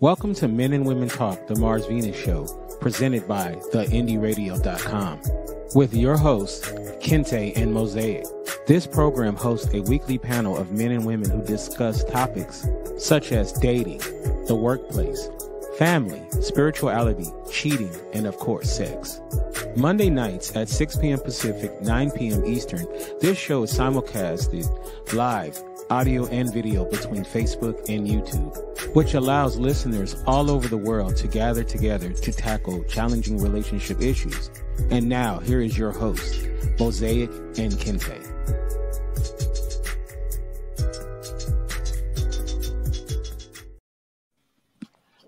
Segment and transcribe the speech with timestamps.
[0.00, 2.44] Welcome to Men and Women Talk, the Mars Venus Show,
[2.82, 5.22] presented by theindyradio.com,
[5.74, 6.68] with your hosts,
[7.00, 8.26] Kente and Mosaic.
[8.66, 13.52] This program hosts a weekly panel of men and women who discuss topics such as
[13.54, 14.00] dating,
[14.48, 15.30] the workplace,
[15.78, 19.22] family, spirituality, cheating, and of course, sex.
[19.76, 21.20] Monday nights at 6 p.m.
[21.20, 22.44] Pacific, 9 p.m.
[22.44, 22.86] Eastern,
[23.22, 24.68] this show is simulcasted
[25.14, 25.58] live
[25.90, 31.28] audio and video between Facebook and YouTube, which allows listeners all over the world to
[31.28, 34.50] gather together to tackle challenging relationship issues.
[34.90, 36.48] And now, here is your host,
[36.80, 38.20] Mosaic and Kente.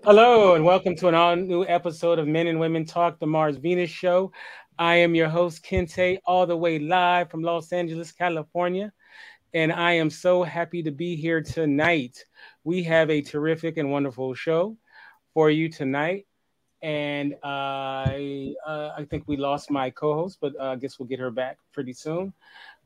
[0.03, 3.57] Hello, and welcome to an all new episode of Men and Women Talk, the Mars
[3.57, 4.31] Venus Show.
[4.77, 8.91] I am your host, Kente, all the way live from Los Angeles, California
[9.53, 12.25] and I am so happy to be here tonight.
[12.63, 14.77] We have a terrific and wonderful show
[15.33, 16.25] for you tonight.
[16.81, 21.07] And uh, I, uh, I think we lost my co-host, but uh, I guess we'll
[21.07, 22.33] get her back pretty soon.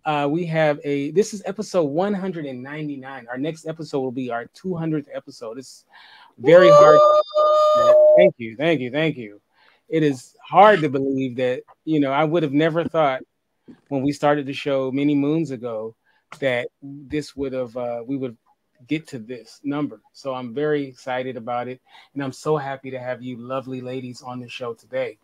[0.05, 3.27] Uh, we have a this is episode 199.
[3.29, 5.57] Our next episode will be our 200th episode.
[5.57, 5.85] It's
[6.37, 6.73] very Woo!
[6.73, 7.95] hard.
[8.17, 9.39] Thank you, thank you, thank you.
[9.87, 13.21] It is hard to believe that you know I would have never thought
[13.87, 15.95] when we started the show many moons ago
[16.39, 18.37] that this would have uh, we would
[18.87, 20.01] get to this number.
[20.11, 21.81] So I'm very excited about it,
[22.13, 25.17] and I'm so happy to have you lovely ladies on the show today.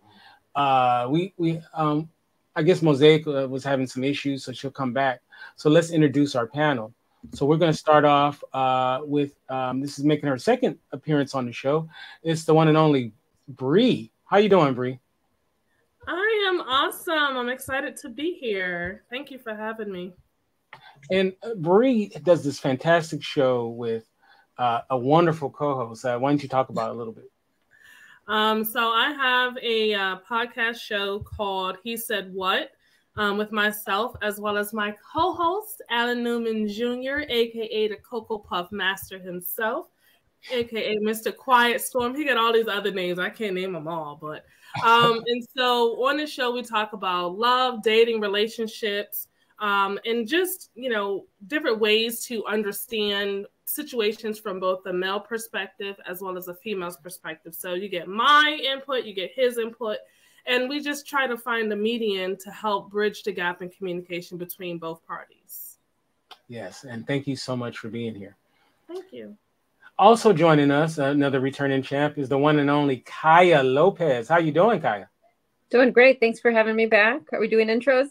[0.55, 2.09] Uh, we we um,
[2.55, 5.21] I guess Mosaic uh, was having some issues, so she'll come back.
[5.55, 6.93] So let's introduce our panel.
[7.33, 11.35] So we're going to start off uh, with um, this is making her second appearance
[11.35, 11.89] on the show.
[12.23, 13.13] It's the one and only
[13.47, 14.11] Bree.
[14.25, 14.99] How you doing, Bree?
[16.07, 17.37] I am awesome.
[17.37, 19.03] I'm excited to be here.
[19.09, 20.13] Thank you for having me.
[21.11, 24.05] And uh, Bree does this fantastic show with
[24.57, 26.05] uh, a wonderful co-host.
[26.05, 27.31] Uh, why don't you talk about it a little bit?
[28.27, 32.71] Um, so I have a uh, podcast show called "He Said What"
[33.15, 38.71] um, with myself as well as my co-host Alan Newman Jr., aka the Cocoa Puff
[38.71, 39.87] Master himself,
[40.51, 41.35] aka Mr.
[41.35, 42.13] Quiet Storm.
[42.13, 43.17] He got all these other names.
[43.17, 44.45] I can't name them all, but
[44.85, 49.28] um, and so on the show we talk about love, dating, relationships
[49.59, 55.95] um, and just you know different ways to understand situations from both the male perspective
[56.07, 57.53] as well as a female's perspective.
[57.53, 59.97] So you get my input you get his input
[60.45, 64.37] and we just try to find the median to help bridge the gap in communication
[64.37, 65.77] between both parties.
[66.47, 68.35] Yes and thank you so much for being here.
[68.87, 69.35] Thank you.
[69.99, 74.29] Also joining us another returning champ is the one and only kaya lopez.
[74.29, 75.09] How you doing kaya?
[75.69, 76.19] Doing great.
[76.19, 77.21] Thanks for having me back.
[77.33, 78.07] Are we doing intros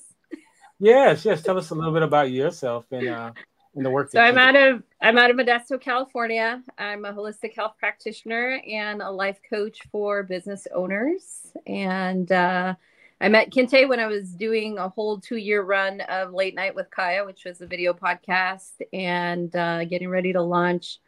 [0.79, 1.43] Yes, yes.
[1.43, 3.33] Tell us a little bit about yourself and uh,
[3.75, 4.11] and the work.
[4.11, 6.63] So I'm out of I'm out of Modesto, California.
[6.79, 11.53] I'm a holistic health practitioner and a life coach for business owners.
[11.67, 12.75] And uh,
[13.21, 16.75] I met Kente when I was doing a whole two year run of Late Night
[16.75, 20.99] with Kaya, which was a video podcast, and uh, getting ready to launch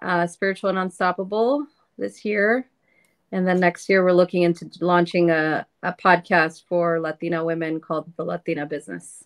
[0.00, 1.66] uh, Spiritual and Unstoppable
[1.98, 2.68] this year.
[3.32, 8.12] And then next year, we're looking into launching a, a podcast for Latina women called
[8.16, 9.24] The Latina Business.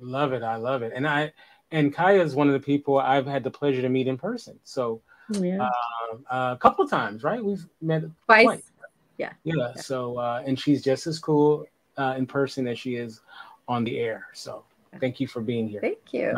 [0.00, 0.42] Love it.
[0.42, 0.92] I love it.
[0.94, 1.32] And I,
[1.72, 4.58] and Kaya is one of the people I've had the pleasure to meet in person.
[4.62, 5.68] So yeah.
[6.30, 7.44] uh, a couple of times, right?
[7.44, 8.44] We've met twice.
[8.44, 8.70] twice.
[9.18, 9.32] Yeah.
[9.42, 9.54] yeah.
[9.56, 9.74] Yeah.
[9.74, 13.20] So, uh, and she's just as cool uh, in person as she is
[13.66, 14.26] on the air.
[14.32, 14.64] So
[15.00, 15.80] thank you for being here.
[15.80, 16.32] Thank you.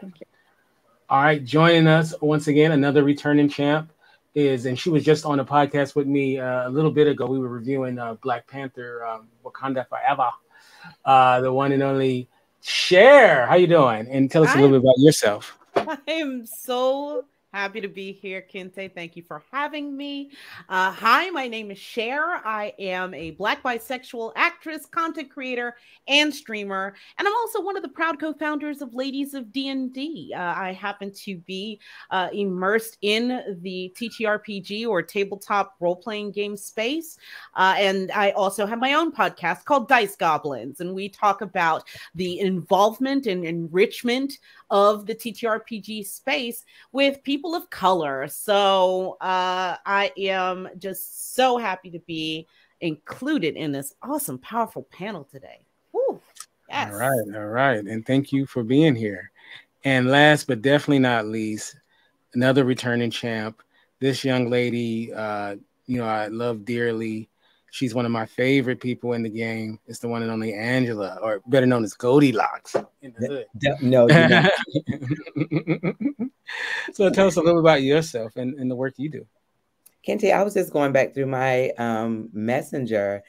[0.00, 0.26] Thank you.
[1.10, 1.44] All right.
[1.44, 3.90] Joining us once again, another returning champ
[4.38, 7.26] is, and she was just on a podcast with me uh, a little bit ago.
[7.26, 10.30] We were reviewing uh, Black Panther, um, Wakanda Forever.
[11.04, 12.28] Uh, the one and only
[12.62, 13.46] Cher.
[13.46, 14.08] How you doing?
[14.08, 15.58] And tell us a little bit about yourself.
[15.76, 18.94] I am so Happy to be here, Kente.
[18.94, 20.32] Thank you for having me.
[20.68, 22.42] Uh, hi, my name is Cher.
[22.46, 25.74] I am a Black bisexual actress, content creator,
[26.08, 30.34] and streamer, and I'm also one of the proud co-founders of Ladies of D&D.
[30.36, 37.16] Uh, I happen to be uh, immersed in the TTRPG or tabletop role-playing game space,
[37.54, 41.84] uh, and I also have my own podcast called Dice Goblins, and we talk about
[42.14, 44.34] the involvement and enrichment
[44.70, 48.28] of the TTRPG space with people of color.
[48.28, 52.46] So uh, I am just so happy to be
[52.80, 55.64] included in this awesome, powerful panel today.
[55.92, 56.20] Woo.
[56.68, 56.92] Yes.
[56.92, 59.30] All right, all right, and thank you for being here.
[59.84, 61.76] And last but definitely not least,
[62.34, 63.62] another returning champ.
[64.00, 65.56] This young lady, uh,
[65.86, 67.28] you know, I love dearly.
[67.78, 69.78] She's one of my favorite people in the game.
[69.86, 73.46] It's the one and only Angela, or better known as Goldilocks in the hood.
[73.80, 74.08] No,
[76.92, 79.24] so tell us a little bit about yourself and, and the work you do.
[80.04, 83.22] Kente, I was just going back through my um, messenger.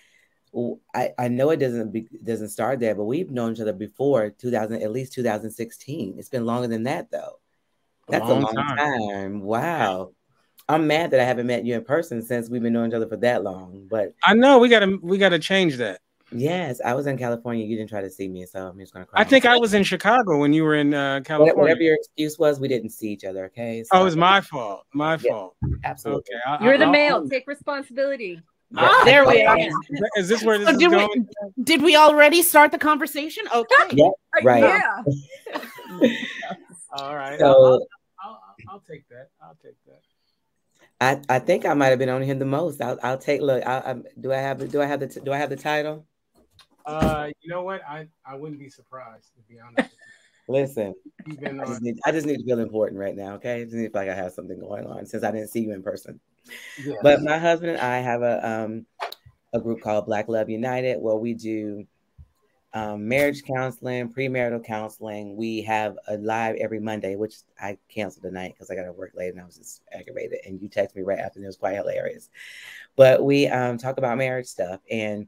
[0.96, 4.32] I, I know it doesn't be, doesn't start there, but we've known each other before
[4.32, 6.16] 2000, at least 2016.
[6.18, 7.40] It's been longer than that though.
[8.08, 8.78] That's a long, a long time.
[8.78, 9.42] time.
[9.42, 10.14] Wow.
[10.70, 13.08] I'm mad that I haven't met you in person since we've been knowing each other
[13.08, 13.88] for that long.
[13.90, 16.02] But I know we gotta we gotta change that.
[16.32, 17.66] Yes, I was in California.
[17.66, 19.06] You didn't try to see me, so I'm just gonna.
[19.06, 21.56] Cry I think I was in Chicago when you were in uh, California.
[21.56, 23.46] Whatever your excuse was, we didn't see each other.
[23.46, 23.84] Okay.
[23.84, 24.86] So, oh, it was my fault.
[24.94, 25.56] My yeah, fault.
[25.84, 26.24] Absolutely.
[26.30, 26.40] Okay.
[26.46, 27.28] I, You're I, the I, male.
[27.28, 28.40] Take responsibility.
[28.78, 29.58] Ah, there we are.
[30.18, 31.28] Is this where this so is did going?
[31.58, 33.46] We, did we already start the conversation?
[33.54, 33.76] Okay.
[33.94, 34.10] Yeah.
[34.44, 34.62] Right.
[34.62, 35.02] Yeah.
[36.92, 37.40] All right.
[37.40, 37.88] So, I'll,
[38.24, 39.30] I'll, I'll, take that.
[39.42, 40.02] I'll take that.
[41.02, 42.82] I, I think I might have been on him the most.
[42.82, 43.66] I'll, I'll take look.
[43.66, 46.06] I, do I have do I have the do I have the title?
[46.86, 47.82] Uh, you know what?
[47.88, 49.96] I, I wouldn't be surprised to be honest.
[50.50, 50.96] Listen,
[51.28, 53.36] I just, need, I just, need, to feel important right now.
[53.36, 55.62] Okay, I just need to like I have something going on since I didn't see
[55.62, 56.20] you in person.
[56.84, 56.96] Yeah.
[57.04, 58.86] But my husband and I have a um
[59.54, 61.86] a group called Black Love United where we do
[62.74, 65.36] um, marriage counseling, premarital counseling.
[65.36, 69.14] We have a live every Monday, which I canceled tonight because I got to work
[69.16, 70.40] late and I was just aggravated.
[70.46, 72.30] And you texted me right after, and it was quite hilarious.
[72.96, 75.28] But we um, talk about marriage stuff and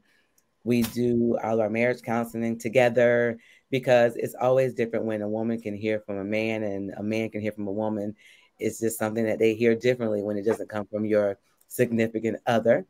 [0.64, 3.38] we do all our marriage counseling together
[3.70, 7.30] because it's always different when a woman can hear from a man and a man
[7.30, 8.14] can hear from a woman.
[8.58, 12.86] It's just something that they hear differently when it doesn't come from your significant other.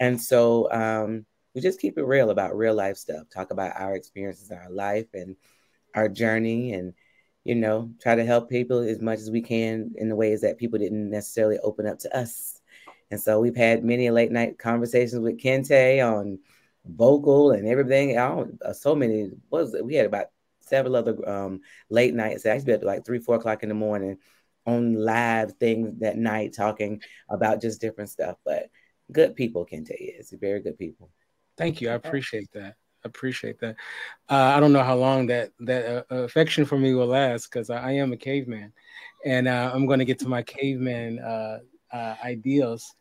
[0.00, 3.94] And so um, we just keep it real about real life stuff, talk about our
[3.94, 5.36] experiences, our life, and
[5.94, 6.94] our journey, and
[7.44, 10.58] you know, try to help people as much as we can in the ways that
[10.58, 12.60] people didn't necessarily open up to us.
[13.10, 16.38] And so we've had many late night conversations with Kente on
[16.86, 18.18] vocal and everything.
[18.18, 19.84] I uh, so many was it?
[19.84, 20.28] we had about
[20.60, 21.60] several other um,
[21.90, 22.46] late nights.
[22.46, 24.18] I used to be to like three, four o'clock in the morning
[24.66, 28.38] on live things that night talking about just different stuff.
[28.44, 28.70] But
[29.12, 31.10] good people, Kente is very good people.
[31.56, 31.90] Thank you.
[31.90, 32.74] I appreciate that.
[33.04, 33.76] I appreciate that.
[34.28, 37.70] Uh, I don't know how long that that uh, affection for me will last because
[37.70, 38.72] I, I, am a caveman,
[39.24, 41.58] and uh, I'm going to get to my caveman uh,
[41.92, 42.94] uh, ideals.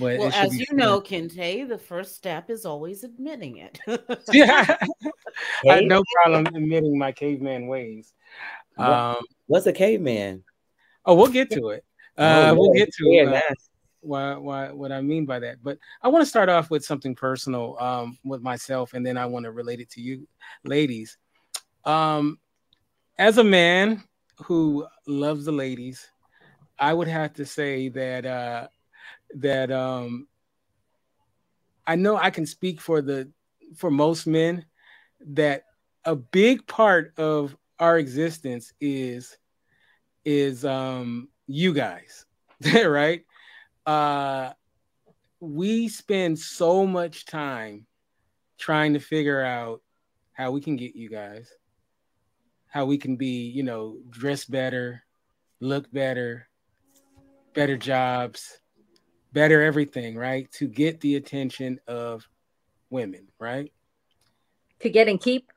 [0.00, 0.76] But well, as you fun.
[0.78, 3.78] know, Kente, the first step is always admitting it.
[4.32, 4.78] yeah,
[5.68, 8.14] I have no problem admitting my caveman ways.
[8.78, 9.16] Um,
[9.46, 10.44] What's a caveman?
[11.04, 11.84] Oh, we'll get to it.
[12.16, 13.42] Uh, oh, we'll get to it.
[14.02, 15.62] Why, why, what I mean by that.
[15.62, 19.26] But I want to start off with something personal um, with myself, and then I
[19.26, 20.26] want to relate it to you,
[20.64, 21.16] ladies.
[21.84, 22.38] Um,
[23.18, 24.02] as a man
[24.44, 26.10] who loves the ladies,
[26.78, 28.68] I would have to say that uh,
[29.36, 30.26] that um,
[31.86, 33.30] I know I can speak for the
[33.76, 34.64] for most men
[35.26, 35.64] that
[36.04, 39.36] a big part of our existence is
[40.24, 42.26] is um, you guys,
[42.84, 43.24] right?
[43.86, 44.52] Uh,
[45.40, 47.86] we spend so much time
[48.58, 49.82] trying to figure out
[50.32, 51.52] how we can get you guys,
[52.68, 55.02] how we can be, you know, dress better,
[55.60, 56.48] look better,
[57.54, 58.60] better jobs,
[59.32, 60.50] better everything, right?
[60.52, 62.28] To get the attention of
[62.90, 63.72] women, right?
[64.80, 65.50] To get and keep?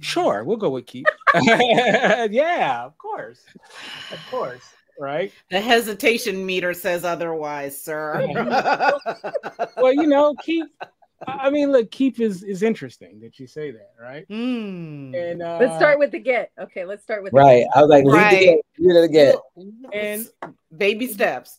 [0.00, 1.06] Sure, we'll go with keep.
[1.34, 3.40] yeah, of course.
[4.12, 4.74] Of course.
[4.98, 5.32] Right.
[5.50, 8.26] The hesitation meter says otherwise, sir.
[9.76, 10.66] well, you know, keep
[11.26, 14.28] I mean, look, keep is is interesting that you say that, right?
[14.28, 15.14] Mm.
[15.14, 16.52] And uh, let's start with the get.
[16.58, 17.64] Okay, let's start with right.
[17.74, 18.60] I was like, right.
[18.78, 19.36] lead the get,
[19.92, 20.28] and
[20.76, 21.58] baby steps.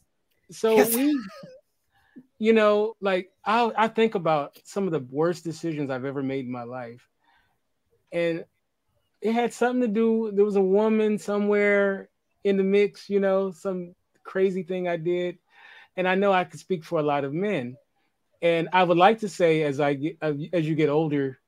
[0.50, 1.20] So we,
[2.38, 6.46] you know, like I I think about some of the worst decisions I've ever made
[6.46, 7.06] in my life,
[8.14, 8.46] and
[9.22, 10.32] it had something to do.
[10.34, 12.10] There was a woman somewhere
[12.44, 15.38] in the mix, you know, some crazy thing I did,
[15.98, 17.76] and I know I could speak for a lot of men
[18.42, 21.40] and I would like to say, as I get, as you get older,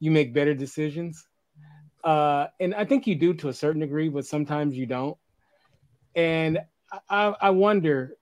[0.00, 1.26] you make better decisions.
[2.02, 5.16] Uh, and I think you do to a certain degree, but sometimes you don't.
[6.14, 6.58] And
[7.08, 8.16] I, I wonder,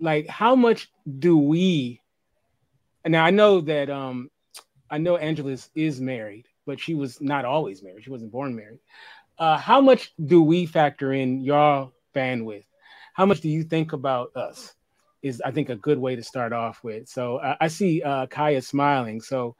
[0.00, 2.00] like, how much do we?
[3.04, 4.30] And now I know that um,
[4.90, 8.04] I know Angela is married, but she was not always married.
[8.04, 8.80] She wasn't born married.
[9.38, 12.64] Uh, how much do we factor in your bandwidth?
[13.14, 14.74] How much do you think about us?
[15.26, 17.08] is I think a good way to start off with.
[17.08, 19.20] So uh, I see uh, Kaya smiling.
[19.20, 19.56] So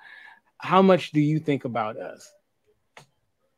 [0.58, 2.32] how much do you think about us?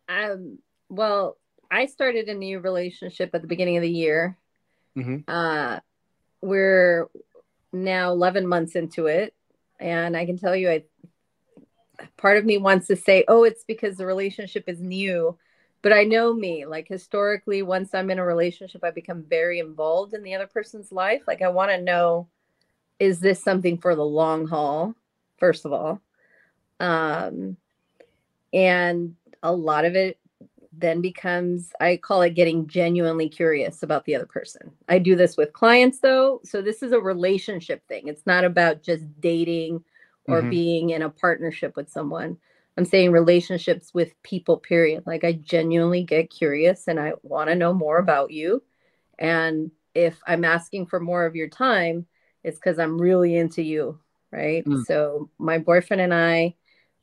[0.08, 0.58] Um.
[0.88, 1.37] Well,
[1.70, 4.38] I started a new relationship at the beginning of the year.
[4.96, 5.18] Mm-hmm.
[5.28, 5.80] Uh,
[6.40, 7.08] we're
[7.75, 9.34] now 11 months into it,
[9.78, 10.84] and I can tell you, I
[12.16, 15.37] part of me wants to say, "Oh, it's because the relationship is new."
[15.82, 16.66] But I know me.
[16.66, 20.92] Like historically, once I'm in a relationship, I become very involved in the other person's
[20.92, 21.23] life.
[21.26, 22.28] Like I want to know,
[22.99, 24.94] is this something for the long haul?
[25.38, 26.00] First of all,
[26.80, 27.56] um,
[28.52, 30.18] and a lot of it
[30.73, 34.70] then becomes I call it getting genuinely curious about the other person.
[34.88, 38.08] I do this with clients though, so this is a relationship thing.
[38.08, 39.85] It's not about just dating
[40.26, 40.50] or mm-hmm.
[40.50, 42.37] being in a partnership with someone.
[42.78, 45.02] I'm saying relationships with people, period.
[45.04, 48.62] Like I genuinely get curious and I want to know more about you.
[49.18, 52.06] And if I'm asking for more of your time,
[52.44, 53.99] it's because I'm really into you.
[54.30, 54.64] Right.
[54.64, 54.85] Mm.
[54.85, 56.54] So my boyfriend and I,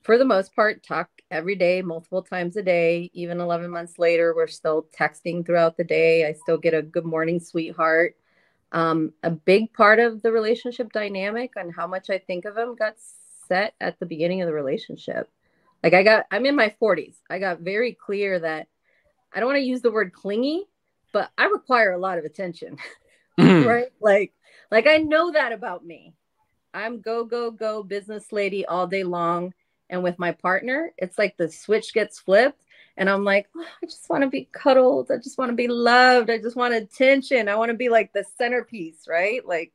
[0.01, 3.12] for the most part, talk every day, multiple times a day.
[3.13, 6.25] Even 11 months later, we're still texting throughout the day.
[6.25, 8.15] I still get a good morning, sweetheart.
[8.72, 12.75] Um, a big part of the relationship dynamic and how much I think of him
[12.75, 12.96] got
[13.50, 15.29] set at the beginning of the relationship.
[15.86, 17.13] Like I got, I'm in my 40s.
[17.30, 18.68] I got very clear that
[19.32, 20.65] I don't want to use the word clingy,
[21.13, 22.77] but I require a lot of attention.
[23.38, 23.68] Mm-hmm.
[23.68, 23.92] right?
[24.00, 24.32] Like,
[24.72, 26.13] like I know that about me.
[26.74, 29.54] I'm go, go, go business lady all day long.
[29.89, 32.63] And with my partner, it's like the switch gets flipped.
[32.96, 35.12] And I'm like, oh, I just want to be cuddled.
[35.12, 36.30] I just want to be loved.
[36.30, 37.50] I just want attention.
[37.50, 39.46] I want to be like the centerpiece, right?
[39.46, 39.74] Like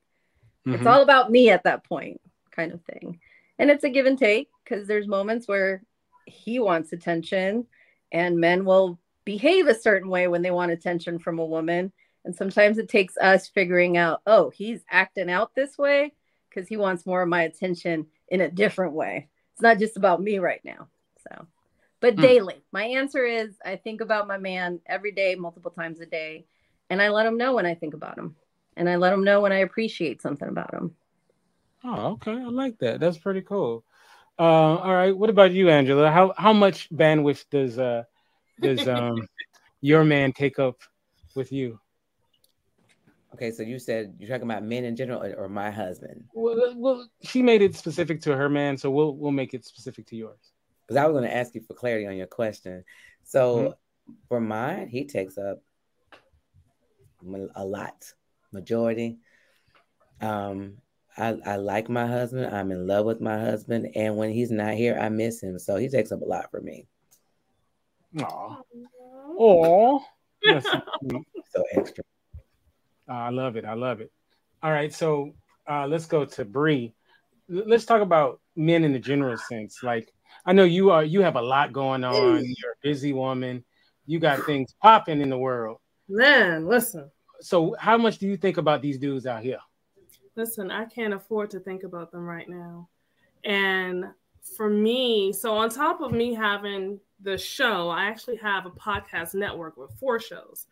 [0.67, 0.76] mm-hmm.
[0.76, 2.19] it's all about me at that point,
[2.50, 3.21] kind of thing.
[3.59, 5.83] And it's a give and take because there's moments where
[6.27, 7.67] he wants attention
[8.12, 11.93] and men will behave a certain way when they want attention from a woman.
[12.25, 16.12] And sometimes it takes us figuring out oh he's acting out this way
[16.49, 19.29] because he wants more of my attention in a different way.
[19.53, 20.89] It's not just about me right now
[21.29, 21.47] so.
[22.00, 22.23] But mm.
[22.23, 22.62] daily.
[22.73, 26.47] My answer is i think about my man every day multiple times a day
[26.89, 28.37] and i let him know when i think about him
[28.77, 30.95] and i let him know when i appreciate something about him.
[31.83, 32.33] Oh okay.
[32.33, 33.00] I like that.
[33.00, 33.85] That's pretty cool
[34.40, 35.14] uh, all right.
[35.14, 36.11] What about you, Angela?
[36.11, 38.04] How how much bandwidth does uh
[38.59, 39.28] does um
[39.82, 40.80] your man take up
[41.35, 41.78] with you?
[43.35, 46.25] Okay, so you said you're talking about men in general, or, or my husband.
[46.32, 50.06] Well, well, she made it specific to her man, so we'll we'll make it specific
[50.06, 50.52] to yours.
[50.87, 52.82] Because I was going to ask you for clarity on your question.
[53.25, 54.12] So mm-hmm.
[54.28, 55.62] for mine, he takes up
[57.54, 58.11] a lot,
[58.52, 59.18] majority.
[60.23, 60.78] Um,
[61.21, 62.55] I, I like my husband.
[62.55, 63.89] I'm in love with my husband.
[63.95, 65.59] And when he's not here, I miss him.
[65.59, 66.87] So he takes up a lot for me.
[68.21, 68.57] Aw.
[69.39, 69.99] Aw.
[70.62, 72.05] so extra.
[73.09, 73.65] Uh, I love it.
[73.65, 74.11] I love it.
[74.62, 74.93] All right.
[74.93, 75.35] So
[75.69, 76.95] uh, let's go to Bree.
[77.49, 79.83] Let's talk about men in the general sense.
[79.83, 80.12] Like,
[80.47, 82.45] I know you are, you have a lot going on.
[82.45, 83.65] You're a busy woman.
[84.07, 85.79] You got things popping in the world.
[86.09, 87.11] Man, listen.
[87.41, 89.59] So, how much do you think about these dudes out here?
[90.37, 92.89] Listen, I can't afford to think about them right now.
[93.45, 94.07] And
[94.57, 99.35] for me, so on top of me having the show, I actually have a podcast
[99.35, 100.67] network with four shows.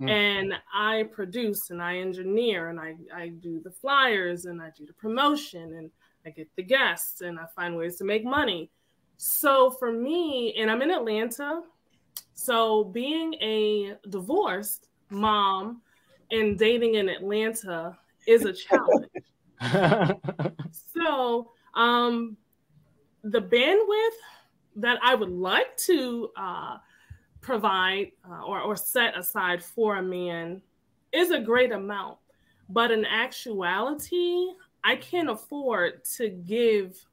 [0.00, 0.10] Mm.
[0.10, 4.86] And I produce and I engineer and I, I do the flyers and I do
[4.86, 5.90] the promotion and
[6.26, 8.70] I get the guests and I find ways to make money.
[9.16, 11.62] So for me, and I'm in Atlanta,
[12.34, 15.82] so being a divorced mom
[16.30, 19.03] and dating in Atlanta is a challenge.
[20.94, 22.36] so, um,
[23.22, 24.18] the bandwidth
[24.76, 26.76] that I would like to uh,
[27.40, 30.60] provide uh, or, or set aside for a man
[31.12, 32.18] is a great amount.
[32.68, 34.48] But in actuality,
[34.82, 37.04] I can't afford to give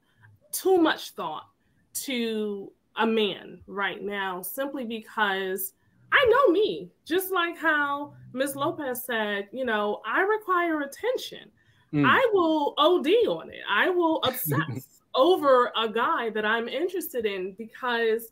[0.50, 1.46] too much thought
[1.94, 5.72] to a man right now simply because
[6.12, 8.54] I know me, just like how Ms.
[8.54, 11.50] Lopez said, you know, I require attention.
[11.92, 12.06] Mm.
[12.06, 13.60] I will OD on it.
[13.68, 18.28] I will obsess over a guy that I'm interested in because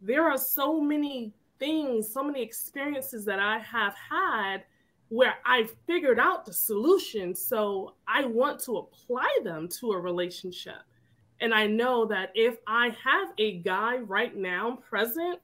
[0.00, 4.64] there are so many things, so many experiences that I have had
[5.08, 7.34] where I've figured out the solution.
[7.34, 10.82] So I want to apply them to a relationship.
[11.40, 15.40] And I know that if I have a guy right now present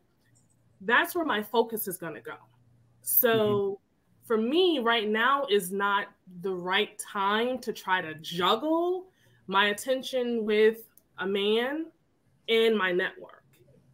[0.81, 2.37] that's where my focus is going to go.
[3.03, 4.27] So mm-hmm.
[4.27, 6.07] for me, right now is not
[6.41, 9.07] the right time to try to juggle
[9.47, 11.87] my attention with a man
[12.49, 13.45] and my network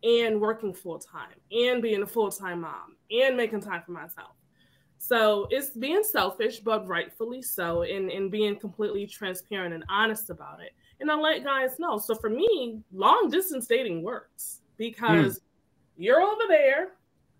[0.02, 4.32] and working full time and being a full time mom and making time for myself.
[4.98, 10.60] So it's being selfish, but rightfully so, and, and being completely transparent and honest about
[10.60, 10.72] it.
[11.00, 11.98] And I let guys know.
[11.98, 15.42] So for me, long distance dating works because mm
[15.98, 16.88] you're over there,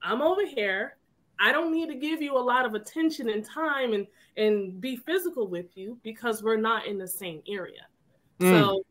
[0.02, 0.96] I'm over here.
[1.38, 4.96] I don't need to give you a lot of attention and time and and be
[4.96, 7.86] physical with you because we're not in the same area.
[8.40, 8.50] Mm.
[8.50, 8.82] So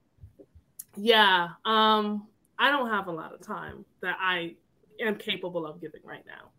[0.95, 4.55] yeah, um I don't have a lot of time that I
[4.99, 6.51] am capable of giving right now.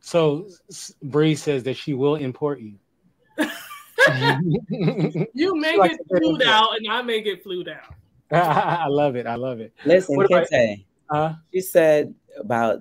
[0.00, 0.48] So
[1.02, 2.74] Bree says that she will import you.
[5.34, 7.94] you may get flued out, and I may get flued out.
[8.30, 9.26] I love it.
[9.26, 9.74] I love it.
[9.84, 12.80] Listen, Kente, uh, she said about.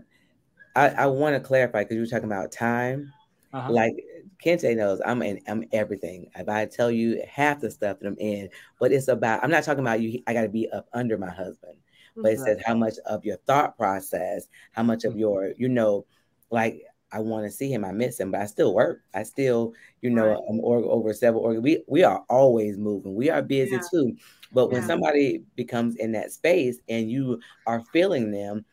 [0.77, 3.11] I, I want to clarify because you were talking about time.
[3.51, 3.71] Uh-huh.
[3.71, 3.95] Like
[4.43, 5.41] Kente knows, I'm in.
[5.47, 6.29] I'm everything.
[6.35, 9.43] If I tell you half the stuff that I'm in, but it's about.
[9.43, 10.21] I'm not talking about you.
[10.27, 11.77] I got to be up under my husband,
[12.15, 15.19] but it says how much of your thought process, how much of mm-hmm.
[15.21, 16.05] your, you know,
[16.51, 17.83] like I want to see him.
[17.83, 19.01] I miss him, but I still work.
[19.15, 20.43] I still, you know, right.
[20.49, 21.59] I'm or, over several.
[21.59, 23.15] We we are always moving.
[23.15, 23.81] We are busy yeah.
[23.89, 24.15] too.
[24.51, 28.65] But when somebody becomes in that space and you are feeling them,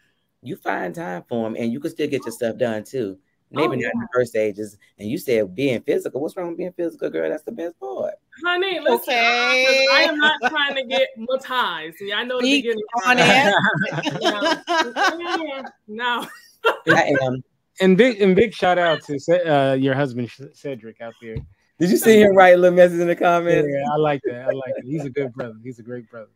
[0.45, 3.19] you find time for them, and you can still get your stuff done too.
[3.51, 3.91] Maybe oh, not yeah.
[3.95, 4.77] in the first stages.
[4.99, 6.21] And you said being physical.
[6.21, 7.31] What's wrong with being physical, girl?
[7.31, 8.15] That's the best part.
[8.45, 9.87] Honey, listen, okay.
[9.93, 11.93] I, I am not trying to get more ties.
[11.99, 12.83] See, I know the beginning.
[13.07, 13.55] On it.
[15.89, 16.25] no.
[16.25, 16.27] no.
[16.97, 17.45] I am.
[17.81, 21.37] And big and big shout out to uh, your husband Cedric out there.
[21.79, 23.69] Did you see him write a little message in the comments?
[23.69, 24.43] Yeah, I like that.
[24.43, 24.85] I like it.
[24.85, 25.57] He's a good brother.
[25.63, 26.31] He's a great brother.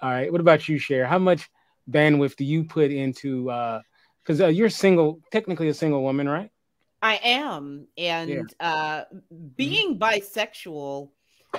[0.00, 0.32] All right.
[0.32, 1.06] What about you, Cher?
[1.06, 1.50] How much
[1.90, 3.80] bandwidth do you put into uh
[4.22, 6.50] because uh, you're single, technically a single woman, right?
[7.02, 7.88] I am.
[7.98, 8.66] And yeah.
[8.66, 9.04] uh
[9.56, 11.10] being bisexual,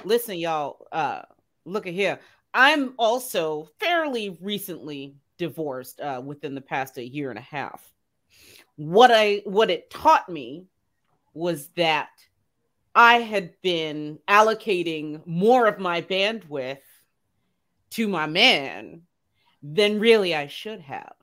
[0.05, 1.23] listen, y'all, uh
[1.65, 2.19] look at here.
[2.53, 7.93] I'm also fairly recently divorced uh within the past a year and a half
[8.75, 10.67] what I what it taught me
[11.33, 12.09] was that
[12.95, 16.77] I had been allocating more of my bandwidth
[17.91, 19.01] to my man
[19.63, 21.15] than really I should have.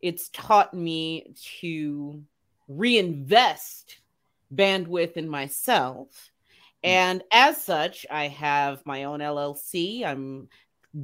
[0.00, 2.22] It's taught me to
[2.68, 3.98] reinvest
[4.54, 6.30] bandwidth in myself.
[6.84, 6.88] Hmm.
[6.90, 10.04] And as such, I have my own LLC.
[10.04, 10.48] I'm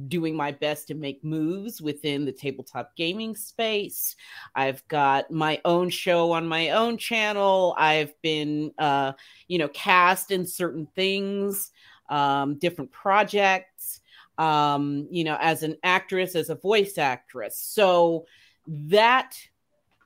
[0.07, 4.15] doing my best to make moves within the tabletop gaming space.
[4.53, 7.73] I've got my own show on my own channel.
[7.77, 9.13] I've been, uh,
[9.47, 11.71] you know, cast in certain things,
[12.09, 14.01] um, different projects,
[14.37, 17.57] um, you know, as an actress, as a voice actress.
[17.57, 18.25] So
[18.67, 19.37] that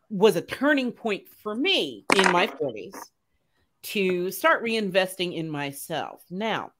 [0.09, 2.95] was a turning point for me in my 40s
[3.83, 6.23] to start reinvesting in myself.
[6.29, 6.71] Now,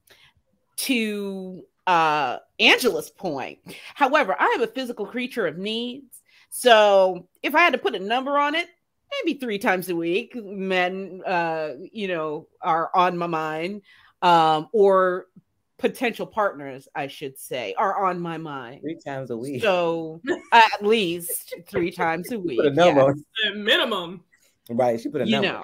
[0.78, 3.60] to uh, Angela's point.
[3.96, 6.22] However, I am a physical creature of needs.
[6.50, 8.68] So if I had to put a number on it,
[9.12, 13.82] maybe three times a week, men, uh, you know, are on my mind,
[14.22, 15.28] um, or
[15.82, 18.82] potential partners, I should say, are on my mind.
[18.82, 19.62] Three times a week.
[19.62, 20.22] So
[20.54, 22.60] at least three times a week.
[22.60, 23.16] Put a number.
[23.44, 23.54] Yes.
[23.56, 24.24] minimum.
[24.70, 25.02] Right.
[25.02, 25.48] She put a number.
[25.48, 25.64] You know.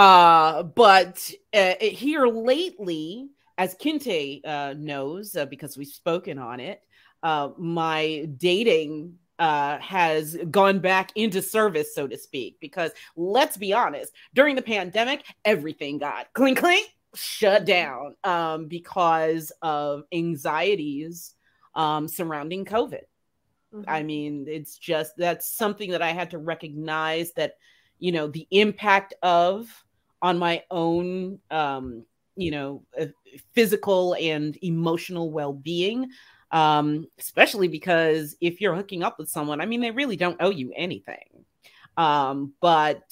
[0.00, 6.82] Uh, but uh, here lately, as Kente uh, knows, uh, because we've spoken on it,
[7.22, 12.58] uh, my dating uh, has gone back into service, so to speak.
[12.60, 19.52] Because let's be honest, during the pandemic, everything got clink clink shut down um, because
[19.62, 21.34] of anxieties
[21.74, 23.02] um, surrounding COVID.
[23.74, 23.88] Mm-hmm.
[23.88, 27.54] I mean, it's just that's something that I had to recognize that
[27.98, 29.68] you know the impact of
[30.22, 32.04] on my own um,
[32.36, 33.06] you know uh,
[33.54, 36.08] physical and emotional well-being
[36.52, 40.50] um, especially because if you're hooking up with someone i mean they really don't owe
[40.50, 41.44] you anything
[41.96, 43.02] um, but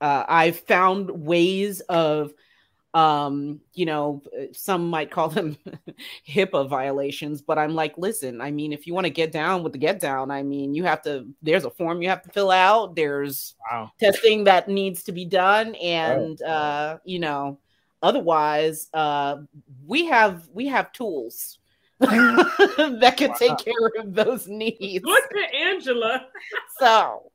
[0.00, 2.32] uh, i've found ways of
[2.96, 5.56] um, you know, some might call them
[6.28, 9.72] HIPAA violations, but I'm like, listen, I mean, if you want to get down with
[9.72, 12.50] the get down, I mean, you have to, there's a form you have to fill
[12.50, 13.90] out, there's wow.
[14.00, 16.50] testing that needs to be done, and, oh.
[16.50, 17.58] uh, you know,
[18.02, 19.38] Otherwise, uh,
[19.86, 21.58] we have we have tools
[21.98, 23.36] that can wow.
[23.36, 25.04] take care of those needs.
[25.04, 26.26] Look at Angela.
[26.78, 27.32] so,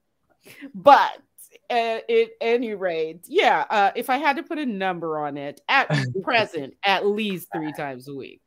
[0.76, 1.18] but
[1.72, 5.62] at, at any rate, yeah, uh, if I had to put a number on it,
[5.68, 5.88] at
[6.24, 8.42] present, at least three times a week.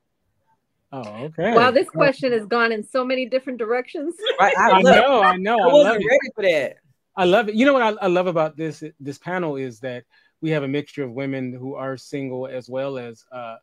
[0.92, 1.52] Oh, okay.
[1.54, 4.14] Wow, this question has gone in so many different directions.
[4.38, 5.58] Right, I, I know, I know.
[5.58, 6.76] I, I wasn't ready for that.
[7.16, 7.54] I love it.
[7.54, 10.04] You know what I, I love about this this panel is that
[10.40, 13.56] we have a mixture of women who are single as well as uh,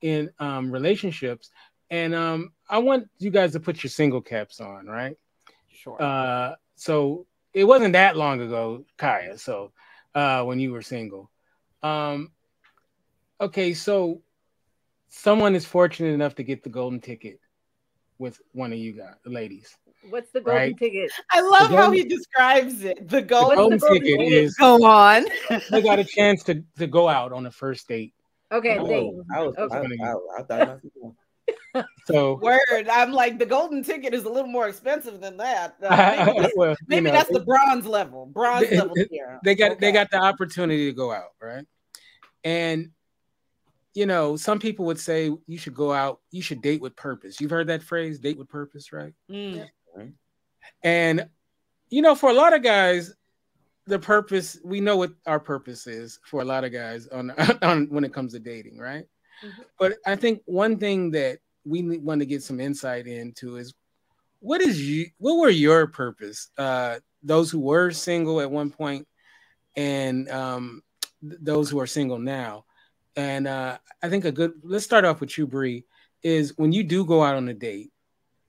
[0.00, 1.50] in um, relationships.
[1.90, 5.16] And um, I want you guys to put your single caps on, right?
[5.68, 6.00] Sure.
[6.00, 9.38] Uh, so it wasn't that long ago, Kaya.
[9.38, 9.72] So
[10.14, 11.30] uh, when you were single,
[11.82, 12.30] um,
[13.40, 13.74] okay.
[13.74, 14.22] So
[15.08, 17.40] someone is fortunate enough to get the golden ticket
[18.18, 19.76] with one of you guys, ladies.
[20.10, 20.78] What's the golden right?
[20.78, 21.12] ticket?
[21.30, 23.08] I love golden, how he describes it.
[23.08, 25.26] The golden, the golden, ticket, ticket, is go on.
[25.70, 28.14] I got a chance to, to go out on a first date.
[28.50, 29.76] Okay, oh, I, was, okay.
[30.02, 30.80] I, I, I thought
[32.06, 35.76] So word, I'm like the golden ticket is a little more expensive than that.
[35.82, 38.26] Uh, maybe, well, maybe know, that's the bronze level.
[38.26, 39.40] Bronze they, level here.
[39.44, 39.80] They got okay.
[39.80, 41.64] they got the opportunity to go out, right?
[42.44, 42.90] And
[43.94, 47.40] you know, some people would say you should go out, you should date with purpose.
[47.40, 49.12] You've heard that phrase, date with purpose, right?
[49.30, 49.68] Mm.
[50.82, 51.28] And
[51.90, 53.14] you know, for a lot of guys,
[53.86, 57.30] the purpose we know what our purpose is for a lot of guys on,
[57.62, 59.06] on when it comes to dating, right?
[59.42, 59.62] Mm-hmm.
[59.78, 63.74] But I think one thing that we want to get some insight into is
[64.40, 66.50] what is you what were your purpose?
[66.58, 69.06] Uh, those who were single at one point
[69.76, 70.82] and um,
[71.22, 72.64] those who are single now.
[73.14, 75.84] And uh, I think a good let's start off with you, Bree,
[76.22, 77.92] is when you do go out on a date,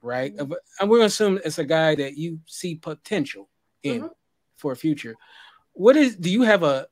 [0.01, 0.35] right?
[0.35, 0.53] Mm-hmm.
[0.79, 3.49] And we're gonna assume it's a guy that you see potential
[3.83, 4.07] in mm-hmm.
[4.57, 5.15] for a future.
[5.73, 6.87] What is do you have a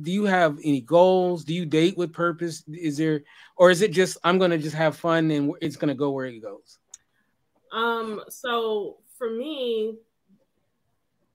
[0.00, 1.44] do you have any goals?
[1.44, 2.64] Do you date with purpose?
[2.68, 3.22] Is there,
[3.56, 6.40] or is it just I'm gonna just have fun and it's gonna go where it
[6.40, 6.78] goes?
[7.72, 8.22] Um.
[8.28, 9.96] So for me,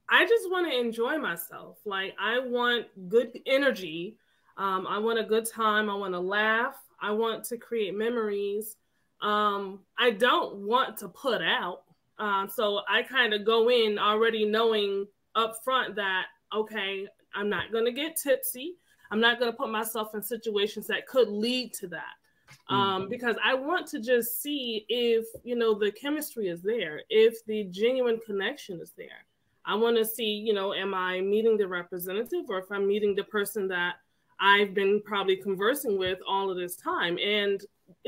[0.09, 1.77] I just want to enjoy myself.
[1.85, 4.17] Like I want good energy.
[4.57, 5.89] Um, I want a good time.
[5.89, 6.75] I want to laugh.
[6.99, 8.75] I want to create memories.
[9.21, 11.83] Um, I don't want to put out.
[12.17, 17.71] Uh, so I kind of go in already knowing up front that okay, I'm not
[17.71, 18.75] going to get tipsy.
[19.11, 22.15] I'm not going to put myself in situations that could lead to that.
[22.69, 23.09] Um, mm-hmm.
[23.09, 27.65] because I want to just see if you know the chemistry is there, if the
[27.65, 29.25] genuine connection is there.
[29.65, 33.15] I want to see, you know, am I meeting the representative or if I'm meeting
[33.15, 33.95] the person that
[34.39, 37.61] I've been probably conversing with all of this time, and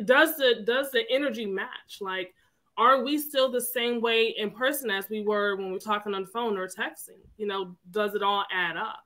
[0.05, 1.99] does the does the energy match?
[1.99, 2.33] Like,
[2.77, 6.21] are we still the same way in person as we were when we're talking on
[6.21, 7.19] the phone or texting?
[7.37, 9.03] You know, does it all add up?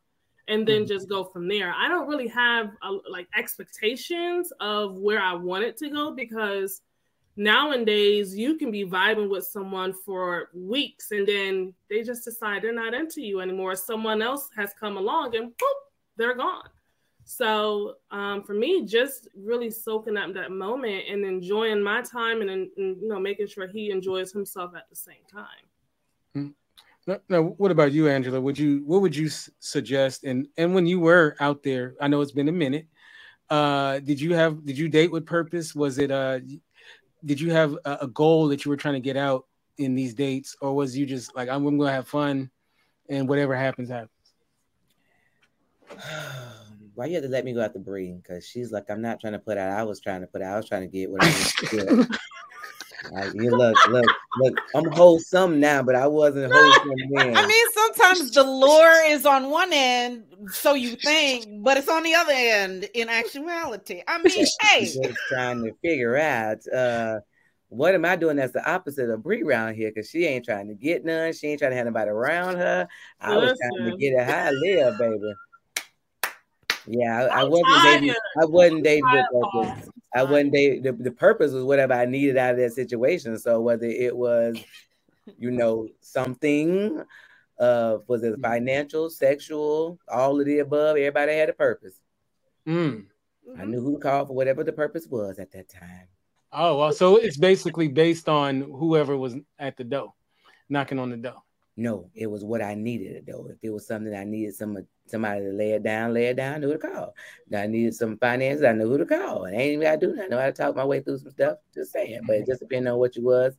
[0.47, 0.87] And then mm-hmm.
[0.87, 1.73] just go from there.
[1.75, 6.81] I don't really have a, like expectations of where I want it to go because
[7.35, 12.73] nowadays you can be vibing with someone for weeks and then they just decide they're
[12.73, 13.75] not into you anymore.
[13.75, 15.79] Someone else has come along and boop,
[16.17, 16.69] they're gone.
[17.25, 22.49] So um, for me, just really soaking up that moment and enjoying my time and,
[22.49, 25.45] and you know making sure he enjoys himself at the same time.
[26.35, 26.49] Mm-hmm.
[27.05, 28.39] Now, what about you, Angela?
[28.39, 30.23] Would you what would you suggest?
[30.23, 32.87] And and when you were out there, I know it's been a minute.
[33.49, 35.75] Uh, did you have did you date with purpose?
[35.75, 36.39] Was it uh,
[37.25, 39.45] did you have a, a goal that you were trying to get out
[39.77, 42.49] in these dates, or was you just like I'm, I'm going to have fun,
[43.09, 44.09] and whatever happens happens?
[46.95, 48.19] Why you had to let me go out the breeding?
[48.19, 49.77] Because she's like, I'm not trying to put out.
[49.77, 50.53] I was trying to put out.
[50.53, 52.19] I was trying to get what I to get.
[53.11, 54.05] Like, you look, look,
[54.39, 54.59] look.
[54.75, 57.37] I'm wholesome now, but I wasn't wholesome then.
[57.37, 62.03] I mean, sometimes the lure is on one end, so you think, but it's on
[62.03, 64.03] the other end in actuality.
[64.07, 67.19] I mean, hey, just trying to figure out uh,
[67.69, 69.91] what am I doing that's the opposite of Bree around here?
[69.93, 71.33] Because she ain't trying to get none.
[71.33, 72.87] She ain't trying to have anybody around her.
[73.19, 75.33] I was trying to get a high live, baby.
[76.85, 78.15] Yeah, I, I wasn't dating.
[78.41, 80.83] I wasn't dating with I wasn't dating.
[80.83, 83.37] The, the purpose was whatever I needed out of that situation.
[83.39, 84.57] So whether it was,
[85.37, 87.03] you know, something,
[87.59, 88.41] uh, was it mm-hmm.
[88.41, 91.95] financial, sexual, all of the above, everybody had a purpose.
[92.67, 93.05] Mm.
[93.59, 96.07] I knew who to call for whatever the purpose was at that time.
[96.51, 100.13] Oh well, so it's basically based on whoever was at the door,
[100.69, 101.41] knocking on the door.
[101.75, 103.47] No, it was what I needed though.
[103.49, 106.55] If it was something I needed some somebody to lay it down, lay it down,
[106.55, 107.15] I knew who to call.
[107.49, 109.45] Now I needed some finances, I knew who to call.
[109.45, 110.25] And I ain't even gotta do nothing.
[110.25, 111.57] I know how to talk my way through some stuff.
[111.73, 112.21] Just saying.
[112.27, 113.55] But it just depended on what you was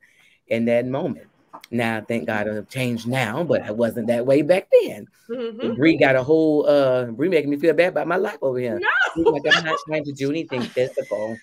[0.46, 1.27] in that moment.
[1.70, 5.07] Now, thank God I've changed now, but I wasn't that way back then.
[5.29, 5.74] Mm-hmm.
[5.74, 8.81] Bree got a whole uh Bree making me feel bad about my life over here.
[8.81, 9.31] No.
[9.31, 11.37] Like I'm not trying to do anything physical.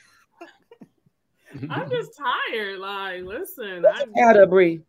[1.69, 2.79] I'm just tired.
[2.79, 4.81] Like, listen, I'm tired of Bree.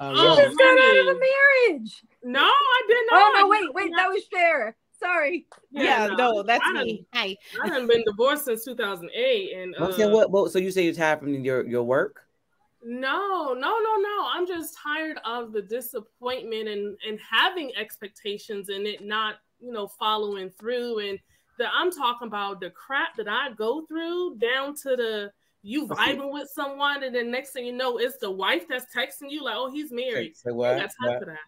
[0.00, 2.02] Uh, you just got out of a marriage.
[2.22, 3.20] No, I did not.
[3.20, 4.76] Oh no, wait, wait, that was Cher.
[4.98, 5.46] Sorry.
[5.70, 7.06] Yeah, yeah no, no, that's I me.
[7.12, 7.36] Hi.
[7.62, 10.52] I haven't been divorced since 2008, and uh, saying, what, what?
[10.52, 12.24] So you say you're tired from your your work?
[12.84, 14.28] No, no, no, no.
[14.32, 19.86] I'm just tired of the disappointment and and having expectations and it not, you know,
[19.86, 21.00] following through.
[21.00, 21.18] And
[21.58, 26.32] that I'm talking about the crap that I go through down to the you vibing
[26.32, 29.56] with someone, and then next thing you know, it's the wife that's texting you like,
[29.56, 30.78] "Oh, he's married." Say what?
[30.78, 31.38] got time for that.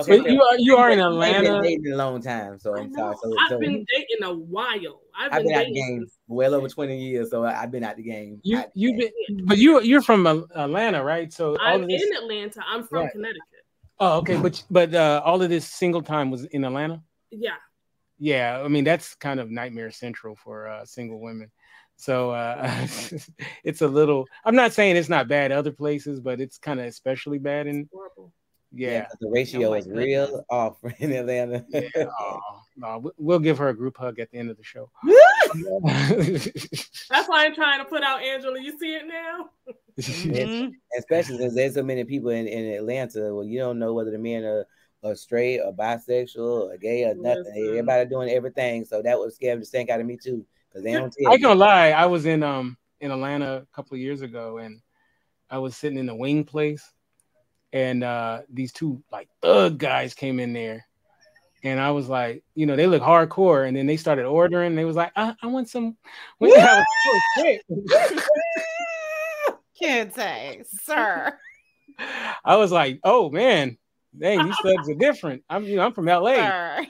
[0.00, 1.38] Okay, you are you are in Atlanta.
[1.38, 3.16] I've been dating a long time, so I'm sorry.
[3.22, 5.00] So, I've so, been dating a while.
[5.18, 7.96] I've, I've been, been out the game well over 20 years, so I've been out
[7.96, 8.38] the game.
[8.42, 11.32] You you've been, but you you're from Atlanta, right?
[11.32, 12.60] So I'm this, in Atlanta.
[12.68, 13.12] I'm from right.
[13.12, 13.42] Connecticut.
[13.98, 17.02] Oh, okay, but but uh, all of this single time was in Atlanta.
[17.30, 17.56] Yeah.
[18.18, 21.50] yeah, I mean that's kind of nightmare central for uh, single women.
[21.98, 22.86] So uh,
[23.64, 24.26] it's a little.
[24.44, 27.88] I'm not saying it's not bad other places, but it's kind of especially bad in.
[28.70, 28.90] Yeah.
[28.90, 30.04] yeah the ratio oh is goodness.
[30.04, 31.64] real off in Atlanta.
[31.70, 31.88] yeah,
[32.20, 32.40] oh,
[32.76, 34.90] no, we'll give her a group hug at the end of the show.
[37.10, 38.60] That's why I'm trying to put out Angela.
[38.60, 39.48] You see it now?
[39.98, 40.68] mm-hmm.
[40.98, 43.34] Especially since there's so many people in, in Atlanta.
[43.34, 44.66] Well, you don't know whether the men are,
[45.02, 47.44] are straight or bisexual or gay or nothing.
[47.44, 47.68] Listen.
[47.70, 48.84] Everybody doing everything.
[48.84, 50.44] So that would scare the stink out of me too.
[50.68, 51.90] Because they don't I can't lie.
[51.90, 54.80] I was in um in Atlanta a couple years ago and
[55.50, 56.92] I was sitting in the wing place
[57.72, 60.88] and uh these two like thug guys came in there
[61.64, 64.76] and I was like, you know, they look hardcore, and then they started ordering.
[64.76, 65.96] they was like, I, I want some.
[69.78, 71.38] Can't say, sir.
[72.44, 73.76] I was like, oh man,
[74.16, 75.42] dang, these thugs are different.
[75.50, 76.34] I'm, you know, I'm from LA.
[76.34, 76.86] Sir.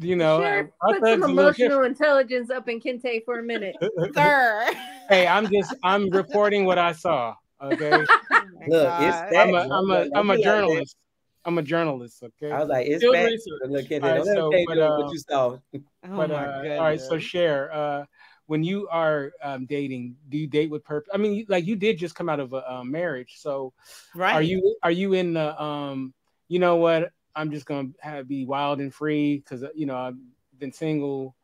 [0.00, 3.74] You know, sure, put some emotional intelligence up in Kente for a minute,
[4.14, 4.70] sir.
[5.08, 7.34] Hey, I'm just, I'm reporting what I saw.
[7.60, 8.04] Okay.
[8.60, 10.96] Oh Look, it's I'm a, I'm a, I'm a journalist.
[11.44, 12.22] I'm a journalist.
[12.22, 12.52] Okay.
[12.52, 13.32] I was like, it's bad.
[13.70, 14.02] Look at it.
[14.02, 15.56] right, so, but, uh, what you saw.
[15.74, 17.72] Oh but, uh, all right, so Cher.
[17.72, 18.04] Uh,
[18.46, 21.10] when you are um, dating, do you date with purpose?
[21.14, 23.72] I mean, like you did just come out of a, a marriage, so
[24.14, 24.34] right.
[24.34, 26.12] are you are you in the um?
[26.48, 27.12] You know what?
[27.34, 30.16] I'm just gonna have, be wild and free because you know I've
[30.58, 31.34] been single,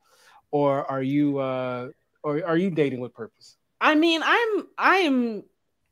[0.51, 1.89] or are you uh,
[2.23, 3.57] or are you dating with purpose?
[3.81, 5.45] I mean, I'm I'm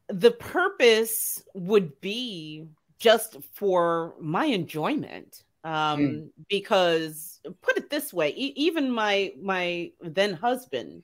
[0.09, 2.67] the purpose would be
[2.99, 6.29] just for my enjoyment um mm.
[6.49, 11.03] because put it this way e- even my my then husband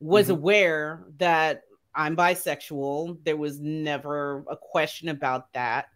[0.00, 0.34] was mm-hmm.
[0.34, 1.62] aware that
[1.94, 5.86] i'm bisexual there was never a question about that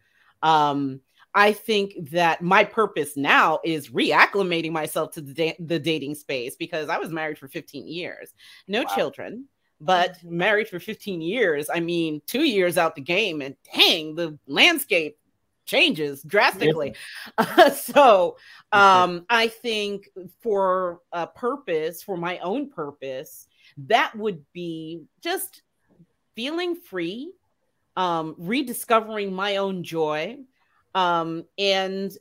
[0.43, 1.01] um
[1.35, 6.57] i think that my purpose now is reacclimating myself to the, da- the dating space
[6.57, 8.35] because i was married for 15 years
[8.69, 8.95] no wow.
[8.95, 9.47] children
[9.81, 14.39] but married for 15 years i mean two years out the game and dang the
[14.47, 15.17] landscape
[15.71, 16.95] changes drastically.
[17.39, 18.37] Uh, so
[18.73, 20.09] um, I think
[20.41, 23.47] for a purpose, for my own purpose,
[23.87, 25.63] that would be just
[26.35, 27.33] feeling free,
[27.97, 30.39] um, rediscovering my own joy.
[30.95, 32.13] Um, and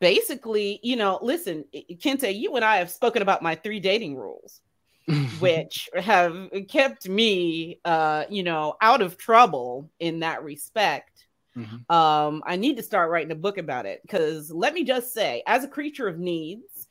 [0.00, 4.60] basically, you know, listen, Kente, you and I have spoken about my three dating rules.
[5.38, 11.16] which have kept me uh you know out of trouble in that respect
[11.56, 11.94] Mm-hmm.
[11.94, 15.42] Um, I need to start writing a book about it because let me just say,
[15.46, 16.88] as a creature of needs,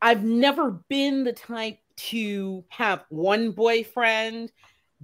[0.00, 4.50] I've never been the type to have one boyfriend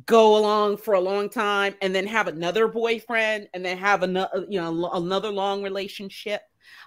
[0.06, 4.46] go along for a long time and then have another boyfriend and then have another
[4.48, 6.42] you know another long relationship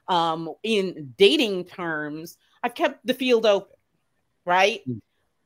[0.08, 3.76] um in dating terms i've kept the field open
[4.46, 5.00] right mm-hmm.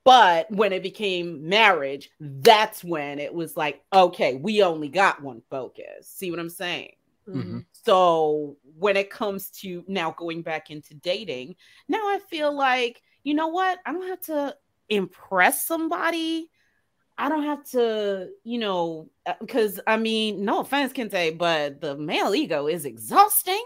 [0.05, 5.41] But when it became marriage, that's when it was like, okay, we only got one
[5.49, 6.07] focus.
[6.07, 6.91] See what I'm saying?
[7.27, 7.59] Mm-hmm.
[7.71, 11.55] So when it comes to now going back into dating,
[11.87, 13.79] now I feel like, you know what?
[13.83, 14.55] I don't have to
[14.89, 16.51] impress somebody.
[17.17, 21.95] I don't have to, you know, because uh, I mean, no offense, Kente, but the
[21.95, 23.63] male ego is exhausting.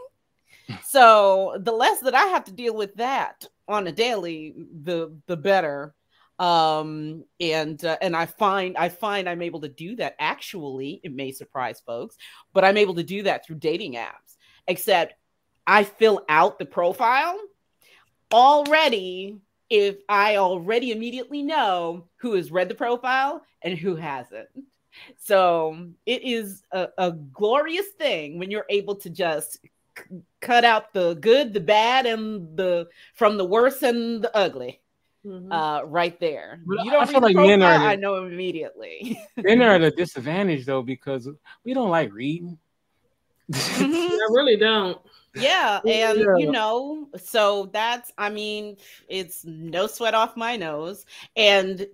[0.85, 5.37] so the less that I have to deal with that on a daily, the the
[5.37, 5.95] better.
[6.37, 10.15] Um and uh, and i find i find i'm able to do that.
[10.19, 12.15] Actually it may surprise folks
[12.53, 15.15] but i'm able to do that through dating apps except
[15.67, 17.37] i fill out the profile.
[18.31, 24.49] Already if i already immediately know who has read the profile and who hasn't
[25.17, 29.59] so it is a, a glorious thing when you're able to just
[29.97, 34.81] c- cut out the good the bad and the from the worse and the ugly
[35.25, 35.51] Mm-hmm.
[35.51, 36.61] Uh, right there.
[36.65, 37.73] But you don't I feel like men are.
[37.73, 39.19] I know immediately.
[39.37, 41.27] men are at a disadvantage though because
[41.65, 42.57] we don't like reading.
[43.51, 43.83] mm-hmm.
[43.83, 44.97] I really don't.
[45.35, 46.35] Yeah, and yeah.
[46.37, 51.85] you know, so that's I mean, it's no sweat off my nose, and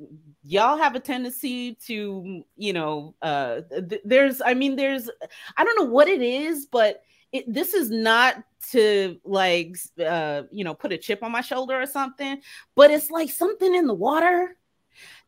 [0.43, 5.09] y'all have a tendency to, you know, uh, th- there's, I mean, there's,
[5.57, 10.63] I don't know what it is, but it, this is not to like uh you
[10.63, 12.41] know put a chip on my shoulder or something
[12.75, 14.57] but it's like something in the water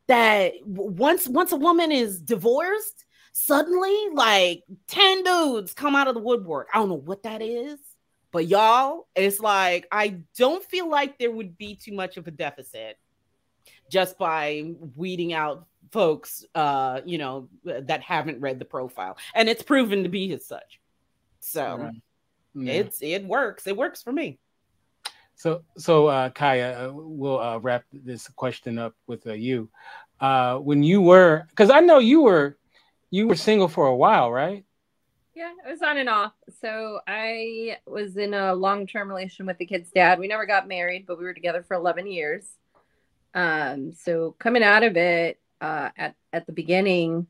[0.08, 6.22] that once once a woman is divorced suddenly like 10 dudes come out of the
[6.22, 7.78] woodwork i don't know what that is
[8.32, 12.32] but y'all it's like i don't feel like there would be too much of a
[12.32, 12.98] deficit
[13.92, 19.64] just by weeding out folks uh you know that haven't read the profile and it's
[19.64, 20.80] proven to be as such
[21.40, 21.92] so
[22.54, 22.74] yeah.
[22.74, 23.68] it's it works.
[23.68, 24.40] It works for me.
[25.36, 29.70] So, so uh, Kaya, uh, we'll uh, wrap this question up with uh, you.
[30.20, 32.58] Uh, when you were, because I know you were,
[33.12, 34.66] you were single for a while, right?
[35.38, 36.34] Yeah, it was on and off.
[36.62, 40.18] So I was in a long-term relation with the kid's dad.
[40.18, 42.44] We never got married, but we were together for 11 years.
[43.36, 47.28] Um, so coming out of it, uh, at at the beginning,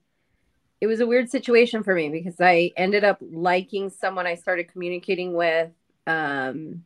[0.79, 4.71] it was a weird situation for me because I ended up liking someone I started
[4.71, 5.71] communicating with
[6.07, 6.85] um,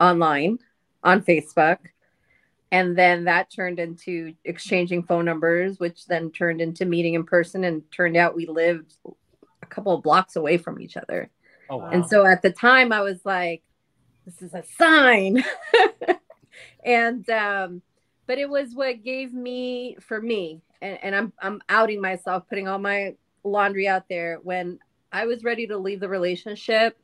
[0.00, 0.58] online
[1.04, 1.80] on Facebook.
[2.72, 7.64] And then that turned into exchanging phone numbers, which then turned into meeting in person.
[7.64, 8.94] And turned out we lived
[9.70, 11.30] couple of blocks away from each other.
[11.68, 11.90] Oh, wow.
[11.90, 13.62] And so at the time, I was like,
[14.26, 15.44] this is a sign.
[16.84, 17.82] and, um,
[18.26, 22.68] but it was what gave me, for me, and, and I'm, I'm outing myself, putting
[22.68, 24.38] all my laundry out there.
[24.42, 24.78] When
[25.12, 26.98] I was ready to leave the relationship,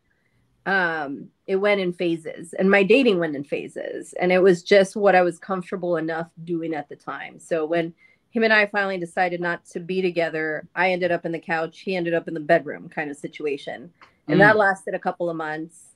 [0.67, 4.97] um, it went in phases and my dating went in phases and it was just
[4.97, 7.95] what i was comfortable enough doing at the time so when
[8.37, 10.69] him and i finally decided not to be together.
[10.75, 11.81] I ended up in the couch.
[11.81, 13.91] He ended up in the bedroom kind of situation.
[14.29, 14.41] And mm.
[14.41, 15.95] that lasted a couple of months.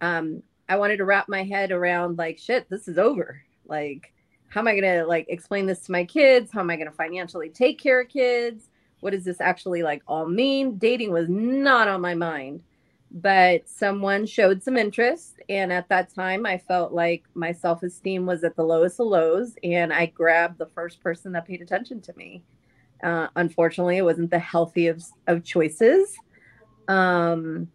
[0.00, 3.42] Um, i wanted to wrap my head around like shit this is over.
[3.66, 4.12] Like
[4.48, 6.50] how am i going to like explain this to my kids?
[6.52, 8.68] How am i going to financially take care of kids?
[9.00, 10.78] What does this actually like all mean?
[10.78, 12.62] Dating was not on my mind
[13.10, 18.42] but someone showed some interest and at that time i felt like my self-esteem was
[18.44, 22.12] at the lowest of lows and i grabbed the first person that paid attention to
[22.16, 22.42] me.
[23.02, 26.16] Uh, unfortunately it wasn't the healthiest of choices.
[26.88, 27.68] Um,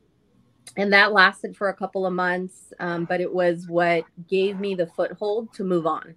[0.78, 4.74] and that lasted for a couple of months um, but it was what gave me
[4.74, 6.16] the foothold to move on.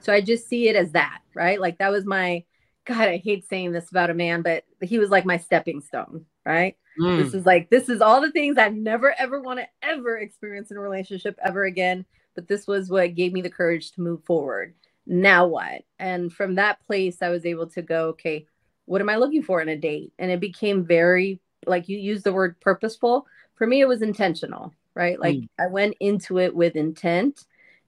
[0.00, 1.60] So i just see it as that right?
[1.60, 2.44] Like that was my
[2.86, 6.24] god i hate saying this about a man but he was like my stepping stone
[6.44, 7.22] right Mm.
[7.22, 10.70] This is like this is all the things I never ever want to ever experience
[10.70, 12.04] in a relationship ever again.
[12.34, 14.74] But this was what gave me the courage to move forward.
[15.06, 15.82] Now what?
[15.98, 18.46] And from that place, I was able to go, okay,
[18.86, 20.12] what am I looking for in a date?
[20.18, 23.26] And it became very like you used the word purposeful.
[23.54, 25.18] For me, it was intentional, right?
[25.18, 25.48] Like mm.
[25.58, 27.44] I went into it with intent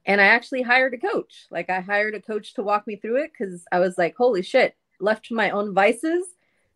[0.07, 1.47] and I actually hired a coach.
[1.51, 4.43] Like I hired a coach to walk me through it because I was like, holy
[4.43, 6.25] shit, left to my own vices,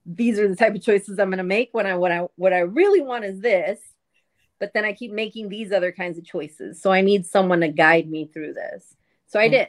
[0.04, 2.52] these are the type of choices I'm going to make when I what I what
[2.52, 3.78] I really want is this,
[4.58, 6.80] but then I keep making these other kinds of choices.
[6.80, 8.94] So I need someone to guide me through this.
[9.26, 9.68] So I did.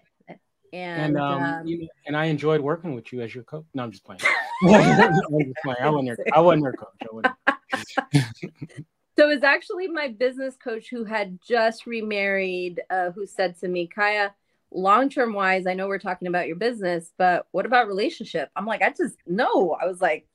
[0.74, 3.66] And and, um, um, you, and I enjoyed working with you as your coach.
[3.76, 4.22] No, I'm just playing.
[4.66, 5.78] I'm just playing.
[5.82, 6.90] I wasn't your, I wasn't your coach.
[7.02, 8.86] I wasn't.
[9.16, 13.68] so it was actually my business coach who had just remarried, uh, who said to
[13.68, 14.34] me, Kaya,
[14.74, 18.50] long term wise, I know we're talking about your business, but what about relationship?
[18.56, 19.78] I'm like, I just no.
[19.82, 20.28] I was like,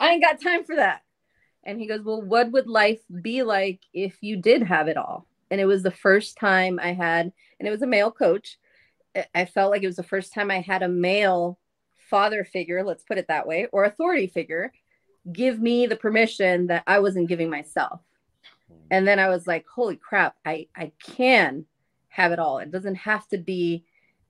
[0.00, 1.02] I ain't got time for that.
[1.64, 5.26] And he goes, Well, what would life be like if you did have it all?
[5.50, 8.58] And it was the first time I had, and it was a male coach.
[9.34, 11.58] I felt like it was the first time I had a male
[12.08, 14.72] father figure, let's put it that way, or authority figure,
[15.30, 18.00] give me the permission that I wasn't giving myself.
[18.90, 21.66] And then I was like, holy crap, I, I can
[22.12, 22.58] have it all.
[22.58, 23.84] It doesn't have to be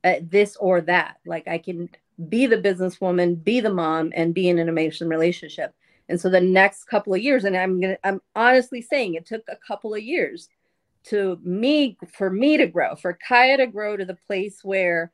[0.05, 1.17] uh, this or that.
[1.27, 1.89] Like I can
[2.29, 5.75] be the businesswoman, be the mom, and be in an amazing relationship.
[6.09, 9.43] And so the next couple of years, and I'm gonna, I'm honestly saying it took
[9.49, 10.49] a couple of years
[11.05, 15.13] to me, for me to grow, for Kaya to grow to the place where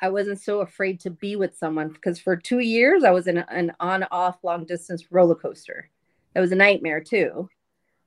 [0.00, 1.88] I wasn't so afraid to be with someone.
[1.88, 5.90] Because for two years, I was in an on-off long distance roller coaster.
[6.34, 7.50] It was a nightmare too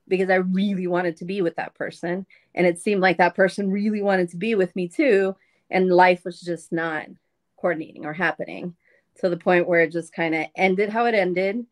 [0.10, 2.26] because I really wanted to be with that person.
[2.56, 5.36] And it seemed like that person really wanted to be with me too.
[5.70, 7.06] And life was just not
[7.58, 8.76] coordinating or happening
[9.20, 11.66] to the point where it just kind of ended how it ended.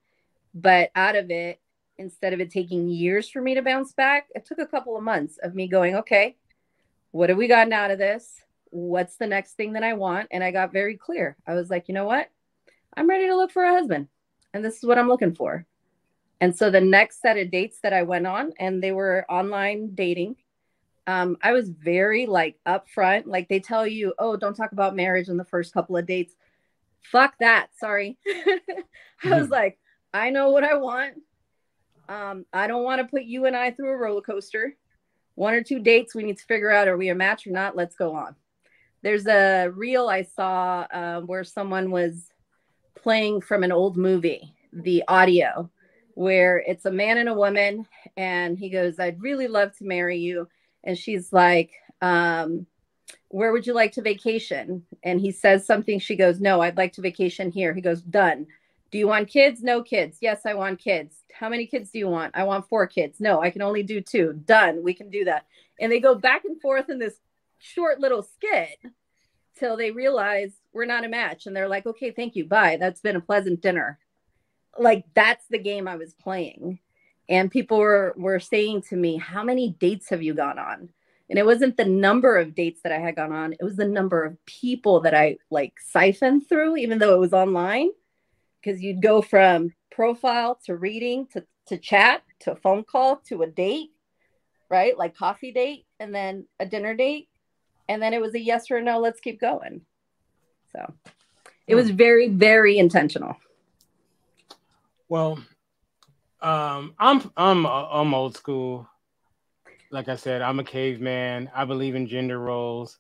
[0.54, 1.60] But out of it,
[1.98, 5.04] instead of it taking years for me to bounce back, it took a couple of
[5.04, 6.36] months of me going, okay,
[7.12, 8.42] what have we gotten out of this?
[8.70, 10.28] What's the next thing that I want?
[10.32, 11.36] And I got very clear.
[11.48, 12.30] I was like, you know what?
[12.96, 14.08] I'm ready to look for a husband.
[14.54, 15.66] And this is what I'm looking for.
[16.40, 19.96] And so the next set of dates that I went on, and they were online
[19.96, 20.36] dating,
[21.08, 23.24] um, I was very like upfront.
[23.26, 26.36] Like they tell you, oh, don't talk about marriage in the first couple of dates.
[27.02, 27.70] Fuck that.
[27.80, 28.18] Sorry.
[28.28, 28.60] I
[29.24, 29.52] was mm-hmm.
[29.52, 29.80] like,
[30.14, 31.16] I know what I want.
[32.10, 34.76] Um, I don't want to put you and I through a roller coaster.
[35.36, 37.76] One or two dates, we need to figure out are we a match or not?
[37.76, 38.36] Let's go on.
[39.02, 42.30] There's a reel I saw uh, where someone was
[42.96, 45.70] playing from an old movie, the audio
[46.18, 47.86] where it's a man and a woman
[48.18, 50.48] and he goes i'd really love to marry you.
[50.84, 52.66] And she's like um,
[53.30, 54.84] where would you like to vacation?
[55.04, 57.72] And he says something she goes no i'd like to vacation here.
[57.74, 58.48] He goes done.
[58.90, 59.62] Do you want kids?
[59.62, 60.18] No kids.
[60.20, 61.18] Yes i want kids.
[61.34, 62.36] How many kids do you want?
[62.36, 63.20] I want four kids.
[63.20, 64.34] No i can only do two.
[64.46, 65.46] Done we can do that.
[65.80, 67.20] And they go back and forth in this
[67.60, 68.80] short little skit
[69.60, 72.46] till they realize we're not a match and they're like, okay, thank you.
[72.46, 72.78] Bye.
[72.80, 74.00] That's been a pleasant dinner.
[74.78, 76.80] Like that's the game I was playing.
[77.30, 80.90] And people were, were saying to me, how many dates have you gone on?
[81.30, 83.88] And it wasn't the number of dates that I had gone on, it was the
[83.88, 87.90] number of people that I like siphoned through, even though it was online.
[88.62, 93.44] Because you'd go from profile to reading to, to chat to a phone call to
[93.44, 93.92] a date,
[94.70, 94.98] right?
[94.98, 97.30] Like coffee date and then a dinner date.
[97.88, 99.82] And then it was a yes or no, let's keep going.
[100.72, 100.94] So
[101.68, 101.96] it was hmm.
[101.96, 103.38] very, very intentional.
[105.10, 105.40] Well,
[106.42, 108.88] um, I'm I'm I'm old school
[109.92, 111.50] like I said, I'm a caveman.
[111.56, 112.98] I believe in gender roles.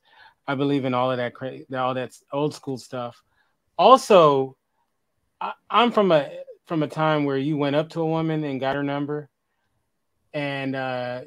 [0.48, 1.34] I believe in all of that,
[1.78, 3.22] all that old school stuff.
[3.78, 4.56] Also,
[5.42, 6.30] I, I'm from a
[6.66, 9.30] from a time where you went up to a woman and got her number,
[10.34, 11.22] and uh,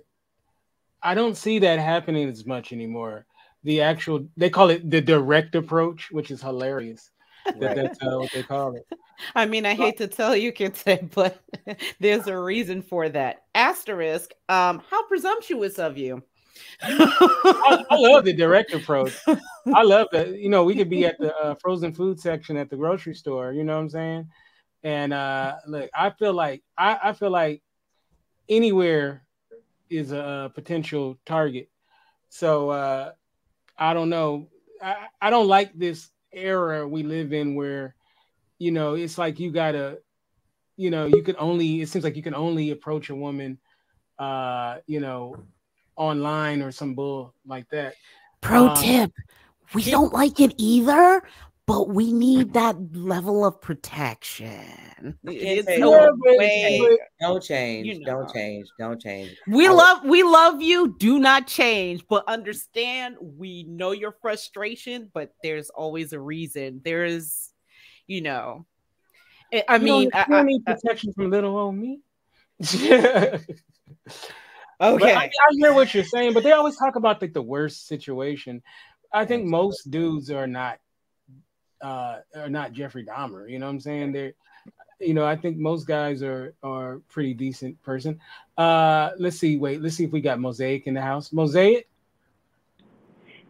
[1.02, 3.26] I don't see that happening as much anymore.
[3.64, 7.10] The actual they call it the direct approach, which is hilarious.
[7.58, 8.86] That, that's uh, what they call it.
[9.34, 11.40] I mean, I hate to tell you, Kente, but
[12.00, 13.44] there's a reason for that.
[13.54, 16.22] Asterisk, um, how presumptuous of you.
[16.82, 19.18] I, I, love the direct approach.
[19.74, 20.38] I love that.
[20.38, 23.52] You know, we could be at the uh, frozen food section at the grocery store.
[23.52, 24.28] You know what I'm saying?
[24.82, 27.62] And uh, look, I feel like I, I feel like
[28.48, 29.24] anywhere
[29.88, 31.68] is a, potential target.
[32.28, 33.12] So uh,
[33.76, 34.48] I don't know.
[34.82, 37.94] I, I don't like this era we live in where
[38.60, 39.98] you know, it's like you gotta,
[40.76, 41.80] you know, you can only.
[41.80, 43.58] It seems like you can only approach a woman,
[44.18, 45.34] uh, you know,
[45.96, 47.94] online or some bull like that.
[48.42, 49.12] Pro um, tip:
[49.74, 51.22] We don't like it either,
[51.70, 55.16] but we need that level of protection.
[55.22, 56.98] It's no way.
[57.20, 57.86] Don't change.
[57.86, 58.06] You know.
[58.06, 58.66] Don't change.
[58.76, 59.36] Don't change.
[59.46, 60.96] We I love we love you.
[60.98, 66.80] Do not change, but understand we know your frustration, but there's always a reason.
[66.84, 67.52] There is
[68.08, 68.66] you know.
[69.68, 72.00] I you mean, I, I, need protection from little old me.
[72.74, 73.38] okay,
[74.80, 78.60] I, I, hear what you're saying, but they always talk about like the worst situation.
[79.12, 80.80] I think most dudes are not
[81.82, 83.50] uh are not Jeffrey Dahmer.
[83.50, 84.12] You know what I'm saying?
[84.12, 84.32] They're
[85.00, 88.20] you know, I think most guys are are pretty decent person.
[88.56, 91.32] Uh let's see, wait, let's see if we got Mosaic in the house.
[91.32, 91.88] Mosaic.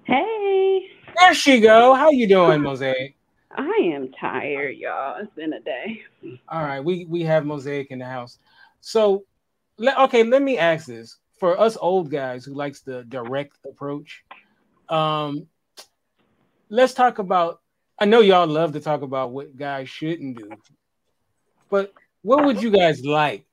[0.05, 0.89] Hey.
[1.19, 1.95] There she go.
[1.95, 3.17] How you doing, Mosaic?
[3.57, 5.21] I am tired, y'all.
[5.21, 6.03] It's been a day.
[6.49, 8.39] All right, we we have mosaic in the house.
[8.81, 9.25] So,
[9.77, 14.25] let, okay, let me ask this for us old guys who likes the direct approach.
[14.89, 15.47] Um,
[16.69, 17.61] let's talk about.
[18.01, 20.51] I know y'all love to talk about what guys shouldn't do,
[21.69, 21.93] but
[22.23, 23.47] what would you guys like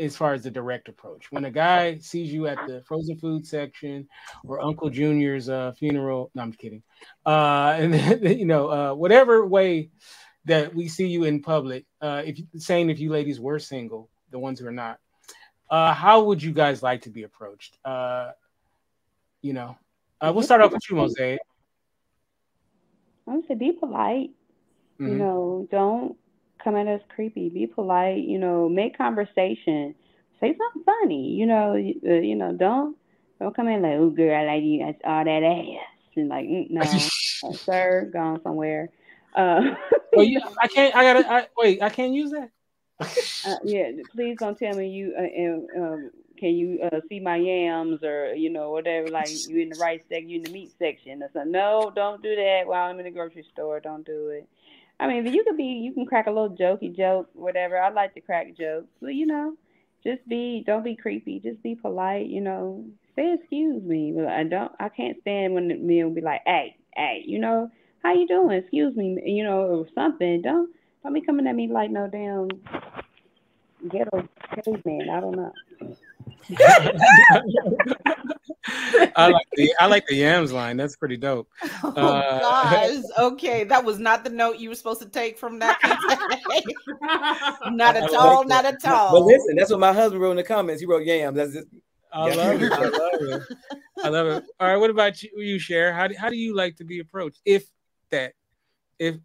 [0.00, 1.30] as far as the direct approach.
[1.30, 4.08] When a guy sees you at the frozen food section
[4.44, 6.82] or Uncle Junior's uh, funeral, no, I'm kidding.
[7.24, 9.90] Uh, and you know, uh, whatever way
[10.46, 14.38] that we see you in public, uh, if saying if you ladies were single, the
[14.38, 14.98] ones who are not,
[15.70, 17.78] uh, how would you guys like to be approached?
[17.84, 18.30] Uh,
[19.42, 19.76] you know,
[20.20, 21.40] uh, we'll start off with you, Mosaic.
[23.30, 24.30] I say be polite.
[25.00, 25.08] Mm-hmm.
[25.08, 26.16] You know, don't
[26.62, 27.48] come at us creepy.
[27.48, 28.24] Be polite.
[28.24, 29.94] You know, make conversation.
[30.40, 31.30] Say something funny.
[31.30, 32.96] You know, uh, you know, don't
[33.40, 34.84] don't come in like, oh girl, I like you.
[34.84, 35.86] That's all that ass.
[36.16, 38.90] And like, mm, no, uh, sir, gone somewhere.
[39.34, 39.74] Uh,
[40.16, 40.94] oh, yeah, I can't.
[40.94, 41.32] I gotta.
[41.32, 42.50] I, wait, I can't use that.
[43.46, 45.14] uh, yeah, please don't tell me you.
[45.16, 46.10] Uh, um,
[46.40, 49.08] can you uh, see my yams or you know whatever?
[49.08, 51.52] Like you in the right section, you in the meat section or something.
[51.52, 53.78] No, don't do that while I'm in the grocery store.
[53.78, 54.48] Don't do it.
[54.98, 57.80] I mean, you could be, you can crack a little jokey joke, whatever.
[57.80, 59.54] I like to crack jokes, but you know,
[60.04, 61.40] just be, don't be creepy.
[61.40, 62.26] Just be polite.
[62.26, 62.84] You know,
[63.16, 64.12] say excuse me.
[64.14, 67.38] But I don't, I can't stand when the men will be like, hey, hey, you
[67.38, 67.70] know,
[68.02, 68.58] how you doing?
[68.58, 70.42] Excuse me, you know, or something.
[70.42, 70.70] Don't,
[71.02, 72.48] don't be coming at me like no damn
[73.88, 75.08] ghetto caveman.
[75.10, 75.52] I don't know.
[79.16, 80.76] I like the I like the yams line.
[80.76, 81.48] That's pretty dope.
[81.82, 83.02] Oh uh, gosh.
[83.18, 85.78] Okay, that was not the note you were supposed to take from that.
[87.70, 88.44] not at all.
[88.44, 89.12] Not at all.
[89.12, 90.80] But listen, that's what my husband wrote in the comments.
[90.80, 91.36] He wrote yams.
[91.36, 91.68] That's just.
[92.12, 92.72] I love it.
[92.72, 93.42] I love it.
[94.02, 94.44] I love it.
[94.58, 94.76] All right.
[94.76, 95.92] What about you, you Cher?
[95.92, 97.40] How do, how do you like to be approached?
[97.44, 97.70] If
[98.10, 98.32] that,
[98.98, 99.16] if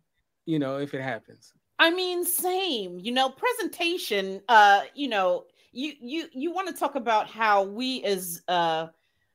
[0.45, 1.51] you know, if it happens.
[1.79, 2.99] I mean, same.
[2.99, 4.41] You know, presentation.
[4.47, 5.45] Uh, you know,
[5.75, 8.87] you you you want to talk about how we as uh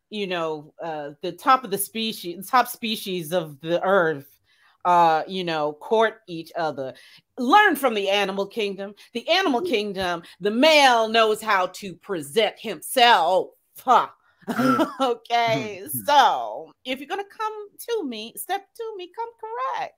[0.09, 4.41] you know uh the top of the species top species of the earth
[4.87, 6.95] uh you know court each other
[7.39, 13.51] learn from the animal kingdom the animal kingdom the male knows how to present himself
[13.79, 14.09] huh.
[15.01, 19.95] okay, so if you're gonna come to me, step to me, come correct.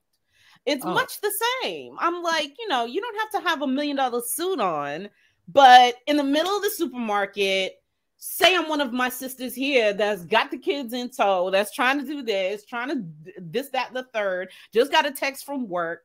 [0.67, 0.93] It's oh.
[0.93, 1.33] much the
[1.63, 1.97] same.
[1.99, 5.09] I'm like, you know, you don't have to have a million dollar suit on,
[5.49, 7.83] but in the middle of the supermarket,
[8.17, 11.99] say I'm one of my sisters here that's got the kids in tow, that's trying
[12.01, 13.05] to do this, trying to
[13.39, 16.05] this, that, the third, just got a text from work.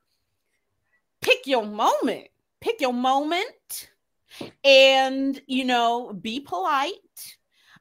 [1.22, 2.28] Pick your moment.
[2.60, 3.90] Pick your moment
[4.64, 7.38] and, you know, be polite.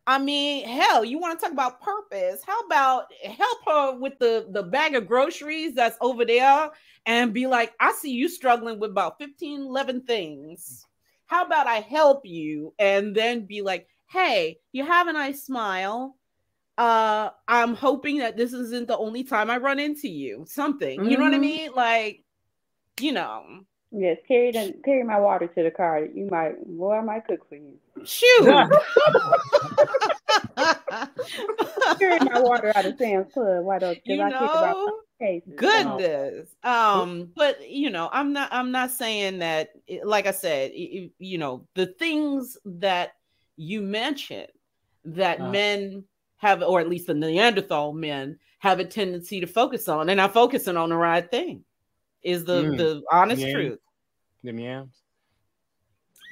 [0.06, 2.42] I mean, hell, you want to talk about purpose?
[2.46, 6.70] How about help her with the the bag of groceries that's over there
[7.06, 10.86] and be like, I see you struggling with about 15, 11 things.
[11.26, 16.16] How about I help you and then be like, hey, you have a nice smile.
[16.78, 20.44] Uh, I'm hoping that this isn't the only time I run into you.
[20.46, 21.08] Something, mm-hmm.
[21.08, 21.40] you know what I mm-hmm.
[21.42, 21.72] mean?
[21.74, 22.24] Like,
[23.00, 23.44] you know.
[23.90, 26.04] Yes, carry the, carry my water to the car.
[26.04, 27.78] You might, well, I might cook for you.
[28.04, 28.44] Shoot.
[31.98, 33.64] carry my water out of Sam's Club.
[33.64, 35.00] Why don't you I know?
[35.20, 36.48] About cases, Goodness.
[36.64, 36.70] So.
[36.70, 38.48] Um, but you know, I'm not.
[38.52, 39.70] I'm not saying that.
[40.04, 43.12] Like I said, you know, the things that
[43.56, 44.48] you mentioned
[45.04, 46.04] that uh, men
[46.38, 50.30] have, or at least the Neanderthal men have a tendency to focus on, and I'm
[50.30, 51.64] focusing on the right thing.
[52.22, 53.52] Is the mm, the honest yams.
[53.52, 53.78] truth?
[54.42, 54.96] The yams.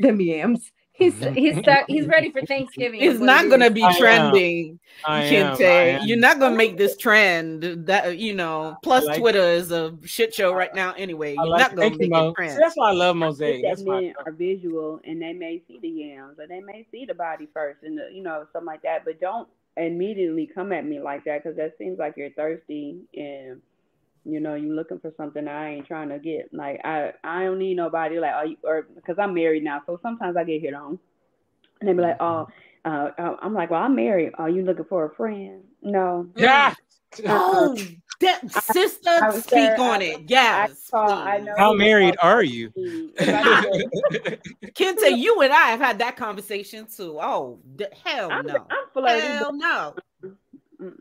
[0.01, 0.73] The yams.
[0.95, 3.01] He's he's stuck, he's ready for Thanksgiving.
[3.01, 4.79] It's not going to be trending.
[5.05, 6.07] Kente.
[6.07, 7.87] You're not going to make this trend.
[7.87, 8.77] That you know.
[8.83, 10.93] Plus, like Twitter is a shit show right now.
[10.97, 12.61] Anyway, you're like not going to make it trend.
[12.61, 13.63] that's why I love mosaic.
[13.63, 17.15] That men are visual and they may see the yams or they may see the
[17.15, 19.05] body first and the, you know something like that.
[19.05, 23.61] But don't immediately come at me like that because that seems like you're thirsty and
[24.25, 26.53] you know, you looking for something I ain't trying to get.
[26.53, 28.19] Like I, I don't need nobody.
[28.19, 30.99] Like, are you, or because I'm married now, so sometimes I get hit on,
[31.81, 32.49] and they be like, oh,
[32.85, 34.33] uh, uh, I'm like, well, I'm married.
[34.37, 35.63] Are you looking for a friend?
[35.83, 36.29] No.
[36.37, 36.75] Yeah.
[37.29, 37.79] Oh,
[38.21, 40.23] that, sister, I, I speak on I, it.
[40.27, 40.91] Yes.
[40.93, 42.71] I, know How married are you?
[44.75, 47.19] Kenta, you and I have had that conversation too.
[47.21, 47.61] Oh,
[48.05, 48.67] hell I'm, no.
[48.69, 49.31] I'm flirting.
[49.31, 49.95] Hell no.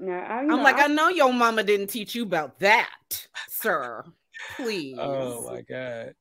[0.07, 4.03] I, am like, I know your mama didn't teach you about that, sir.
[4.55, 4.97] Please.
[4.99, 6.15] Oh my god.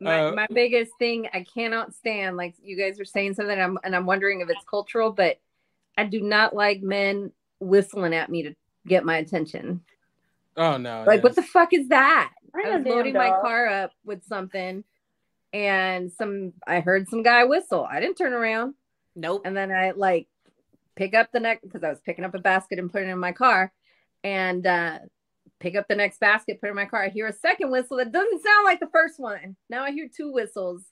[0.00, 3.78] My, uh, my biggest thing I cannot stand, like you guys are saying something, I'm,
[3.84, 5.38] and I'm wondering if it's cultural, but
[5.96, 8.54] I do not like men whistling at me to
[8.86, 9.82] get my attention.
[10.56, 11.04] Oh no!
[11.06, 12.32] Like, what the fuck is that?
[12.54, 14.84] I, I was loading my car up with something,
[15.52, 17.86] and some I heard some guy whistle.
[17.90, 18.74] I didn't turn around.
[19.16, 19.42] Nope.
[19.44, 20.28] And then I like
[20.96, 23.18] pick up the next because I was picking up a basket and putting it in
[23.18, 23.72] my car,
[24.22, 24.98] and uh,
[25.60, 27.04] pick up the next basket, put it in my car.
[27.04, 29.56] I hear a second whistle that doesn't sound like the first one.
[29.68, 30.82] Now I hear two whistles.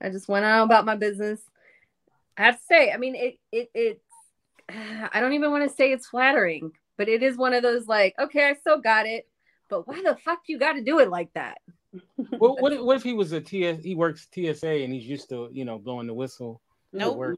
[0.00, 1.40] I just went on about my business.
[2.36, 4.00] I have to say, I mean, it it it.
[5.12, 8.14] I don't even want to say it's flattering, but it is one of those like,
[8.18, 9.28] okay, I still got it,
[9.68, 11.58] but why the fuck you got to do it like that?
[12.38, 13.82] what, what, if, what if he was a TS?
[13.84, 16.60] He works TSA and he's used to you know blowing the whistle.
[16.92, 17.36] Nope.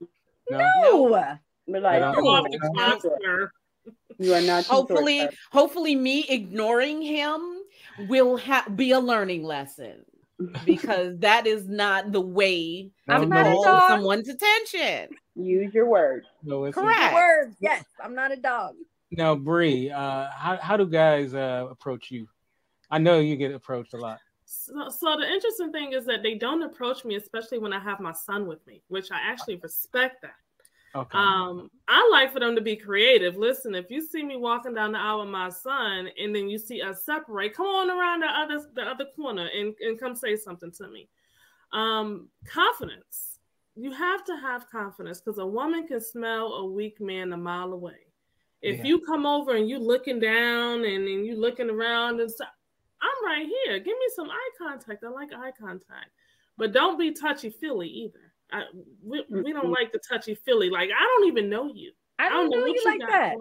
[0.51, 0.59] No.
[0.59, 1.39] No.
[1.67, 2.03] But like,
[4.19, 4.65] you are not.
[4.67, 7.41] Hopefully, hopefully, me ignoring him
[8.09, 10.05] will ha- be a learning lesson
[10.65, 15.17] because that is not the way I'm to call someone's attention.
[15.35, 16.27] Use your words.
[16.43, 17.15] No, Correct.
[17.15, 17.57] Words.
[17.61, 18.75] Yes, I'm not a dog.
[19.11, 22.29] Now, Bree, uh, how how do guys uh, approach you?
[22.91, 24.19] I know you get approached a lot.
[24.45, 28.01] So, so the interesting thing is that they don't approach me, especially when I have
[28.01, 30.37] my son with me, which I actually respect that.
[30.97, 31.19] Okay.
[31.19, 33.37] Um, I like for them to be creative.
[33.37, 36.57] Listen, if you see me walking down the aisle with my son, and then you
[36.57, 40.37] see us separate, come on around the other the other corner and, and come say
[40.37, 41.09] something to me.
[41.73, 43.41] Um, confidence.
[43.75, 47.73] You have to have confidence because a woman can smell a weak man a mile
[47.73, 48.07] away.
[48.63, 48.85] If yeah.
[48.85, 52.49] you come over and you looking down and, and you looking around and stuff,
[53.03, 53.79] I'm right here.
[53.81, 55.03] Give me some eye contact.
[55.03, 56.11] I like eye contact,
[56.57, 58.33] but don't be touchy feely either.
[58.55, 58.63] I,
[59.03, 60.71] we, we don't like the touchy feely.
[60.71, 61.93] Like I don't even know you.
[62.19, 63.35] I don't, I don't know, know you like that.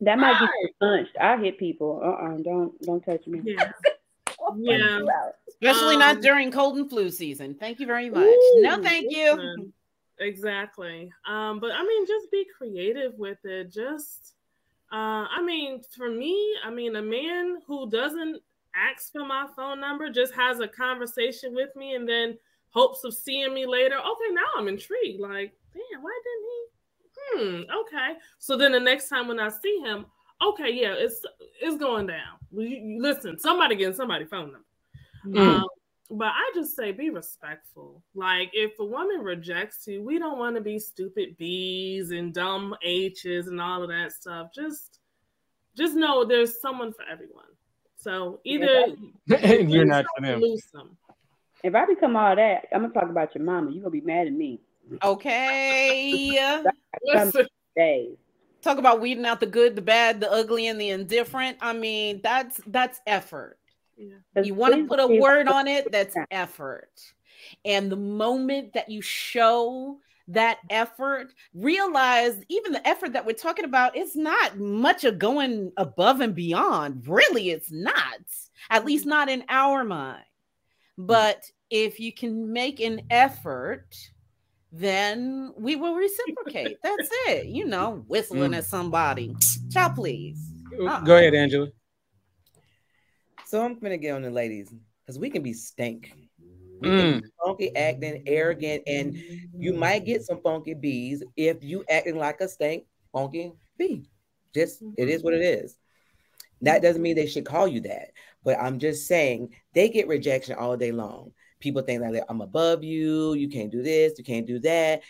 [0.00, 0.50] That might right.
[0.62, 1.16] be punched.
[1.20, 2.00] I hit people.
[2.02, 3.40] Uh uh-uh, uh, don't don't touch me.
[3.44, 3.70] Yeah.
[4.56, 5.00] yeah.
[5.48, 7.54] Especially um, not during cold and flu season.
[7.54, 8.24] Thank you very much.
[8.24, 9.72] Ooh, no, thank you.
[10.18, 11.12] Exactly.
[11.28, 13.72] Um, but I mean, just be creative with it.
[13.72, 14.34] Just,
[14.92, 18.42] uh, I mean, for me, I mean, a man who doesn't
[18.74, 22.36] ask for my phone number just has a conversation with me and then
[22.70, 23.96] hopes of seeing me later.
[23.96, 25.20] Okay, now I'm intrigued.
[25.20, 26.60] Like, damn, why didn't he?
[27.20, 27.78] Hmm.
[27.80, 28.18] Okay.
[28.38, 30.06] So then the next time when I see him,
[30.42, 31.22] okay, yeah, it's
[31.60, 32.38] it's going down.
[32.52, 35.38] Listen, somebody getting somebody phone number.
[35.38, 35.60] Mm.
[35.60, 35.66] Um,
[36.12, 38.02] But I just say be respectful.
[38.14, 42.74] Like if a woman rejects you, we don't want to be stupid B's and dumb
[42.82, 44.48] H's and all of that stuff.
[44.52, 44.98] Just
[45.76, 47.44] just know there's someone for everyone.
[47.96, 48.86] So either
[49.26, 50.40] you're not for them.
[50.40, 50.96] Lose them.
[51.62, 53.70] If I become all that, I'm gonna talk about your mama.
[53.70, 54.60] You're gonna be mad at me.
[55.02, 56.62] Okay.
[57.04, 57.46] Listen.
[57.76, 58.16] Days.
[58.62, 61.56] Talk about weeding out the good, the bad, the ugly, and the indifferent.
[61.60, 63.58] I mean, that's that's effort.
[63.96, 64.42] Yeah.
[64.42, 66.90] You want to put a word on it, that's effort.
[67.64, 69.98] And the moment that you show
[70.28, 75.72] that effort, realize even the effort that we're talking about is not much of going
[75.76, 77.06] above and beyond.
[77.06, 78.20] Really, it's not,
[78.70, 79.10] at least mm-hmm.
[79.10, 80.24] not in our mind.
[81.06, 83.94] But if you can make an effort,
[84.72, 86.76] then we will reciprocate.
[86.82, 87.46] That's it.
[87.46, 88.58] You know, whistling Mm.
[88.58, 89.34] at somebody.
[89.70, 90.38] Ciao, please.
[90.80, 91.00] Uh-uh.
[91.00, 91.68] Go ahead, Angela.
[93.46, 94.72] So I'm gonna get on the ladies
[95.04, 96.12] because we can be stink.
[96.82, 97.20] Mm.
[97.44, 99.14] funky, acting arrogant, and
[99.58, 104.08] you might get some funky bees if you acting like a stink funky bee.
[104.54, 105.76] Just it is what it is.
[106.62, 108.10] That doesn't mean they should call you that,
[108.44, 111.32] but I'm just saying they get rejection all day long.
[111.58, 115.02] People think that I'm above you, you can't do this, you can't do that.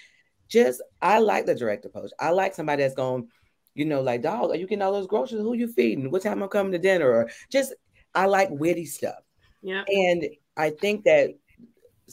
[0.49, 2.11] Just I like the direct approach.
[2.19, 3.29] I like somebody that's going,
[3.75, 5.43] you know, like, dog, are you getting all those groceries?
[5.43, 6.11] Who you feeding?
[6.11, 7.09] What time I'm coming to dinner?
[7.09, 7.73] Or just
[8.15, 9.23] I like witty stuff.
[9.63, 9.85] Yeah.
[9.87, 10.25] And
[10.57, 11.31] I think that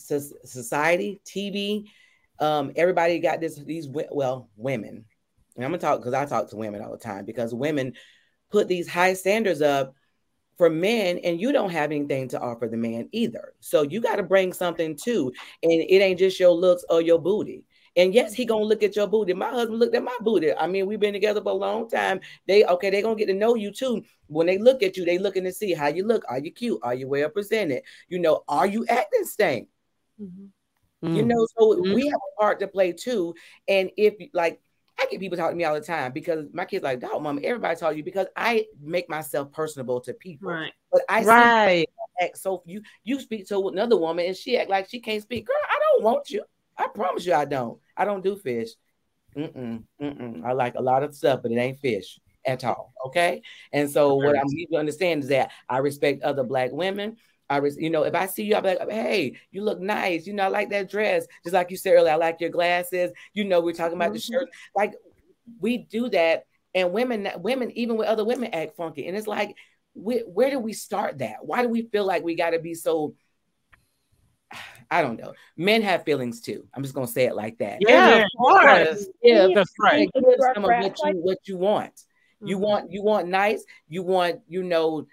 [0.06, 1.86] society, TV,
[2.40, 3.56] um, everybody got this.
[3.56, 5.06] These well, women.
[5.56, 7.94] And I'm gonna talk because I talk to women all the time because women
[8.52, 9.94] put these high standards up
[10.58, 13.54] for men, and you don't have anything to offer the man either.
[13.60, 15.32] So you got to bring something too,
[15.62, 17.64] and it ain't just your looks or your booty.
[17.96, 19.34] And yes, he gonna look at your booty.
[19.34, 20.54] My husband looked at my booty.
[20.54, 22.20] I mean, we've been together for a long time.
[22.48, 24.04] They okay, they gonna get to know you too.
[24.28, 26.24] When they look at you, they looking to see how you look.
[26.30, 26.80] Are you cute?
[26.84, 27.82] Are you well presented?
[28.08, 29.68] You know, are you acting stank?
[30.22, 31.16] Mm-hmm.
[31.16, 31.94] You know, so Mhm.
[31.94, 33.34] we have a part to play too.
[33.68, 34.60] And if like
[35.00, 37.40] I get people talking to me all the time because my kids like, dog, mom,
[37.44, 40.50] everybody talk to you because I make myself personable to people.
[40.50, 40.74] Right.
[40.92, 41.90] But I see Right.
[42.20, 45.46] act so you you speak to another woman and she act like she can't speak.
[45.46, 46.44] Girl, I don't want you.
[46.78, 47.80] I promise you I don't.
[47.96, 48.70] I don't do fish.
[49.36, 50.44] Mm-mm, mm-mm.
[50.44, 52.94] I like a lot of stuff, but it ain't fish at all.
[53.06, 53.42] Okay.
[53.72, 57.18] And so what I need to understand is that I respect other black women.
[57.50, 60.28] I res- you know, if I see you, I'm like, hey, you look nice.
[60.28, 61.26] You know, I like that dress.
[61.44, 63.12] Just like you said earlier, I like your glasses.
[63.34, 64.32] You know, we're talking about the Mhm.
[64.34, 64.50] shirt.
[64.76, 64.96] Like
[65.60, 66.46] we do that,
[66.76, 69.08] and women, women, even with other women, act funky.
[69.08, 69.56] And it's like,
[69.94, 71.38] we, where do we start that?
[71.46, 73.16] Why do we feel like we got to be so?
[74.92, 75.34] I don't know.
[75.56, 76.66] Men have feelings too.
[76.74, 77.80] I'm just gonna say it like that.
[77.82, 79.08] Yeah, of course.
[79.22, 80.10] Yeah, That's right.
[80.14, 80.24] give
[80.54, 82.04] some of what you what you want.
[82.40, 83.66] You want you want nice.
[83.90, 85.08] You want you know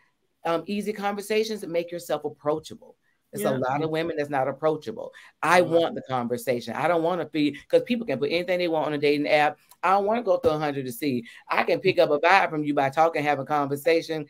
[0.45, 2.97] um, easy conversations that make yourself approachable.
[3.33, 3.57] There's Yeah.
[3.57, 5.13] a lot of women that's not approachable.
[5.43, 6.75] I want the conversation.
[6.75, 9.27] I don't want to be because people can put anything they want on a dating
[9.29, 9.59] app.
[9.83, 11.25] I don't want to go through a hundred to see.
[11.49, 14.27] I can pick up a vibe from you by talking, have a conversation.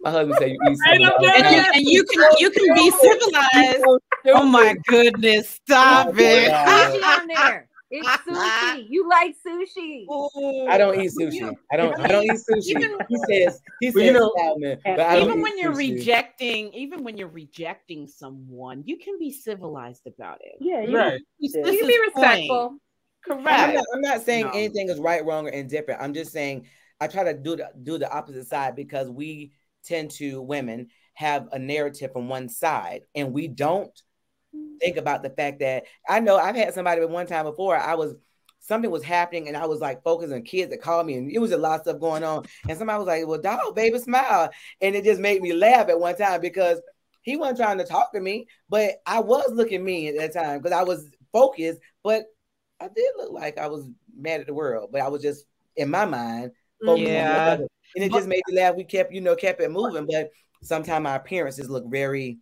[0.00, 1.00] My husband said you eat Right.
[1.44, 3.84] And you, and you can you can be civilized.
[4.28, 5.50] Oh my goodness!
[5.66, 6.50] Stop it.
[7.92, 7.98] Sushi.
[7.98, 8.74] It's ah.
[8.76, 8.86] sushi.
[8.88, 10.06] You like sushi.
[10.68, 11.54] I don't eat sushi.
[11.72, 11.98] I don't.
[12.00, 12.66] I don't eat sushi.
[12.70, 13.60] Even- he says.
[13.80, 15.96] He Well, you know- salmon, but I don't even when you're sushi.
[15.96, 20.56] rejecting, even when you're rejecting someone, you can be civilized about it.
[20.60, 21.20] Yeah, you Right.
[21.40, 22.00] This You can be point.
[22.14, 22.76] respectful.
[23.30, 23.74] I'm Correct.
[23.74, 24.50] not, I'm not saying No.
[24.52, 26.00] anything is right, wrong, or indifferent.
[26.00, 26.66] I'm just saying
[27.00, 29.52] I try to do the do the opposite side because we
[29.84, 33.90] tend to women have a narrative from one side, and we don't
[34.80, 37.76] think about the fact that I know I've had somebody at one time before.
[37.76, 38.14] I was
[38.60, 41.38] something was happening, and I was like focused on kids that called me, and it
[41.38, 42.44] was a lot of stuff going on.
[42.68, 44.50] And somebody was like, "Well, dog, baby, smile,"
[44.80, 46.80] and it just made me laugh at one time because
[47.22, 50.58] he wasn't trying to talk to me, but I was looking mean at that time
[50.60, 52.24] because I was focused, but
[52.80, 55.44] I did look like I was mad at the world, but I was just
[55.76, 56.52] in my mind
[56.84, 57.34] focused on Yeah.
[57.44, 57.66] the other.
[57.94, 58.76] And it just made me laugh.
[58.76, 60.30] We kept, you know, kept it moving, but
[60.62, 62.38] sometimes our appearances look very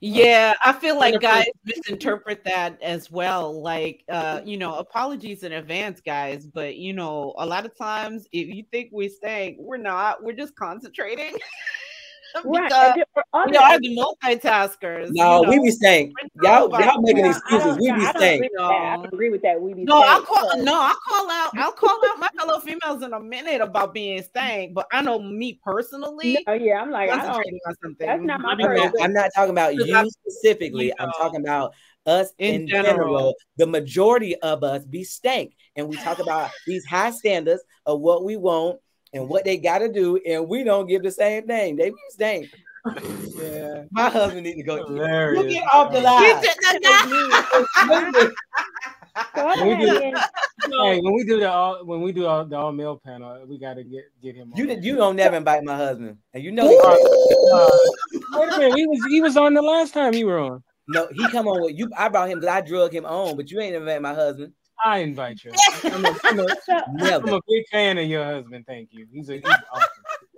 [0.00, 3.60] Yeah, I feel like guys misinterpret that as well.
[3.60, 6.46] Like, uh, you know, apologies in advance, guys.
[6.46, 10.22] But you know, a lot of times, if you think we're staying, we're not.
[10.22, 11.32] We're just concentrating
[12.44, 12.68] Right.
[12.68, 15.08] because and the- all we the- are the multitaskers.
[15.12, 15.50] no, you know?
[15.50, 16.12] we be stank.
[16.36, 17.76] We're Y'all, y'all making No, excuses.
[17.78, 18.44] We be I don't stank.
[18.44, 18.58] agree.
[18.64, 19.60] I agree with that.
[19.60, 20.48] We be No, I'll call.
[20.50, 21.50] but- No, I'll call out.
[21.56, 24.74] I'll call out my fellow females in a minute about being stank.
[24.74, 27.24] But I know me personally, Oh yeah, I'm like I don't.
[27.26, 28.06] concentrating on something.
[28.06, 28.92] that's not my I'm not, person.
[29.00, 30.86] I'm not talking about Because I- you specifically.
[30.86, 31.74] you I'm talking about
[32.06, 32.94] us in, in general.
[32.94, 33.34] general.
[33.56, 38.24] The majority of us be stank, and we talk about these high standards of what
[38.24, 38.78] we want
[39.12, 41.76] and what they got to do, and we don't give the same thing.
[41.76, 42.50] They be stank.
[43.36, 43.84] yeah.
[43.90, 44.76] My husband need to go.
[44.86, 45.44] Hilarious.
[45.44, 46.44] You get off the line.
[50.82, 53.58] hey, when we do the all when we do all, the all male panel, we
[53.58, 54.52] got to get get him.
[54.56, 56.66] You you don't never invite my husband, and you know.
[56.68, 57.76] uh,
[58.34, 60.62] wait a minute, he was he was on the last time you were on.
[60.86, 61.90] No, he come on with you.
[61.96, 64.52] I brought him because I drug him on, but you ain't invite my husband.
[64.84, 65.52] I invite you.
[65.84, 66.46] I'm a, I'm, a,
[67.02, 68.66] I'm a big fan of your husband.
[68.66, 69.06] Thank you.
[69.12, 69.88] He's a he's awesome.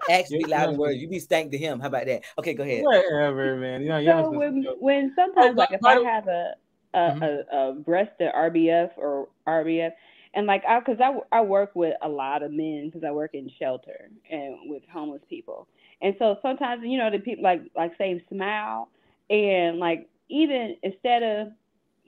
[0.08, 0.98] Actually, loud words.
[0.98, 1.80] You be stank to him.
[1.80, 2.22] How about that?
[2.38, 2.84] Okay, go ahead.
[2.84, 3.82] Whatever, man.
[3.82, 6.54] You know, so when, when sometimes like if I have a
[6.92, 7.22] a, mm-hmm.
[7.22, 9.92] a, a breasted RBF or RBF,
[10.34, 13.34] and like I because I I work with a lot of men because I work
[13.34, 15.68] in shelter and with homeless people,
[16.02, 18.88] and so sometimes you know the people like like say smile
[19.28, 21.48] and like even instead of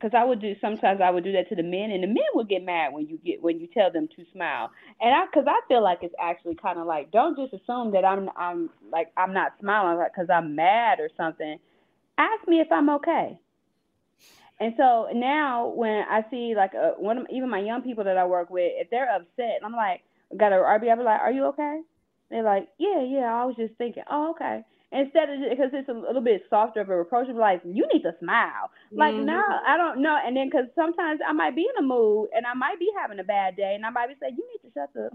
[0.02, 2.24] because I would do sometimes I would do that to the men, and the men
[2.34, 4.70] would get mad when you get when you tell them to smile.
[5.00, 8.04] And I because I feel like it's actually kind of like don't just assume that
[8.04, 11.58] I'm I'm like I'm not smiling like because I'm mad or something.
[12.18, 13.38] Ask me if I'm okay.
[14.60, 18.16] And so now when I see like a, one of even my young people that
[18.16, 20.02] I work with, if they're upset, I'm like,
[20.36, 21.80] got a RB, I be like, are you okay?
[22.30, 23.32] They're like, yeah, yeah.
[23.32, 26.90] I was just thinking, oh, okay instead of because it's a little bit softer of
[26.90, 28.70] a reproach, of like you need to smile.
[28.92, 29.26] Like mm-hmm.
[29.26, 30.18] no, I don't know.
[30.24, 33.18] And then because sometimes I might be in a mood and I might be having
[33.18, 35.10] a bad day, and I might be saying, "You need to shut the."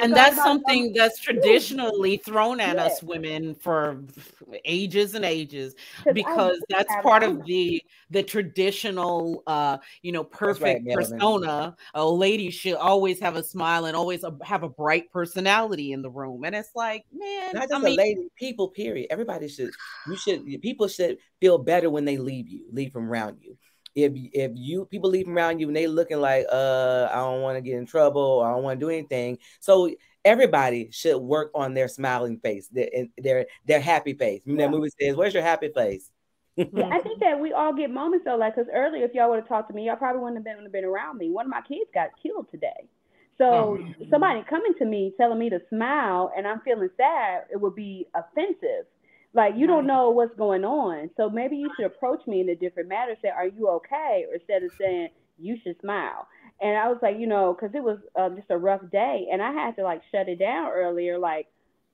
[0.00, 4.02] and that's something that's traditionally thrown at us women for
[4.64, 5.74] ages and ages
[6.12, 12.50] because that's part of the the traditional uh you know perfect right, persona a lady
[12.50, 16.54] should always have a smile and always have a bright personality in the room and
[16.54, 19.70] it's like man not just I mean, a lady people period everybody should
[20.08, 23.56] you should people should feel better when they leave you leave from around you
[23.94, 27.56] if if you people leave around you and they looking like uh I don't want
[27.56, 29.38] to get in trouble I don't want to do anything.
[29.60, 29.90] So
[30.24, 34.42] everybody should work on their smiling face, their their, their happy face.
[34.44, 34.56] yeah.
[34.56, 36.10] that movie says, "Where's your happy face?"
[36.56, 39.40] yeah, I think that we all get moments though, like because earlier if y'all would
[39.40, 41.30] have talked to me, y'all probably wouldn't have been, have been around me.
[41.30, 42.88] One of my kids got killed today.
[43.38, 43.78] So oh,
[44.10, 48.06] somebody coming to me telling me to smile and I'm feeling sad, it would be
[48.14, 48.86] offensive.
[49.34, 51.10] Like you don't know what's going on.
[51.16, 53.14] So maybe you should approach me in a different manner.
[53.22, 56.26] Say, "Are you okay?" Or instead of saying, "You should smile."
[56.60, 59.40] And I was like, you know, because it was um, just a rough day, and
[59.40, 61.46] I had to like shut it down earlier, like,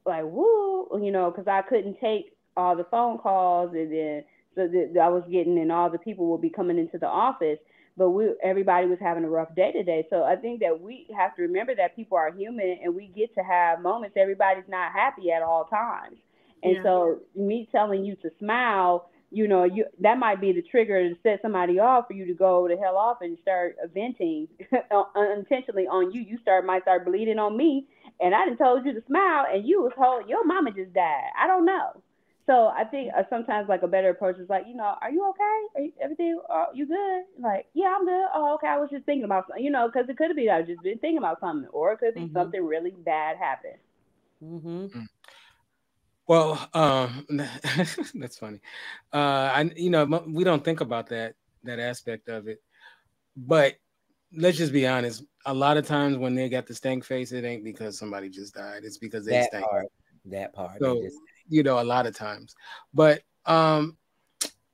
[0.06, 4.24] like woo, you know, because I couldn't take all the phone calls, and then
[4.54, 7.58] so that I was getting, and all the people will be coming into the office.
[7.96, 10.04] But we, everybody was having a rough day today.
[10.10, 13.34] So I think that we have to remember that people are human, and we get
[13.36, 14.16] to have moments.
[14.20, 16.16] Everybody's not happy at all times.
[16.64, 16.82] And yeah.
[16.82, 21.14] so me telling you to smile, you know, you that might be the trigger to
[21.22, 24.48] set somebody off for you to go the hell off and start venting
[25.16, 26.22] unintentionally on you.
[26.22, 27.86] You start might start bleeding on me,
[28.20, 31.30] and I didn't told you to smile, and you was told your mama just died.
[31.38, 32.02] I don't know.
[32.46, 35.26] So I think uh, sometimes like a better approach is like, you know, are you
[35.30, 35.80] okay?
[35.80, 36.38] Are you, everything?
[36.50, 37.22] Are you good?
[37.42, 38.26] Like, yeah, I'm good.
[38.34, 38.66] Oh, okay.
[38.66, 40.98] I was just thinking about something, you know, because it could be I've just been
[40.98, 42.36] thinking about something, or it could be mm-hmm.
[42.36, 43.78] something really bad happened.
[44.42, 44.86] Mm-hmm.
[44.86, 45.06] Mm.
[46.26, 47.26] Well, um,
[48.14, 48.60] that's funny.
[49.12, 51.34] Uh, I you know we don't think about that
[51.64, 52.62] that aspect of it,
[53.36, 53.74] but
[54.36, 55.24] let's just be honest.
[55.46, 58.54] A lot of times when they got the stank face, it ain't because somebody just
[58.54, 58.82] died.
[58.84, 59.64] It's because they that stank.
[59.66, 59.86] Part,
[60.26, 60.78] that part.
[60.80, 61.16] So just...
[61.48, 62.54] you know, a lot of times,
[62.92, 63.96] but um,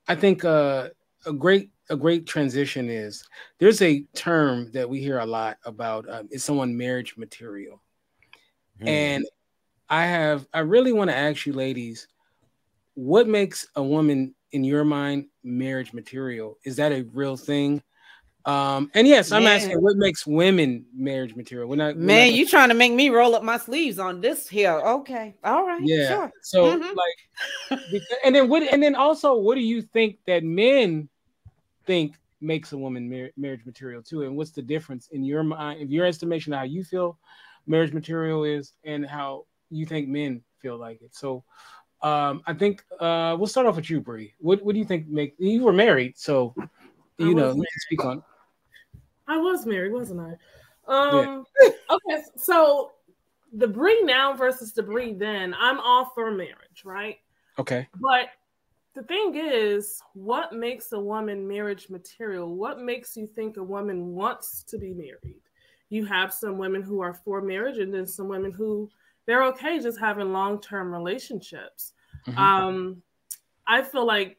[0.09, 0.89] I think uh,
[1.27, 3.25] a great a great transition is
[3.59, 6.09] there's a term that we hear a lot about.
[6.09, 7.83] Uh, is someone marriage material,
[8.81, 8.89] hmm.
[8.89, 9.27] and
[9.89, 12.09] I have I really want to ask you ladies,
[12.95, 16.59] what makes a woman in your mind marriage material?
[16.65, 17.83] Is that a real thing?
[18.47, 21.69] Um, and yes, I'm asking what makes women marriage material.
[21.69, 24.21] We're not, we're man, not you trying to make me roll up my sleeves on
[24.21, 24.73] this here.
[24.73, 26.09] Okay, all right, yeah.
[26.09, 26.33] Sure.
[26.43, 26.97] So mm-hmm.
[27.71, 28.63] like, and then what?
[28.63, 31.09] And then also, what do you think that men
[31.87, 34.23] think makes a woman mar- marriage material too?
[34.23, 37.19] And what's the difference in your mind, in your estimation, how you feel
[37.67, 41.15] marriage material is, and how you think men feel like it.
[41.15, 41.45] So
[42.03, 44.33] um, I think uh, we'll start off with you, Bree.
[44.39, 46.55] What what do you think make you were married, so
[47.19, 48.23] you know you can speak on.
[49.31, 50.33] I was married, wasn't I?
[50.89, 51.69] Um, yeah.
[51.89, 52.91] okay, so
[53.53, 57.19] the Bree now versus the Bree then, I'm all for marriage, right?
[57.57, 57.87] Okay.
[58.01, 58.31] But
[58.95, 62.57] the thing is, what makes a woman marriage material?
[62.57, 65.41] What makes you think a woman wants to be married?
[65.91, 68.91] You have some women who are for marriage, and then some women who
[69.27, 71.93] they're okay just having long-term relationships.
[72.27, 72.37] Mm-hmm.
[72.37, 73.03] Um,
[73.69, 74.39] I feel like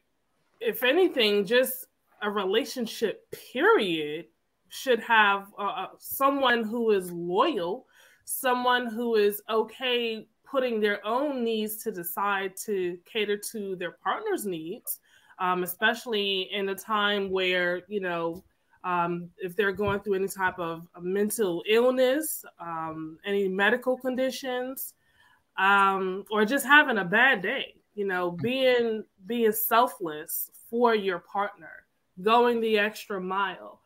[0.60, 1.86] if anything, just
[2.20, 4.26] a relationship period
[4.72, 7.86] should have uh, uh, someone who is loyal,
[8.24, 14.46] someone who is okay putting their own needs to decide to cater to their partner's
[14.46, 15.00] needs,
[15.38, 18.42] um, especially in a time where, you know,
[18.82, 24.94] um, if they're going through any type of mental illness, um, any medical conditions,
[25.58, 31.84] um, or just having a bad day, you know, being being selfless for your partner,
[32.22, 33.81] going the extra mile,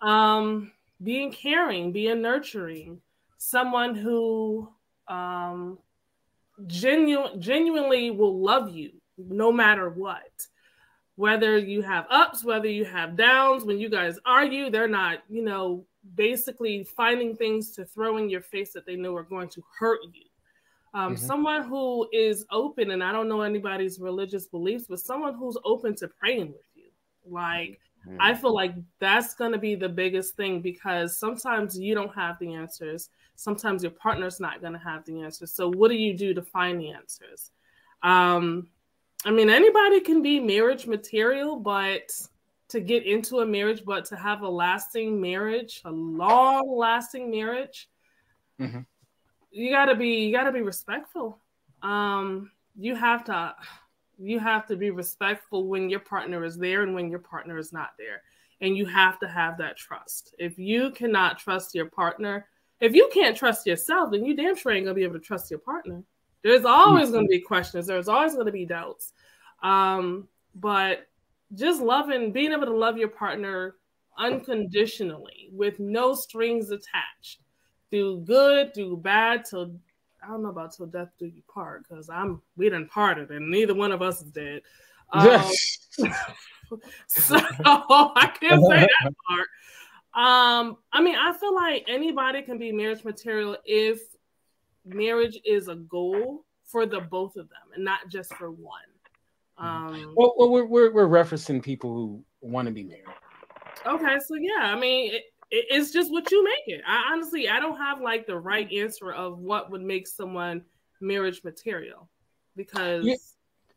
[0.00, 0.72] um,
[1.02, 3.00] being caring, being nurturing,
[3.38, 4.68] someone who
[5.08, 5.78] um,
[6.66, 10.46] genu- genuinely will love you no matter what.
[11.16, 15.42] Whether you have ups, whether you have downs, when you guys argue, they're not, you
[15.42, 19.62] know, basically finding things to throw in your face that they know are going to
[19.78, 20.24] hurt you.
[20.92, 21.26] Um, mm-hmm.
[21.26, 25.94] Someone who is open, and I don't know anybody's religious beliefs, but someone who's open
[25.96, 26.90] to praying with you.
[27.26, 28.16] Like, mm-hmm.
[28.20, 32.38] I feel like that's going to be the biggest thing because sometimes you don't have
[32.38, 35.52] the answers sometimes your partner's not going to have the answers.
[35.52, 37.52] So, what do you do to find the answers?
[38.02, 38.68] Um,
[39.24, 42.10] I mean, anybody can be marriage material, but
[42.68, 47.88] to get into a marriage, but to have a lasting marriage, a long lasting marriage,
[48.60, 48.80] mm-hmm.
[49.50, 51.38] you gotta be you gotta be respectful.
[51.82, 53.54] Um, you have to
[54.18, 57.72] you have to be respectful when your partner is there and when your partner is
[57.72, 58.22] not there.
[58.60, 60.34] And you have to have that trust.
[60.38, 62.46] If you cannot trust your partner,
[62.80, 65.50] if you can't trust yourself, then you damn sure ain't gonna be able to trust
[65.50, 66.02] your partner.
[66.42, 67.86] There's always gonna be questions.
[67.86, 69.12] There's always gonna be doubts.
[69.62, 71.06] Um, but
[71.54, 73.76] just loving, being able to love your partner
[74.18, 77.40] unconditionally with no strings attached,
[77.90, 79.78] through good, through bad, till
[80.26, 83.50] I don't know about till death do you part, because I'm we done parted and
[83.50, 84.62] neither one of us is dead.
[85.12, 85.52] Um,
[87.06, 89.46] so I can't say that part.
[90.16, 94.00] Um, I mean, I feel like anybody can be marriage material if
[94.84, 98.82] marriage is a goal for the both of them and not just for one.
[99.58, 103.04] Um, well, well we're, we're, we're referencing people who want to be married.
[103.86, 105.22] Okay, so yeah, I mean, it,
[105.56, 106.82] it, it's just what you make it.
[106.86, 110.62] I honestly, I don't have like the right answer of what would make someone
[111.00, 112.08] marriage material
[112.56, 113.04] because.
[113.04, 113.14] Yeah.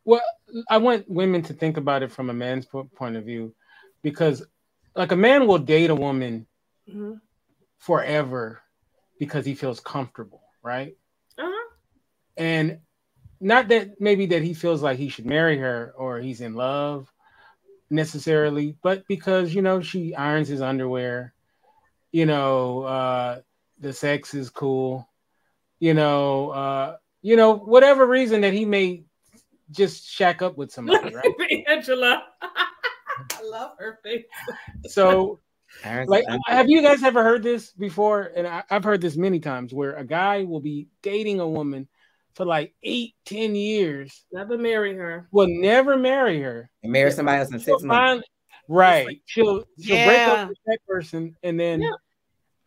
[0.05, 0.21] Well,
[0.69, 3.53] I want women to think about it from a man's point of view
[4.01, 4.43] because
[4.95, 6.47] like a man will date a woman
[6.89, 7.13] mm-hmm.
[7.77, 8.61] forever
[9.19, 10.95] because he feels comfortable, right?
[11.37, 11.69] Uh-huh.
[12.37, 12.79] And
[13.39, 17.11] not that maybe that he feels like he should marry her or he's in love
[17.91, 21.33] necessarily, but because you know she irons his underwear,
[22.11, 23.41] you know, uh,
[23.79, 25.07] the sex is cool,
[25.79, 29.03] you know, uh, you know, whatever reason that he may
[29.71, 31.65] just shack up with somebody, right?
[31.67, 32.23] Angela.
[32.41, 34.25] I love her face.
[34.87, 35.39] So,
[36.07, 38.31] like, have you guys ever heard this before?
[38.35, 41.87] And I, have heard this many times where a guy will be dating a woman
[42.33, 44.25] for like eight, ten years.
[44.31, 45.27] Never marry her.
[45.31, 46.69] Will never marry her.
[46.83, 48.27] And marry somebody else in 6 months.
[48.69, 49.21] Right.
[49.25, 50.05] She'll she'll yeah.
[50.05, 51.91] break up with that person and then yeah.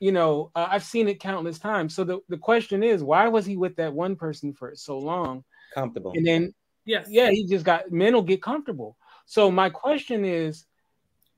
[0.01, 1.95] you know, uh, I've seen it countless times.
[1.95, 5.45] So the, the question is, why was he with that one person for so long?
[5.75, 6.13] Comfortable.
[6.15, 8.97] And then yes, yeah, he just got men will get comfortable.
[9.27, 10.67] So my question is,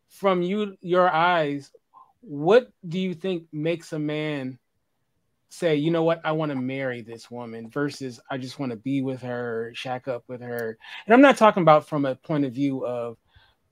[0.08, 1.70] from you, your eyes,
[2.20, 4.58] what do you think makes a man
[5.50, 8.76] say, you know what, I want to marry this woman versus I just want to
[8.76, 10.78] be with her, shack up with her?
[11.04, 13.18] And I'm not talking about from a point of view of,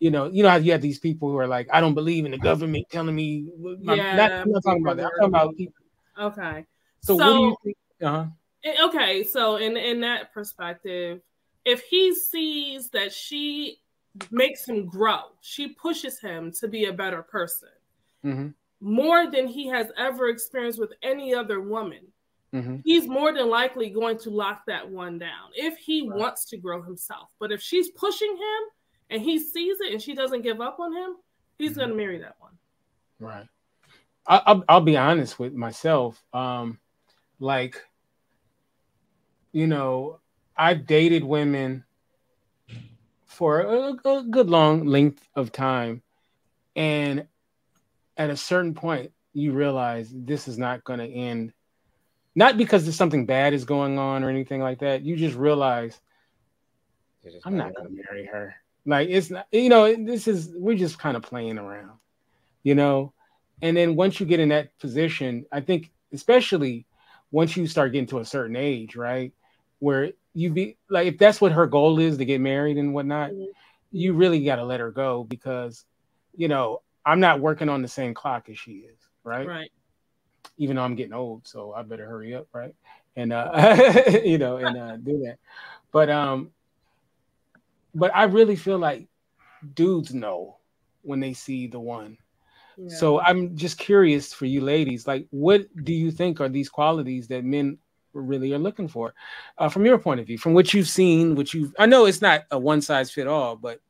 [0.03, 2.25] you know, you know how you have these people who are like, I don't believe
[2.25, 3.47] in the government telling me.
[3.81, 5.05] Yeah, not, I'm not talking about that.
[5.05, 5.85] I'm talking about people.
[6.19, 6.67] Okay.
[7.03, 7.77] So, so what do you think?
[8.03, 8.87] Uh-huh.
[8.89, 11.21] Okay, so in in that perspective,
[11.65, 13.79] if he sees that she
[14.31, 15.21] makes him grow.
[15.41, 17.71] She pushes him to be a better person
[18.25, 18.49] mm-hmm.
[18.81, 22.01] more than he has ever experienced with any other woman.
[22.53, 22.77] Mm-hmm.
[22.85, 26.19] He's more than likely going to lock that one down if he right.
[26.19, 27.31] wants to grow himself.
[27.39, 28.63] But if she's pushing him
[29.13, 31.17] and he sees it and she doesn't give up on him,
[31.59, 31.81] he's mm-hmm.
[31.81, 32.53] going to marry that one.
[33.21, 33.47] Right.
[34.27, 36.23] I'll, I'll be honest with myself.
[36.33, 36.79] Um,
[37.39, 37.85] like,
[39.53, 40.21] you know,
[40.57, 41.85] I've dated women
[43.27, 46.03] for a, a good long length of time.
[46.75, 47.27] And
[48.17, 51.53] at a certain point, you realize this is not going to end.
[52.35, 55.03] Not because there's something bad is going on or anything like that.
[55.03, 56.01] You just realize
[57.45, 58.55] I'm not going to marry her.
[58.85, 61.99] Like it's not, you know, this is we're just kind of playing around,
[62.63, 63.13] you know.
[63.61, 66.87] And then once you get in that position, I think especially
[67.31, 69.33] once you start getting to a certain age, right,
[69.79, 73.31] where you be like if that's what her goal is to get married and whatnot,
[73.31, 73.53] mm-hmm.
[73.93, 75.85] you really got to let her go because
[76.37, 79.47] you know I'm not working on the same clock as she is, right?
[79.47, 79.73] Right.
[80.59, 82.75] Even though I'm getting old, so I better hurry up, right?
[83.17, 85.39] and uh, you know, and uh, do that.
[85.91, 86.51] But um,
[87.95, 89.09] but I really feel like
[89.75, 90.59] dudes know
[91.03, 92.17] when they see the one.
[92.77, 92.97] Yeah.
[92.97, 97.29] So I'm just curious for you ladies, like, what do you think are these qualities
[97.29, 97.79] that men
[98.15, 99.15] really are looking for,
[99.59, 102.23] uh, from your point of view, from what you've seen, what you've, I know it's
[102.23, 103.81] not a one size fit all, but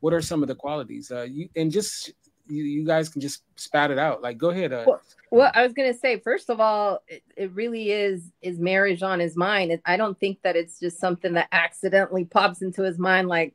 [0.00, 1.10] what are some of the qualities?
[1.10, 2.12] Uh, you and just
[2.48, 4.22] you, you guys can just spat it out.
[4.22, 4.72] Like, go ahead.
[4.72, 8.58] Uh, well, well, I was gonna say, first of all, it, it really is is
[8.58, 9.72] marriage on his mind.
[9.72, 13.28] It, I don't think that it's just something that accidentally pops into his mind.
[13.28, 13.54] Like,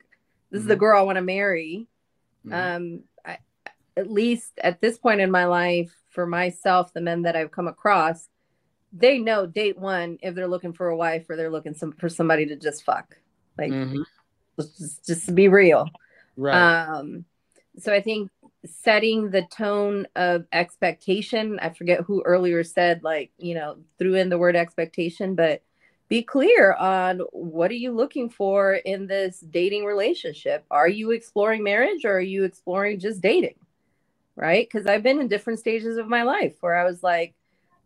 [0.50, 0.64] this mm-hmm.
[0.64, 0.80] is the mm-hmm.
[0.80, 1.88] girl I want to marry.
[2.46, 2.54] Mm-hmm.
[2.54, 3.38] Um, I,
[3.96, 7.68] at least at this point in my life, for myself, the men that I've come
[7.68, 8.28] across,
[8.92, 12.10] they know date one if they're looking for a wife or they're looking some for
[12.10, 13.18] somebody to just fuck.
[13.58, 14.02] Like, mm-hmm.
[14.60, 15.88] just just be real.
[16.36, 16.84] Right.
[16.84, 17.26] Um,
[17.78, 18.30] so I think
[18.66, 21.60] setting the tone of expectation.
[21.60, 25.64] I forget who earlier said, like, you know, threw in the word expectation, but
[26.10, 30.66] be clear on what are you looking for in this dating relationship?
[30.70, 33.56] Are you exploring marriage or are you exploring just dating?
[34.36, 34.68] Right?
[34.70, 37.34] Because I've been in different stages of my life where I was like,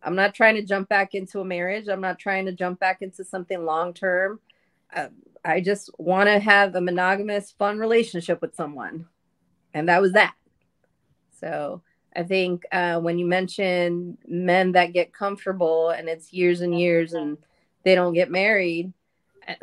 [0.02, 1.88] I'm not trying to jump back into a marriage.
[1.88, 4.40] I'm not trying to jump back into something long term.
[4.94, 5.08] Uh,
[5.44, 9.06] I just want to have a monogamous, fun relationship with someone.
[9.72, 10.34] And that was that.
[11.40, 11.82] So
[12.14, 17.12] I think uh, when you mention men that get comfortable and it's years and years
[17.12, 17.36] and
[17.84, 18.92] they don't get married,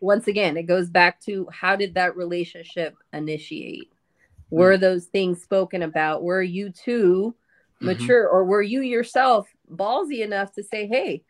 [0.00, 3.90] once again, it goes back to how did that relationship initiate?
[4.50, 4.80] Were mm-hmm.
[4.80, 6.22] those things spoken about?
[6.22, 7.34] Were you two
[7.76, 7.86] mm-hmm.
[7.86, 8.36] mature mm-hmm.
[8.36, 11.22] or were you yourself ballsy enough to say, hey,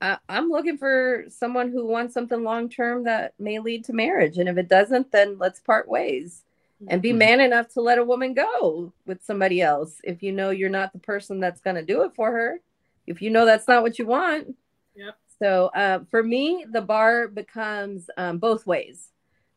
[0.00, 4.38] I- I'm looking for someone who wants something long term that may lead to marriage.
[4.38, 6.44] And if it doesn't, then let's part ways
[6.88, 7.18] and be mm-hmm.
[7.18, 10.00] man enough to let a woman go with somebody else.
[10.04, 12.60] If you know you're not the person that's going to do it for her
[13.06, 14.54] if you know that's not what you want.
[14.94, 15.16] Yep.
[15.38, 19.10] So uh, for me the bar becomes um, both ways.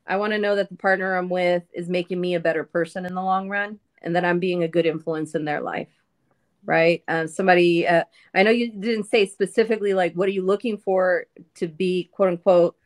[0.05, 3.05] I want to know that the partner i'm with is making me a better person
[3.05, 5.89] in the long run and that i'm being a good influence in their life
[6.63, 7.03] right?
[7.07, 8.03] Um, somebody uh,
[8.33, 11.25] i know you didn't say specifically like what are you looking for
[11.55, 12.77] to be quote unquote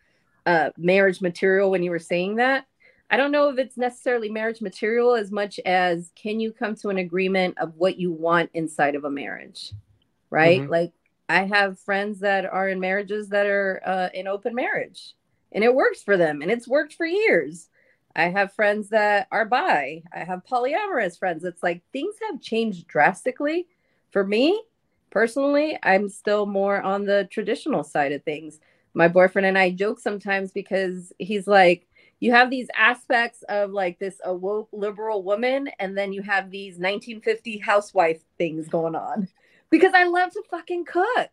[0.48, 2.66] uh, marriage material when you were saying that
[3.12, 6.88] I don't know if it's necessarily marriage material as much as can you come to
[6.88, 9.74] an agreement of what you want inside of a marriage,
[10.30, 10.62] right?
[10.62, 10.72] Mm-hmm.
[10.72, 10.94] Like
[11.28, 15.14] I have friends that are in marriages that are uh, in open marriage
[15.52, 17.68] and it works for them and it's worked for years.
[18.16, 20.04] I have friends that are bi.
[20.14, 21.44] I have polyamorous friends.
[21.44, 23.68] It's like things have changed drastically.
[24.12, 24.62] For me
[25.10, 28.60] personally, I'm still more on the traditional side of things.
[28.94, 31.88] My boyfriend and I joke sometimes because he's like,
[32.22, 36.74] you have these aspects of like this awoke liberal woman, and then you have these
[36.76, 39.28] 1950 housewife things going on.
[39.72, 41.32] Because I love to fucking cook.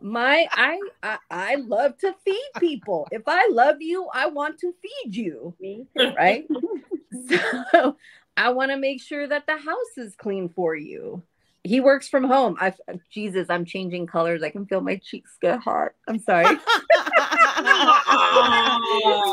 [0.00, 3.08] My I I, I love to feed people.
[3.10, 5.54] If I love you, I want to feed you.
[5.60, 6.46] Me, right?
[7.28, 7.96] so
[8.36, 11.22] I want to make sure that the house is clean for you
[11.64, 12.56] he works from home.
[12.60, 12.72] I
[13.10, 14.42] Jesus, I'm changing colors.
[14.42, 15.92] I can feel my cheeks get hot.
[16.06, 16.46] I'm sorry.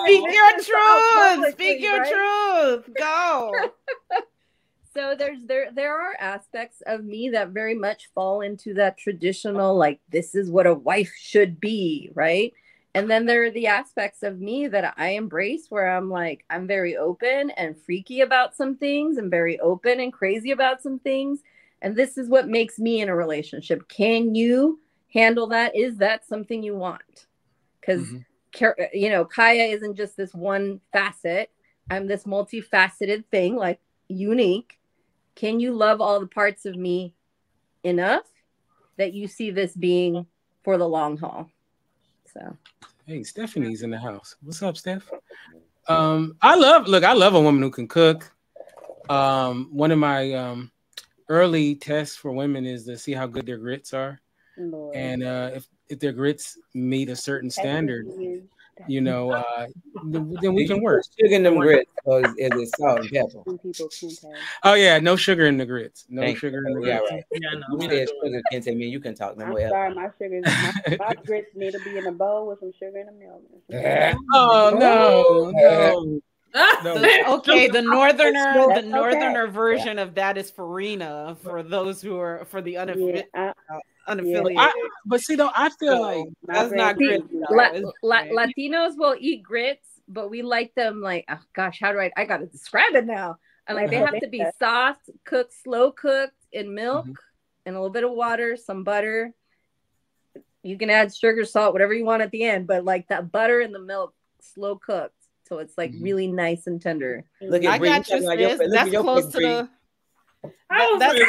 [0.04, 1.54] Speak your truth.
[1.54, 2.14] Speak your right?
[2.14, 2.90] truth.
[2.98, 3.54] Go.
[4.94, 9.76] so there's there there are aspects of me that very much fall into that traditional
[9.76, 12.54] like this is what a wife should be, right?
[12.94, 16.66] And then there are the aspects of me that I embrace where I'm like I'm
[16.66, 21.42] very open and freaky about some things and very open and crazy about some things
[21.82, 23.88] and this is what makes me in a relationship.
[23.90, 24.80] Can you
[25.14, 25.76] handle that?
[25.76, 27.28] Is that something you want?
[27.80, 28.72] Because, mm-hmm.
[28.94, 31.52] you know, Kaya isn't just this one facet.
[31.90, 34.80] I'm this multifaceted thing, like unique.
[35.36, 37.14] Can you love all the parts of me
[37.84, 38.26] enough
[38.98, 40.26] that you see this being
[40.64, 41.50] for the long haul?
[42.34, 42.58] So,
[43.06, 44.36] hey, Stephanie's in the house.
[44.42, 45.10] What's up, Steph?
[45.88, 48.32] Um, I love look, I love a woman who can cook.
[49.10, 50.72] Um, one of my um
[51.30, 54.20] early test for women is to see how good their grits are,
[54.58, 54.96] Lord.
[54.96, 58.08] and uh, if if their grits meet a certain standard,
[58.88, 59.68] you know, uh,
[60.04, 61.04] then we can work.
[61.20, 63.44] Sugar in them grits, is, is it salt and pepper?
[64.64, 66.06] Oh yeah, no sugar in the grits.
[66.10, 66.68] No Thank sugar you.
[66.68, 67.12] in the yeah, grits.
[67.12, 67.24] Right.
[67.34, 69.70] Yeah, no, you said sugar can't tell me you can talk no I'm more.
[69.70, 73.00] Sorry, my sugar, my, my grits need to be in a bowl with some sugar
[73.00, 74.24] and a milk.
[74.34, 76.22] oh no, no
[76.56, 79.52] okay, the northerner, the northerner okay.
[79.52, 80.04] version yeah.
[80.04, 84.56] of that is Farina for those who are for the unaffi- yeah, uh, unaffiliated.
[84.58, 84.72] I,
[85.06, 89.44] but see, though, I feel so, like that's not see, La- La- Latinos will eat
[89.44, 92.12] grits, but we like them like, oh gosh, how do I?
[92.16, 93.38] I got to describe it now.
[93.68, 97.14] And like they have to be soft, cooked, slow cooked in milk mm-hmm.
[97.66, 99.34] and a little bit of water, some butter.
[100.62, 103.62] You can add sugar, salt, whatever you want at the end, but like that butter
[103.62, 105.16] and the milk, slow cooked,
[105.48, 106.04] so it's like Mhm.
[106.04, 107.24] really nice and tender.
[107.42, 108.72] Look at I Bree, got you, talking about your- sis.
[108.72, 109.70] That's close to the.
[110.70, 111.20] That- that's,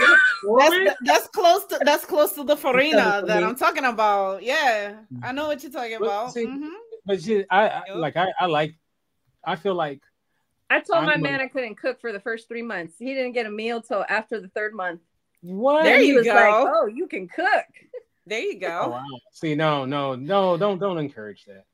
[0.58, 3.42] that's, that's close to that's close to the farina that.
[3.44, 4.42] I'm talking about.
[4.42, 6.32] Yeah, I know what you're talking Well, about.
[6.34, 6.68] see, Mhm.
[7.06, 8.74] But she, I, I like I, I like
[9.44, 10.00] I feel like
[10.68, 12.94] I told my I'm man a- I couldn't cook for the first three months.
[12.98, 15.00] He didn't get a meal till after the third month.
[15.42, 16.34] what There he you was go.
[16.34, 17.64] like, "Oh, you can cook."
[18.26, 18.88] There you Oh, go.
[18.90, 19.04] wow.
[19.32, 21.64] See, no, no, no, don't don't encourage that.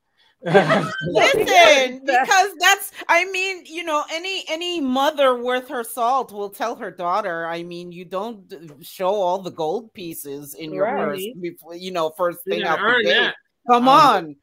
[0.45, 6.75] Listen, because that's I mean, you know, any any mother worth her salt will tell
[6.75, 10.97] her daughter, I mean, you don't show all the gold pieces in your Right.
[11.05, 13.13] purse before you know, first thing gotta out the gate.
[13.13, 13.35] that.
[13.69, 14.35] Come Um, on.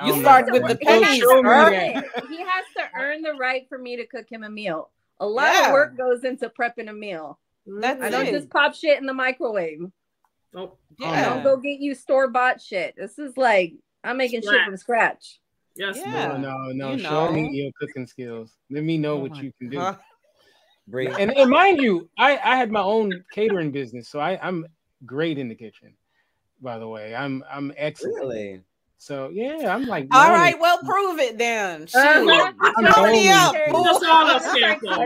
[0.00, 2.04] I You start with the He pennies, to Show me earn that.
[2.16, 2.24] it.
[2.28, 4.90] He has to earn the right for me to cook him a meal.
[5.18, 5.66] A lot Yeah.
[5.66, 7.40] of work goes into prepping a meal.
[7.66, 8.30] That's I don't it.
[8.32, 9.80] just pop shit in the microwave.
[10.54, 10.72] Oh,
[11.04, 12.94] I don't go get you store bought shit.
[12.96, 15.40] This is like I'm making shit from scratch.
[15.78, 15.98] Yes.
[15.98, 16.36] Yeah.
[16.36, 16.92] No, no, no.
[16.92, 17.32] You Show know.
[17.32, 18.56] me your cooking skills.
[18.70, 19.76] Let me know Oh what you can do.
[19.78, 19.98] God.
[20.90, 24.64] And, and mind you, I, I had my own catering business, so I, I'm
[25.04, 25.92] great in the kitchen.
[26.62, 28.16] By the way, I'm I'm excellent.
[28.16, 28.62] Really?
[28.96, 30.08] So yeah, I'm like.
[30.10, 30.60] All known right, it.
[30.60, 31.86] well, prove it then.
[31.86, 31.98] Shoot.
[31.98, 32.72] Uh-huh.
[32.78, 33.54] I'm Hurry known up.
[33.54, 33.70] it.
[33.70, 33.84] fool.
[33.84, 34.98] Just all us Like cancel.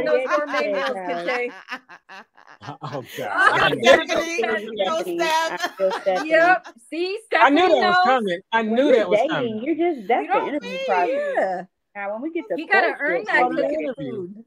[2.66, 3.18] Those gourmet meals, Kitche.
[3.18, 3.28] Oh god.
[3.30, 5.20] Ah, I knew- Stephanie, Stephanie.
[5.20, 5.56] I
[6.02, 6.30] Stephanie.
[6.30, 6.68] Yep.
[6.90, 8.40] See, I knew that was coming.
[8.52, 9.62] I knew you're that was dating, coming.
[9.64, 10.86] You're just that's You the interview think?
[10.88, 11.34] process.
[11.36, 11.62] Yeah.
[11.94, 13.94] Now, when we get to You gotta earn that cooking interview.
[13.96, 14.44] food.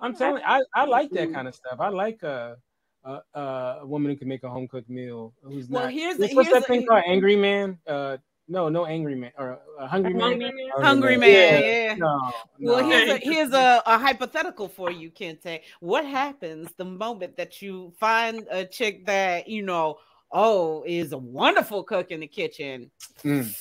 [0.00, 0.42] I'm telling.
[0.44, 1.80] I I like that kind of stuff.
[1.80, 2.56] I like a
[3.04, 5.32] a, a woman who can make a home cooked meal.
[5.42, 5.92] Who's Well, not.
[5.92, 7.02] here's what's, the- what's here's that the- thing called?
[7.06, 7.78] Angry man.
[7.86, 8.18] Uh,
[8.50, 10.22] no, no, angry man or a hungry man.
[10.22, 10.68] Hungry man.
[10.78, 11.94] Hungry man, yeah.
[11.94, 15.60] No, Well, here's a here's a, a hypothetical for you, Kente.
[15.78, 19.98] What happens the moment that you find a chick that you know,
[20.32, 22.90] oh, is a wonderful cook in the kitchen,
[23.24, 23.56] Mm.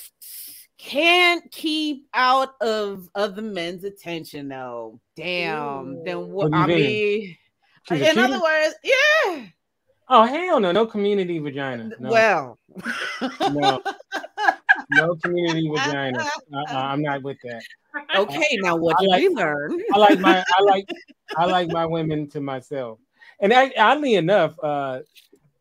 [0.77, 4.99] can't keep out of other men's attention though?
[5.15, 6.03] Damn.
[6.03, 6.51] Then what?
[6.51, 7.37] What I mean?
[7.91, 9.45] mean, in other words, yeah.
[10.09, 11.91] Oh hell no, no community vagina.
[11.99, 12.58] No, Well,
[13.51, 13.81] no,
[14.91, 16.19] no community vagina.
[16.19, 17.61] Uh-uh, I'm not with that.
[18.15, 18.57] okay.
[18.61, 19.79] Now, what I did like- we learn?
[19.93, 20.89] I like my I like
[21.37, 22.99] I like my women to myself.
[23.41, 24.99] And I, oddly enough, uh,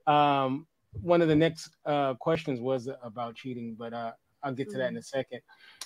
[0.06, 0.66] um,
[1.00, 4.88] one of the next uh, questions was about cheating, but uh, I'll get to that
[4.88, 5.40] in a second.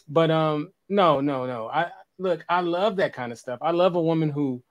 [0.09, 1.69] But um, no, no, no.
[1.69, 3.59] I look, I love that kind of stuff.
[3.63, 4.63] I love a woman who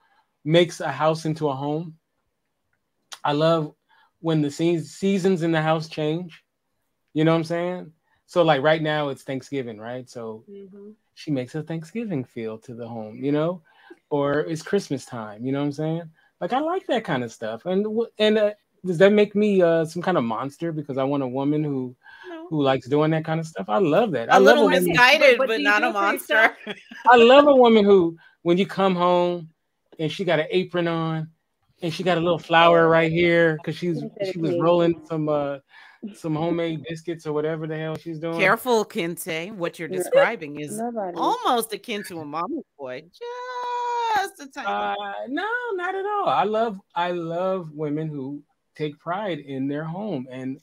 [0.44, 1.96] makes a house into a home.
[3.24, 3.76] I love
[4.22, 6.44] when the se- seasons in the house change.
[7.14, 7.94] You know what I'm saying?
[8.26, 10.10] So like right now it's Thanksgiving, right?
[10.10, 10.94] So Mhm.
[11.14, 13.62] she makes a Thanksgiving feel to the home, you know,
[14.10, 16.10] or it's Christmas time, you know what I'm saying?
[16.40, 17.66] Like I like that kind of stuff.
[17.66, 17.86] And
[18.18, 18.52] and uh,
[18.86, 21.96] does that make me uh, some kind of monster because I want a woman who
[22.30, 22.48] No.
[22.50, 23.68] who likes doing that kind of stuff?
[23.70, 24.32] I love that.
[24.32, 24.88] I A love little a woman.
[24.88, 26.56] misguided, But but not a monster.
[27.12, 29.50] I love a woman who, when you come home
[30.00, 31.30] and she got an apron on
[31.82, 35.58] and she got a little flour right here because she's she was rolling some uh
[36.16, 38.40] some homemade biscuits or whatever the hell she's doing.
[38.40, 39.54] Careful, Kente.
[39.54, 41.16] What you're describing is Nobody.
[41.16, 43.04] almost akin to a mama's boy.
[44.16, 44.68] Just a tiny.
[44.68, 44.96] Uh,
[45.28, 46.28] no, not at all.
[46.28, 48.42] I love I love women who
[48.76, 50.60] take pride in their home and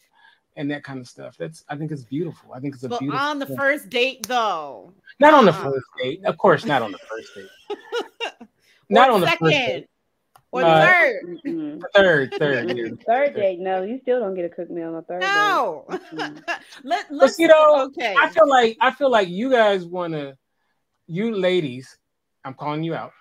[0.56, 1.36] and that kind of stuff.
[1.38, 2.52] That's I think it's beautiful.
[2.52, 3.24] I think it's a but beautiful.
[3.24, 3.56] on the thing.
[3.56, 4.92] first date, though.
[5.20, 5.70] not on the uh-uh.
[5.70, 8.48] first date, of course, not on the first date.
[8.90, 9.86] not Or on the first date.
[10.52, 11.16] Or Uh, third.
[11.44, 11.82] Mm-mm.
[11.94, 12.76] Third, third.
[12.76, 12.84] yeah.
[13.06, 15.84] Third date, no, you still don't get a cook meal on the third No.
[15.90, 16.00] date.
[16.12, 16.42] Mm-mm.
[16.84, 18.14] Let, But let's you know, okay.
[18.18, 20.36] I feel like I feel like you guys want to,
[21.06, 21.98] you ladies,
[22.44, 23.12] I'm calling you out.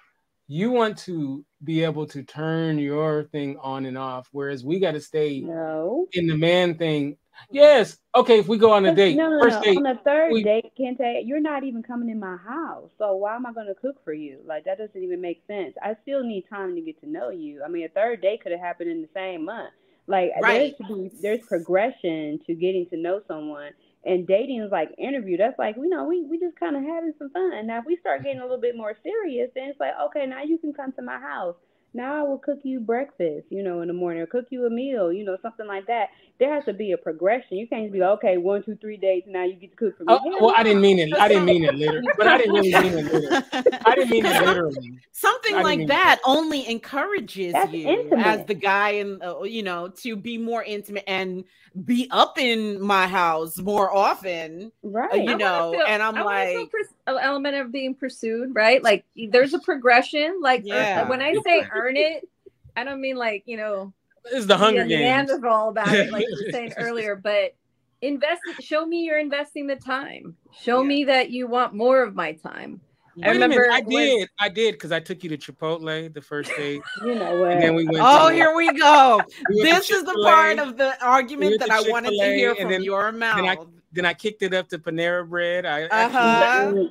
[0.50, 4.94] You want to be able to turn your thing on and off, whereas we got
[4.94, 6.08] to stay No.
[6.14, 7.18] in the man thing.
[7.52, 8.40] Yes, okay.
[8.40, 9.62] If we go on a date, No, no, first no.
[9.62, 12.90] date, On the third we- date, Kente, you're not even coming in my house.
[12.98, 14.40] So why am I going to cook for you?
[14.46, 15.76] Like that doesn't even make sense.
[15.82, 17.62] I still need time to get to know you.
[17.64, 19.72] I mean, a third date could have happened in the same month.
[20.08, 20.76] Like Right.
[20.80, 23.72] there should be there's progression to getting to know someone.
[24.06, 25.36] And dating is like interview.
[25.38, 27.68] That's like, you know, we, we just kind of having some fun.
[27.68, 30.44] Now, if we start getting a little bit more serious, then it's like, okay, now
[30.44, 31.56] you can come to my house.
[31.98, 34.70] Now I will cook you breakfast, you know, in the morning, or cook you a
[34.70, 36.10] meal, you know, something like that.
[36.40, 37.58] There has to be a progression.
[37.58, 39.76] You can't just be like, okay, one, two, three dates, and now you get to
[39.76, 40.14] cook for me.
[40.14, 41.12] Oh, Hell well, I didn't mean it.
[41.18, 43.44] I didn't mean it literally, but I didn't really mean it literally.
[43.84, 45.00] I didn't mean it literally.
[45.12, 48.28] Something like mean- that only encourages That's you intimate.
[48.28, 51.46] as the guy and uh, you know to be more intimate and
[51.86, 55.12] be up in my house more often Right.
[55.14, 58.82] uh, you I know, feel- and I'm I like- pers- element of being pursued, right?
[58.84, 60.40] Like there's a progression.
[60.42, 61.08] Like ear- Yeah.
[61.10, 62.28] when I say earn it,
[62.76, 63.94] I don't mean like you know
[64.26, 65.30] It's the Hunger be a Games.
[65.30, 67.16] Neanderthal about it, like you were saying earlier.
[67.16, 67.54] But
[68.02, 70.88] invest show me you're investing the time show yeah.
[70.88, 72.80] me that you want more of my time
[73.24, 74.30] I remember I did.
[74.40, 76.80] I did because I took you to Chipotle the first day.
[77.04, 77.52] you know what?
[77.52, 78.00] And then we went.
[78.02, 79.22] Oh, to, here we go.
[79.50, 82.70] we this is the part of the argument we that I wanted to hear from
[82.70, 83.38] then, your mouth.
[83.38, 83.58] Then I,
[83.94, 85.66] then I kicked it up to Panera Bread.
[85.66, 86.84] I uh-huh.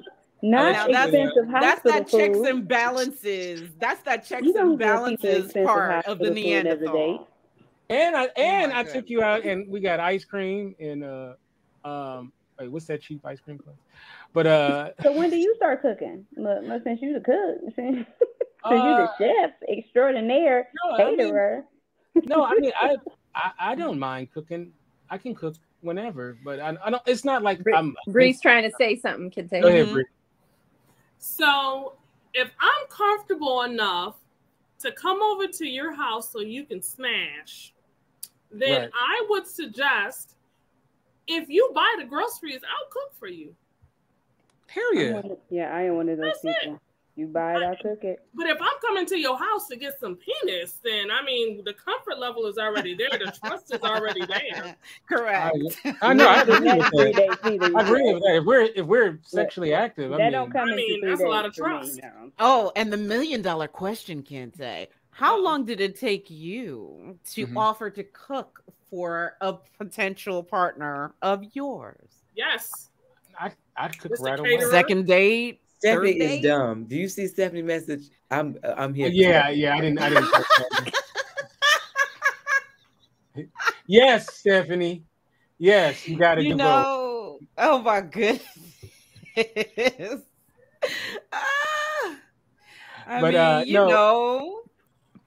[0.43, 3.71] Not expensive That's that checks and balances.
[3.79, 7.29] That's that checks and balances part of the Neanderthal.
[7.89, 8.93] And I oh and oh I God.
[8.93, 11.35] took you out and we got ice cream and uh
[11.85, 13.77] um wait, what's that cheap ice cream place?
[14.37, 16.27] But uh So when do you start cooking?
[16.37, 18.07] Look, since you the cook, since
[18.67, 21.65] uh, you the chef extraordinaire no, caterer.
[21.65, 22.97] I mean, no, I mean I,
[23.35, 24.73] I I don't mind cooking.
[25.09, 28.71] I can cook whenever, but I, I don't it's not like Bree, I'm Bree's trying
[28.71, 29.63] to say something, can say.
[29.63, 30.05] Go ahead, Bree.
[31.17, 31.95] So
[32.35, 34.17] if I'm comfortable enough
[34.81, 37.73] to come over to your house so you can smash,
[38.53, 38.91] then right.
[38.95, 40.37] I would suggest
[41.27, 43.57] if you buy the groceries, I'll cook for you.
[44.69, 45.37] Period.
[45.51, 46.77] Yeah, I am one of those That's people.
[46.77, 46.81] It.
[47.17, 48.21] You buy it, I'll cook it.
[48.35, 51.73] But if I'm coming to your house to get some penis, then I mean the
[51.73, 53.09] comfort level is already there.
[53.09, 54.77] The trust is already there.
[55.09, 55.57] Correct.
[55.87, 56.29] I, I know.
[56.29, 57.39] I agree with that.
[57.75, 58.37] I agree with that.
[58.37, 61.27] If we're if we're sexually active, I that mean, don't come I mean that's a
[61.27, 62.01] lot of trust.
[62.39, 64.89] Oh, and the million dollar question, Kente.
[65.09, 67.57] How long did it take you to mm-hmm.
[67.57, 72.11] offer to cook for a potential partner of yours?
[72.35, 72.91] Yes.
[73.77, 74.61] I I'd cook right away.
[74.71, 75.61] Second date.
[75.79, 76.85] Stephanie is dumb.
[76.85, 78.09] Do you see Stephanie message?
[78.31, 79.09] I'm I'm here.
[79.09, 79.75] Yeah, yeah.
[79.75, 79.99] I didn't.
[79.99, 80.95] I didn't.
[83.87, 85.05] yes, Stephanie.
[85.59, 86.43] Yes, you got to.
[86.43, 87.39] You know.
[87.59, 88.43] Oh my goodness.
[91.33, 92.17] ah,
[93.07, 94.63] I but mean, uh, you no, know.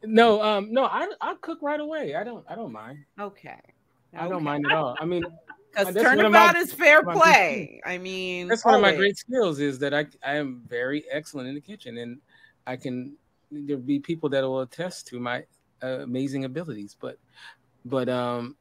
[0.03, 0.85] No, um, no.
[0.85, 2.15] I I cook right away.
[2.15, 2.45] I don't.
[2.49, 2.99] I don't mind.
[3.19, 3.59] Okay.
[4.17, 4.95] I don't mind at all.
[4.99, 5.23] I mean,
[5.71, 7.81] because turnabout is fair play.
[7.85, 8.89] I mean, that's one always.
[8.89, 12.19] of my great skills is that I I am very excellent in the kitchen, and
[12.67, 13.15] I can
[13.51, 15.43] there'll be people that will attest to my
[15.83, 16.95] uh, amazing abilities.
[16.99, 17.17] But
[17.85, 18.55] but um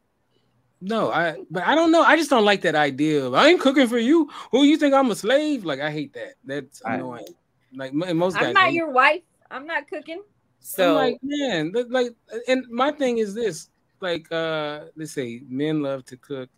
[0.81, 2.03] no, I but I don't know.
[2.03, 4.31] I just don't like that idea of I ain't cooking for you.
[4.53, 5.65] Who you think I'm a slave?
[5.65, 6.35] Like I hate that.
[6.45, 7.27] That's I, annoying.
[7.75, 8.47] Like most guys.
[8.47, 9.23] I'm not your wife.
[9.51, 10.23] I'm not cooking.
[10.61, 12.15] So I'm like man, like,
[12.47, 13.71] and my thing is this:
[14.01, 16.49] like, uh, let's say men love to cook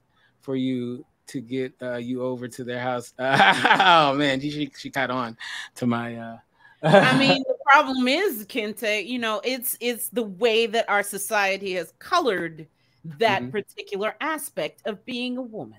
[0.41, 3.13] for you to get uh, you over to their house.
[3.19, 5.37] oh man, she she caught on
[5.77, 6.17] to my.
[6.17, 6.39] Uh...
[6.83, 9.07] I mean, the problem is, Kente.
[9.07, 12.67] You know, it's it's the way that our society has colored
[13.05, 13.51] that mm-hmm.
[13.51, 15.79] particular aspect of being a woman.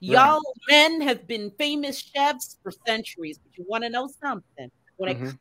[0.00, 4.70] Y'all men have been famous chefs for centuries, but you want to know something?
[4.96, 5.24] When mm-hmm.
[5.24, 5.38] it comes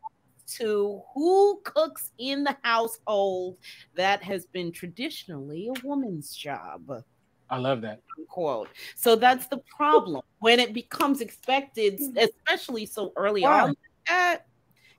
[0.57, 3.57] to who cooks in the household,
[3.95, 7.03] that has been traditionally a woman's job.
[7.49, 8.01] I love that.
[8.27, 8.69] Quote.
[8.95, 13.75] So that's the problem when it becomes expected, especially so early on.
[14.07, 14.47] That,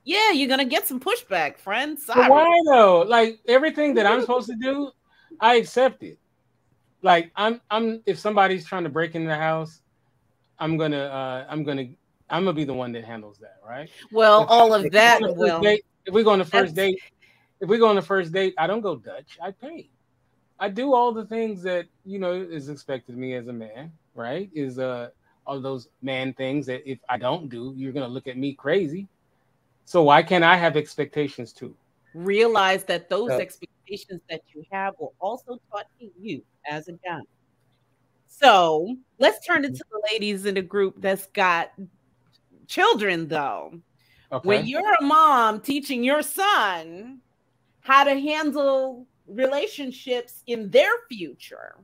[0.03, 2.03] yeah, you're gonna get some pushback, friends.
[2.07, 3.01] Why though?
[3.01, 4.91] Like everything that I'm supposed to do,
[5.39, 6.17] I accept it.
[7.01, 8.01] Like I'm, I'm.
[8.05, 9.81] If somebody's trying to break into the house,
[10.57, 11.87] I'm gonna, uh, I'm gonna,
[12.29, 13.89] I'm gonna be the one that handles that, right?
[14.11, 15.21] Well, if, all of that.
[15.35, 17.01] Well, date, if we go on the first date,
[17.59, 19.37] if we go on the first date, I don't go Dutch.
[19.41, 19.89] I pay.
[20.59, 23.91] I do all the things that you know is expected of me as a man,
[24.13, 24.49] right?
[24.53, 25.09] Is uh
[25.45, 29.07] all those man things that if I don't do, you're gonna look at me crazy.
[29.85, 31.75] So why can't I have expectations too?
[32.13, 37.21] Realize that those expectations that you have were also taught to you as a guy.
[38.27, 41.71] So let's turn it to the ladies in the group that's got
[42.67, 43.79] children though.
[44.31, 44.47] Okay.
[44.47, 47.21] When you're a mom teaching your son
[47.81, 51.75] how to handle relationships in their future.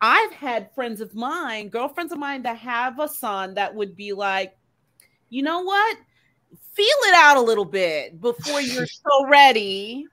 [0.00, 4.12] I've had friends of mine, girlfriends of mine that have a son that would be
[4.12, 4.56] like,
[5.28, 5.98] you know what?
[6.72, 10.06] Feel it out a little bit before you're so ready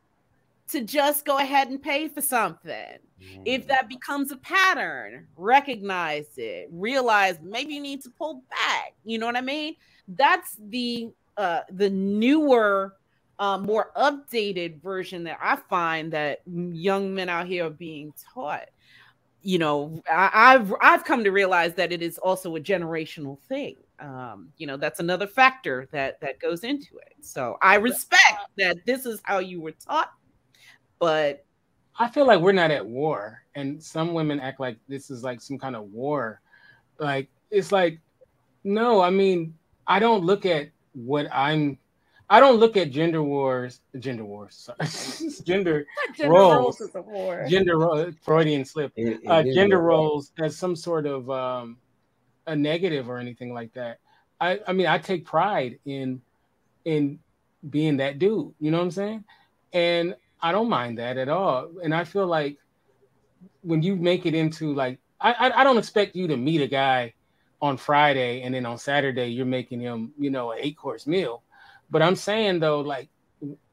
[0.69, 2.97] to just go ahead and pay for something.
[3.45, 3.89] If that mm.
[3.89, 8.93] becomes a pattern, recognize it, realize maybe you need to pull back.
[9.05, 9.75] You know what I mean?
[10.07, 12.96] That's the uh the newer
[13.39, 18.69] uh, more updated version that I find that young men out here are being taught.
[19.41, 23.77] You know, I, have I've come to realize that it is also a generational thing.
[23.99, 27.15] Um, you know, that's another factor that that goes into it.
[27.21, 30.11] So I respect that this is how you were taught,
[30.99, 31.45] but
[31.99, 35.41] I feel like we're not at war, and some women act like this is like
[35.41, 36.41] some kind of war.
[36.99, 37.99] Like it's like,
[38.63, 39.55] no, I mean,
[39.87, 41.77] I don't look at what I'm
[42.29, 44.69] I don't look at gender wars, gender wars,
[45.45, 45.85] gender,
[46.15, 51.05] gender roles, roles gender ro- Freudian slip, it, it uh, gender roles as some sort
[51.05, 51.77] of um,
[52.45, 53.99] a negative or anything like that.
[54.41, 56.21] I, I mean, I take pride in
[56.85, 57.19] in
[57.69, 58.53] being that dude.
[58.59, 59.23] You know what I'm saying?
[59.73, 61.69] And I don't mind that at all.
[61.83, 62.57] And I feel like
[63.61, 66.67] when you make it into like, I, I, I don't expect you to meet a
[66.67, 67.13] guy
[67.61, 71.43] on Friday and then on Saturday you're making him, you know, an eight course meal.
[71.89, 73.09] But I'm saying though, like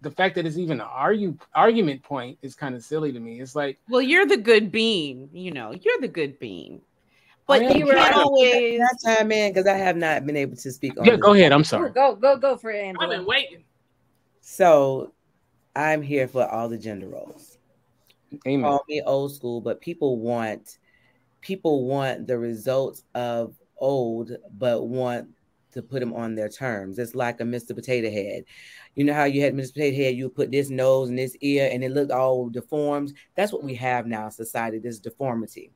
[0.00, 3.40] the fact that it's even an argue argument point is kind of silly to me.
[3.40, 6.82] It's like, well, you're the good bean, you know, you're the good bean.
[7.46, 10.98] But you can't always that time in because I have not been able to speak
[10.98, 11.04] on.
[11.04, 11.52] Yeah, go ahead.
[11.52, 11.90] I'm sorry.
[11.90, 12.96] Go, go, go for it.
[12.98, 13.64] I've been waiting.
[14.40, 15.12] So,
[15.76, 17.58] I'm here for all the gender roles.
[18.46, 18.62] Amen.
[18.62, 20.78] Call me old school, but people want
[21.40, 25.28] people want the results of old, but want
[25.74, 26.98] to put them on their terms.
[26.98, 27.74] It's like a Mr.
[27.74, 28.44] Potato Head.
[28.94, 29.74] You know how you had Mr.
[29.74, 33.12] Potato Head, you put this nose and this ear, and it looked all deformed.
[33.34, 34.78] That's what we have now in society.
[34.78, 35.70] This deformity.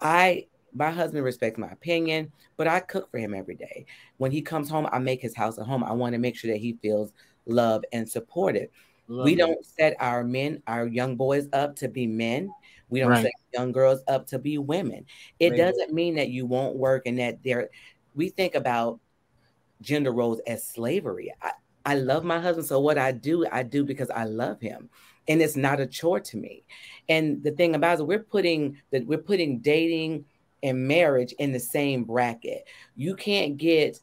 [0.00, 3.86] I my husband respects my opinion, but I cook for him every day.
[4.16, 5.84] When he comes home, I make his house a home.
[5.84, 7.12] I want to make sure that he feels
[7.46, 8.70] loved and supported.
[9.06, 12.50] Love we don't set our men, our young boys up to be men.
[12.88, 13.22] We don't right.
[13.22, 15.06] set young girls up to be women.
[15.38, 15.58] It right.
[15.58, 17.68] doesn't mean that you won't work and that there
[18.14, 19.00] we think about
[19.84, 21.32] gender roles as slavery.
[21.42, 21.52] I,
[21.86, 22.66] I love my husband.
[22.66, 24.88] So what I do, I do because I love him.
[25.28, 26.64] And it's not a chore to me.
[27.08, 30.24] And the thing about it, we're putting that we're putting dating
[30.62, 32.66] and marriage in the same bracket.
[32.96, 34.00] You can't get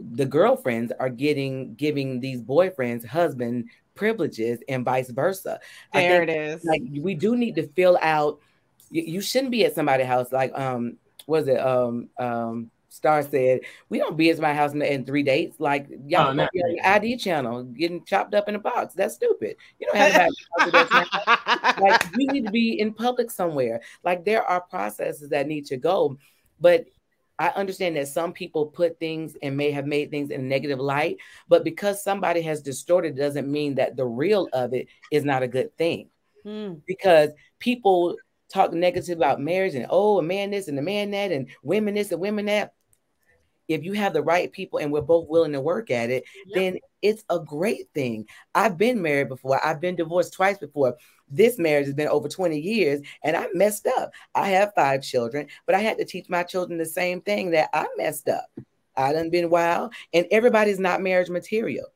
[0.00, 5.60] the girlfriends are getting giving these boyfriends husband privileges and vice versa.
[5.92, 6.64] There think, it is.
[6.64, 8.40] Like we do need to fill out.
[8.90, 10.32] You, you shouldn't be at somebody's house.
[10.32, 15.04] Like um, was it um um Star said, "We don't be at my house in,
[15.04, 15.60] three dates.
[15.60, 18.94] Like y'all, oh, your ID channel getting chopped up in a box.
[18.94, 19.56] That's stupid.
[19.78, 23.80] You don't have to like we need to be in public somewhere.
[24.04, 26.18] Like there are processes that need to go,
[26.60, 26.86] but."
[27.40, 30.80] I understand that some people put things and may have made things in a negative
[30.80, 35.44] light, but because somebody has distorted doesn't mean that the real of it is not
[35.44, 36.08] a good thing.
[36.42, 36.74] Hmm.
[36.84, 38.16] Because people
[38.52, 41.94] talk negative about marriage and oh, a man this and a man that, and women
[41.94, 42.72] this and women that
[43.68, 46.54] if you have the right people and we're both willing to work at it, yep.
[46.54, 48.26] then it's a great thing.
[48.54, 50.96] I've been married before, I've been divorced twice before.
[51.30, 54.12] This marriage has been over 20 years and I messed up.
[54.34, 57.68] I have five children, but I had to teach my children the same thing that
[57.72, 58.48] I messed up.
[58.96, 61.86] I done been wild, and everybody's not marriage material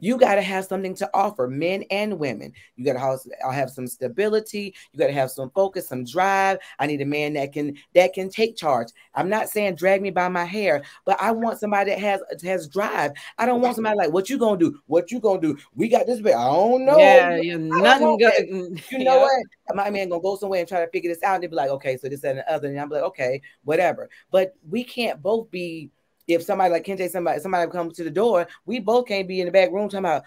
[0.00, 2.52] you got to have something to offer men and women.
[2.76, 4.74] You got to have, uh, have some stability.
[4.92, 6.58] You got to have some focus some drive.
[6.78, 8.88] I need a man that can that can take charge.
[9.14, 12.68] I'm not saying drag me by my hair but i want somebody that has has
[12.68, 13.12] drive.
[13.38, 14.78] I don't want somebody like what you gonna do?
[14.86, 15.56] What you gonna do?
[15.74, 16.98] We got this i don't know.
[16.98, 19.42] Yeah you're nothing good you know what?
[19.74, 21.70] My man gonna go somewhere and try to figure this out and they be like
[21.70, 24.08] okay so this and the other and i'm like okay whatever.
[24.30, 25.90] But we can't both be
[26.26, 29.46] if somebody like Kente, somebody somebody comes to the door, we both can't be in
[29.46, 30.24] the back room talking about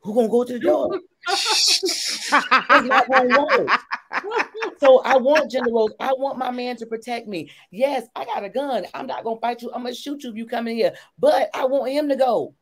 [0.00, 1.00] who gonna go to the door.
[4.78, 5.92] so I want gender roles.
[5.98, 7.50] I want my man to protect me.
[7.70, 8.86] Yes, I got a gun.
[8.94, 9.72] I'm not gonna fight you.
[9.72, 10.94] I'm gonna shoot you if you come in here.
[11.18, 12.54] But I want him to go.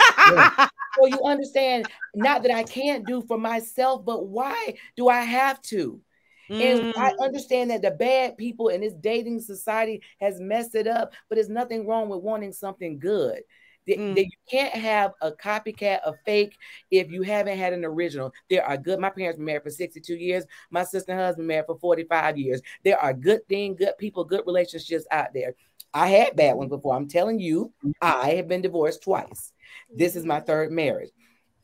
[0.00, 0.68] yeah.
[0.96, 5.60] So you understand, not that I can't do for myself, but why do I have
[5.62, 6.00] to?
[6.50, 7.20] And I mm.
[7.20, 11.48] understand that the bad people in this dating society has messed it up, but there's
[11.48, 13.42] nothing wrong with wanting something good.
[13.88, 14.16] Mm.
[14.16, 16.56] you can't have a copycat, a fake,
[16.90, 18.32] if you haven't had an original.
[18.48, 18.98] There are good.
[18.98, 20.44] My parents were married for 62 years.
[20.70, 22.62] My sister and husband married for 45 years.
[22.82, 25.54] There are good things, good people, good relationships out there.
[25.92, 26.96] I had bad ones before.
[26.96, 27.90] I'm telling you, mm-hmm.
[28.02, 29.52] I have been divorced twice.
[29.94, 31.10] This is my third marriage.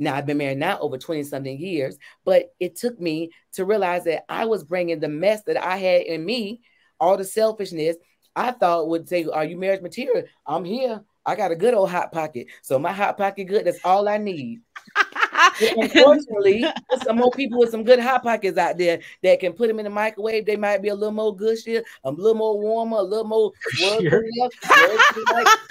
[0.01, 4.05] Now I've been married now over 20 something years, but it took me to realize
[4.05, 6.63] that I was bringing the mess that I had in me,
[6.99, 7.97] all the selfishness.
[8.35, 11.05] I thought would say, "Are you marriage material?" I'm here.
[11.27, 13.67] I got a good old hot pocket, so my hot pocket good.
[13.67, 14.63] That's all I need.
[15.61, 16.65] unfortunately,
[17.05, 19.85] some more people with some good hot pockets out there that can put them in
[19.85, 20.47] the microwave.
[20.47, 23.53] They might be a little more gushy, a little more warmer, a little more.
[23.81, 24.23] Sure.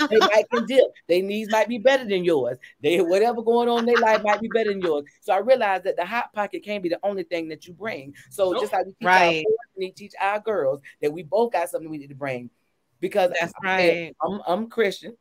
[0.09, 0.85] they might can dip.
[1.07, 2.57] Their knees might be better than yours.
[2.81, 5.05] They whatever going on in their life might be better than yours.
[5.21, 8.13] So I realized that the hot pocket can't be the only thing that you bring.
[8.29, 8.61] So nope.
[8.61, 9.45] just like we teach right.
[9.45, 12.49] our boys, teach our girls that we both got something we need to bring.
[12.99, 14.13] Because that's right.
[14.21, 15.15] I'm, I'm Christian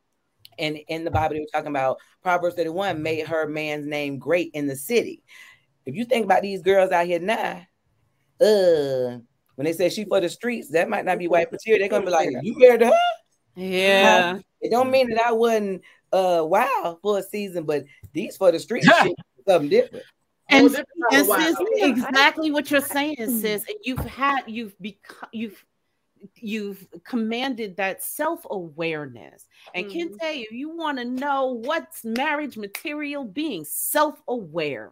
[0.59, 4.51] and in the Bible, they were talking about Proverbs 31 made her man's name great
[4.53, 5.23] in the city.
[5.85, 7.65] If you think about these girls out here now,
[8.41, 9.19] uh,
[9.55, 11.79] when they say she for the streets, that might not be white material.
[11.79, 12.91] They're gonna be like, You married her?
[13.55, 14.39] Yeah.
[14.61, 15.81] It don't mean that I wouldn't
[16.11, 18.85] uh wow for a season, but these for the street
[19.47, 20.05] something different.
[20.51, 20.73] And,
[21.11, 23.67] and sis, exactly what you're saying, sis.
[23.67, 25.63] And you've had you've become you've
[26.35, 29.45] you've commanded that self-awareness.
[29.73, 29.89] And mm.
[29.89, 30.13] Mm-hmm.
[30.15, 34.91] Kente, if you want to know what's marriage material, being self-aware.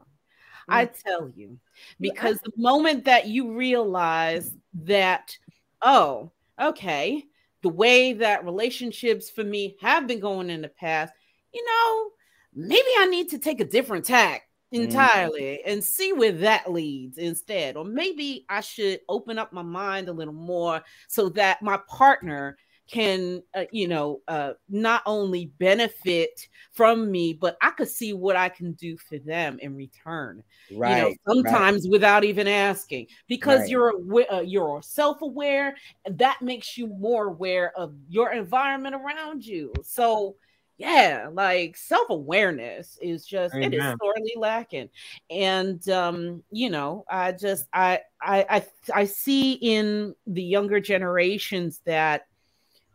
[0.70, 1.04] I mm.
[1.04, 1.58] tell you,
[2.00, 4.52] because the moment that you realize
[4.84, 5.38] that,
[5.82, 7.24] oh, okay,
[7.62, 11.14] the way that relationships for me have been going in the past,
[11.54, 12.10] you know,
[12.54, 14.47] maybe I need to take a different tack.
[14.72, 15.62] Entirely mm.
[15.66, 17.78] and see where that leads instead.
[17.78, 22.58] Or maybe I should open up my mind a little more so that my partner
[22.88, 28.36] can uh, you know uh, not only benefit from me but i could see what
[28.36, 30.42] i can do for them in return
[30.74, 31.92] right you know, sometimes right.
[31.92, 33.70] without even asking because right.
[33.70, 33.94] you're
[34.32, 35.76] uh, you're self-aware
[36.12, 40.36] that makes you more aware of your environment around you so
[40.78, 43.74] yeah like self-awareness is just Amen.
[43.74, 44.90] it is sorely lacking
[45.30, 51.82] and um you know i just I, I i i see in the younger generations
[51.86, 52.28] that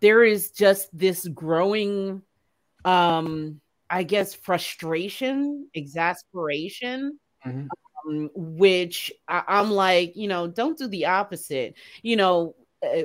[0.01, 2.23] there is just this growing
[2.85, 3.61] um
[3.91, 7.67] i guess frustration exasperation mm-hmm.
[8.09, 12.55] um, which I, am like you know don't do the opposite you know
[12.85, 13.03] uh,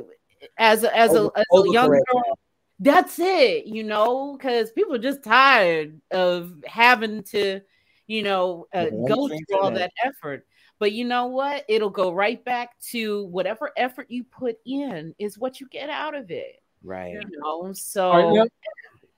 [0.59, 2.36] as a, as a, as a young girl
[2.79, 7.59] that's it you know because people are just tired of having to
[8.05, 10.45] you know uh, go through all that effort
[10.79, 15.39] but you know what it'll go right back to whatever effort you put in is
[15.39, 17.13] what you get out of it Right.
[17.13, 18.49] You know, so right,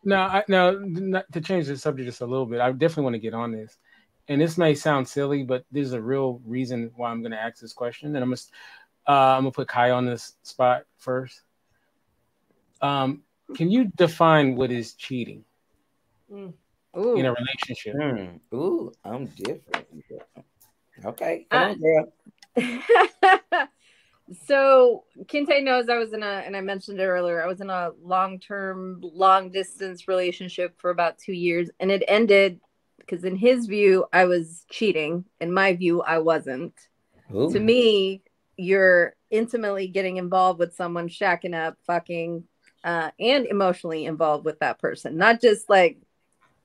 [0.03, 3.19] now, now, now, to change the subject just a little bit, I definitely want to
[3.19, 3.77] get on this.
[4.27, 7.59] And this may sound silly, but there's a real reason why I'm going to ask
[7.59, 8.15] this question.
[8.15, 8.41] And I'm gonna,
[9.07, 11.41] uh, I'm gonna put Kai on this spot first.
[12.81, 13.23] Um,
[13.55, 15.43] can you define what is cheating
[16.31, 16.53] mm.
[16.95, 17.95] in a relationship?
[17.95, 18.39] Mm.
[18.53, 19.87] Ooh, I'm different.
[21.05, 23.67] Okay, come uh, on, girl.
[24.45, 27.69] So Kente knows I was in a, and I mentioned it earlier, I was in
[27.69, 32.59] a long term, long distance relationship for about two years, and it ended
[32.97, 35.25] because, in his view, I was cheating.
[35.41, 36.75] In my view, I wasn't.
[37.33, 37.51] Ooh.
[37.51, 38.21] To me,
[38.55, 42.43] you're intimately getting involved with someone, shacking up, fucking,
[42.83, 45.97] uh, and emotionally involved with that person, not just like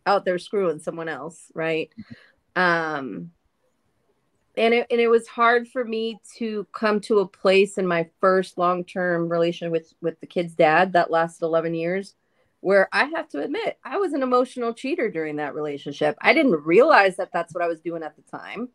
[0.07, 1.91] out there screwing someone else, right?
[2.57, 3.31] Um,
[4.57, 8.09] and it, and it was hard for me to come to a place in my
[8.21, 12.15] first long-term relation with with the kid's dad that lasted 11 years
[12.61, 16.65] where i have to admit i was an emotional cheater during that relationship i didn't
[16.65, 18.69] realize that that's what i was doing at the time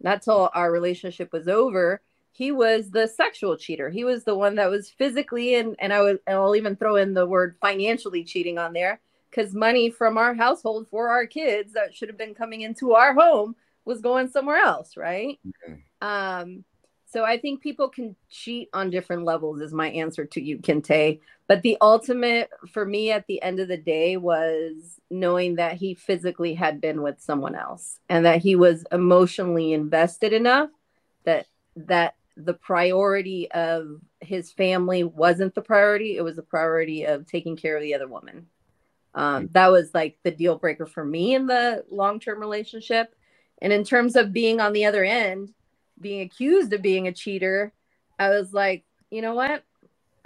[0.00, 2.00] not till our relationship was over
[2.36, 6.00] he was the sexual cheater he was the one that was physically and and i
[6.00, 9.00] would and i'll even throw in the word financially cheating on there
[9.30, 13.14] because money from our household for our kids that should have been coming into our
[13.14, 13.54] home
[13.84, 15.38] was going somewhere else, right?
[16.00, 16.64] Um,
[17.08, 21.20] so I think people can cheat on different levels, is my answer to you, Kente.
[21.46, 25.94] But the ultimate for me at the end of the day was knowing that he
[25.94, 30.70] physically had been with someone else and that he was emotionally invested enough
[31.24, 31.46] that
[31.76, 36.16] that the priority of his family wasn't the priority.
[36.16, 38.46] It was the priority of taking care of the other woman.
[39.14, 43.14] Um, that was like the deal breaker for me in the long term relationship.
[43.62, 45.54] And in terms of being on the other end,
[45.98, 47.72] being accused of being a cheater,
[48.18, 49.64] I was like, you know what?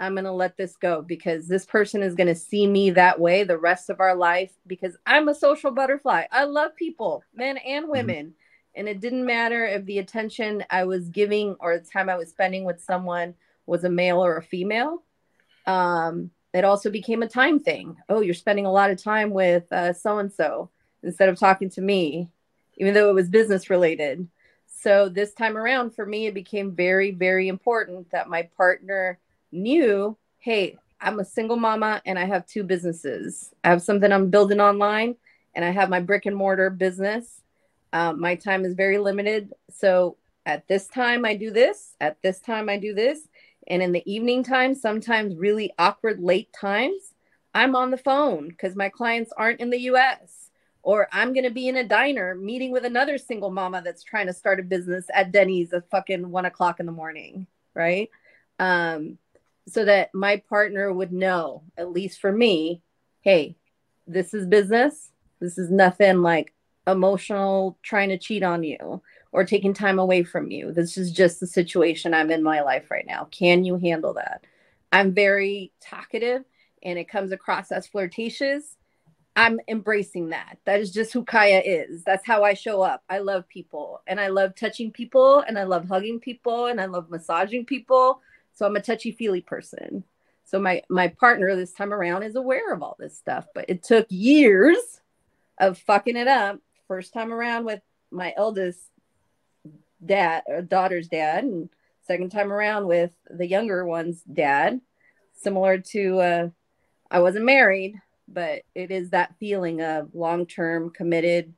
[0.01, 3.19] I'm going to let this go because this person is going to see me that
[3.19, 6.25] way the rest of our life because I'm a social butterfly.
[6.31, 7.91] I love people, men and mm-hmm.
[7.91, 8.33] women.
[8.75, 12.29] And it didn't matter if the attention I was giving or the time I was
[12.29, 13.33] spending with someone
[13.65, 15.03] was a male or a female.
[15.65, 17.97] Um, it also became a time thing.
[18.09, 20.69] Oh, you're spending a lot of time with so and so
[21.03, 22.29] instead of talking to me
[22.81, 24.27] even though it was business related.
[24.65, 29.19] So this time around, for me, it became very, very important that my partner
[29.51, 33.53] knew hey, I'm a single mama and I have two businesses.
[33.63, 35.15] I have something I'm building online
[35.53, 37.40] and I have my brick and mortar business.
[37.93, 39.53] Um, my time is very limited.
[39.69, 41.95] So at this time, I do this.
[41.99, 43.27] At this time, I do this.
[43.67, 47.13] And in the evening time, sometimes really awkward late times,
[47.53, 50.49] I'm on the phone because my clients aren't in the US
[50.83, 54.27] or I'm going to be in a diner meeting with another single mama that's trying
[54.27, 58.09] to start a business at Denny's at fucking one o'clock in the morning, right?
[58.57, 59.17] Um,
[59.67, 62.81] so that my partner would know, at least for me,
[63.21, 63.55] hey,
[64.07, 65.11] this is business.
[65.39, 66.53] This is nothing like
[66.87, 69.01] emotional trying to cheat on you
[69.31, 70.71] or taking time away from you.
[70.71, 73.27] This is just the situation I'm in my life right now.
[73.31, 74.45] Can you handle that?
[74.91, 76.43] I'm very talkative
[76.83, 78.77] and it comes across as flirtatious
[79.35, 80.57] I'm embracing that.
[80.65, 82.03] That is just who Kaya is.
[82.03, 83.03] That's how I show up.
[83.09, 86.85] I love people and I love touching people and I love hugging people and I
[86.85, 88.21] love massaging people.
[88.53, 90.03] So I'm a touchy feely person.
[90.43, 93.83] So my my partner this time around is aware of all this stuff, but it
[93.83, 94.99] took years
[95.59, 96.59] of fucking it up.
[96.91, 97.79] First time around with
[98.11, 98.81] my eldest
[100.05, 101.69] dad or daughter's dad and
[102.05, 104.81] second time around with the younger one's dad.
[105.31, 106.49] Similar to uh,
[107.09, 107.95] i wasn't married
[108.27, 111.53] but it is that feeling of long-term committed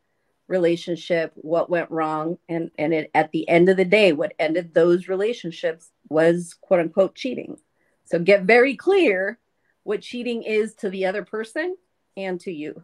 [0.47, 4.75] relationship what went wrong and and it, at the end of the day what ended
[4.75, 7.57] those relationships was quote unquote cheating.
[8.05, 9.39] So get very clear
[9.81, 11.75] what cheating is to the other person
[12.15, 12.83] and to you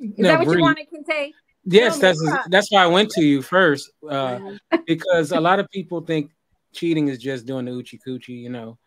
[0.00, 1.32] is that what Bree, you wanted to say
[1.64, 4.38] yes that's that's why i went to you first uh,
[4.86, 6.30] because a lot of people think
[6.72, 8.78] cheating is just doing the uchi coochie you know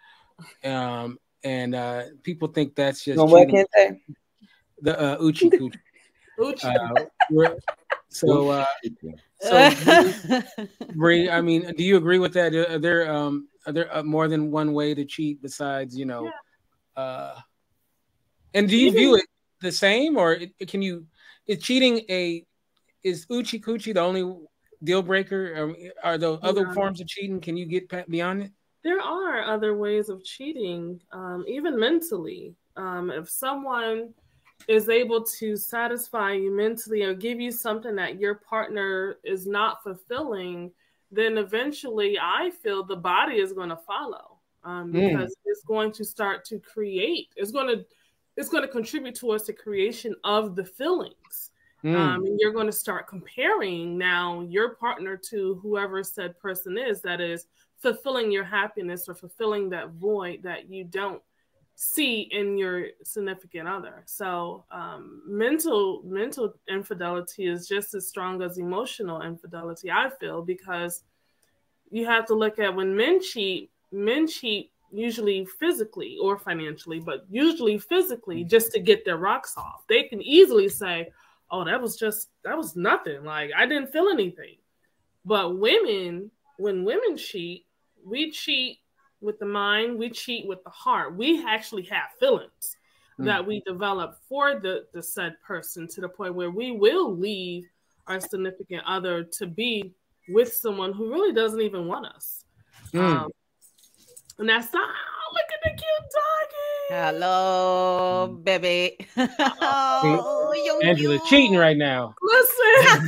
[0.64, 4.02] um, and uh, people think that's just what can say?
[4.82, 5.80] the uh, uchi coochie.
[6.38, 6.68] uchi.
[7.34, 7.50] Uh,
[8.10, 8.66] so, uh,
[9.42, 10.42] so
[10.94, 12.54] Bree, I mean, do you agree with that?
[12.54, 16.26] Are there um, are there uh, more than one way to cheat besides you know?
[16.96, 17.04] Yeah.
[17.04, 17.40] Uh,
[18.54, 19.26] and do you view it
[19.64, 20.38] the same, or
[20.68, 21.08] can you?
[21.48, 22.46] Is cheating a
[23.04, 24.24] is uchi coochie the only
[24.84, 25.54] deal breaker?
[25.58, 26.74] Or are there other yeah.
[26.74, 27.42] forms of cheating?
[27.42, 28.52] Can you get beyond it?
[28.84, 32.54] there are other ways of cheating, um, even mentally.
[32.76, 34.14] Um, if someone
[34.68, 39.84] is able to satisfy you mentally or give you something that your partner is not
[39.84, 40.72] fulfilling,
[41.12, 45.00] then eventually I feel the body is going to follow um, hmm.
[45.00, 45.42] because mm.
[45.46, 47.30] it's going to start to create.
[47.36, 47.86] It's going to
[48.38, 51.52] it's going to contribute towards the creation of the feelings.
[51.84, 51.96] Mm.
[51.96, 57.02] Um, and you're going to start comparing now your partner to whoever said person is
[57.02, 57.48] that is
[57.78, 61.22] fulfilling your happiness or fulfilling that void that you don't
[61.76, 64.04] see in your significant other.
[64.06, 69.92] So um, mental mental infidelity is just as strong as emotional infidelity.
[69.92, 71.04] I feel because
[71.92, 73.72] you have to look at when men cheat.
[73.92, 79.84] Men cheat usually physically or financially, but usually physically just to get their rocks off.
[79.90, 81.12] They can easily say,
[81.50, 83.24] "Oh, that was just that was nothing.
[83.24, 84.58] Like I didn't feel anything."
[85.26, 87.66] But women, when women cheat,
[88.06, 88.80] we cheat
[89.22, 91.16] with the mind, we cheat with the heart.
[91.16, 92.78] We actually have feelings
[93.20, 93.26] mm.
[93.26, 97.66] that we develop for the, the said person to the point where we will leave
[98.08, 99.94] our significant other to be
[100.30, 102.44] with someone who really doesn't even want us.
[102.92, 103.00] Mm.
[103.00, 103.32] Um,
[104.38, 104.90] and that's not
[105.34, 107.18] look at the cute doggy.
[107.18, 108.98] Hello, baby.
[109.18, 112.16] oh, Angela cheating right now.
[112.22, 113.08] Listen,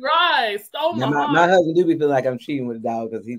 [0.00, 0.58] right?
[0.64, 3.26] Stole my, my, my, husband do be feel like I'm cheating with the dog because
[3.26, 3.36] he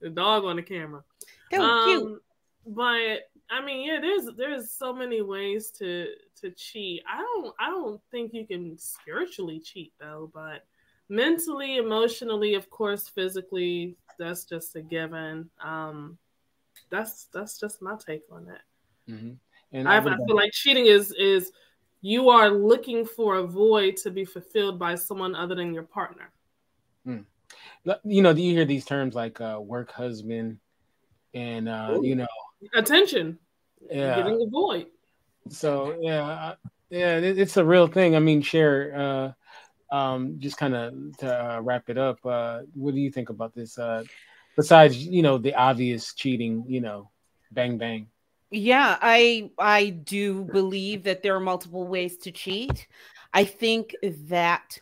[0.00, 1.02] the dog on the camera.
[1.58, 2.22] um, cute.
[2.66, 6.08] But I mean, yeah, there's there's so many ways to
[6.40, 7.02] to cheat.
[7.08, 10.64] I don't I don't think you can spiritually cheat though, but
[11.08, 15.50] mentally, emotionally, of course, physically, that's just a given.
[15.62, 16.18] Um,
[16.90, 18.62] that's that's just my take on that.
[19.08, 19.32] Mm-hmm.
[19.72, 21.52] And I, I feel like cheating is is
[22.00, 26.30] you are looking for a void to be fulfilled by someone other than your partner.
[27.06, 27.24] Mm.
[28.04, 30.58] You know, do you hear these terms like uh, work husband
[31.34, 32.26] and uh, you know
[32.74, 33.38] attention?
[33.90, 34.86] Yeah, getting a void.
[35.50, 36.54] So yeah,
[36.88, 38.16] yeah, it's a real thing.
[38.16, 38.94] I mean, Cher.
[38.94, 39.32] Uh,
[39.94, 43.54] um, just kind of to uh, wrap it up, uh, what do you think about
[43.54, 43.78] this?
[43.78, 44.02] Uh,
[44.56, 47.10] besides, you know, the obvious cheating, you know,
[47.52, 48.08] bang bang.
[48.50, 52.88] Yeah, I I do believe that there are multiple ways to cheat.
[53.32, 54.78] I think that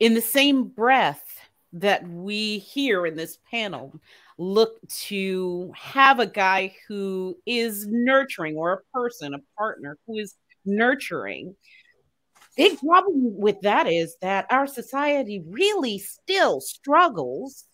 [0.00, 1.24] in the same breath
[1.72, 3.92] that we here in this panel
[4.38, 10.34] look to have a guy who is nurturing or a person, a partner who is
[10.64, 11.54] nurturing,
[12.58, 17.64] big problem with that is that our society really still struggles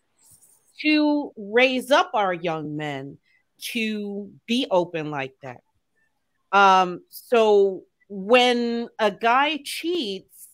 [0.83, 3.17] to raise up our young men
[3.59, 5.63] to be open like that.
[6.53, 10.49] Um, so when a guy cheats,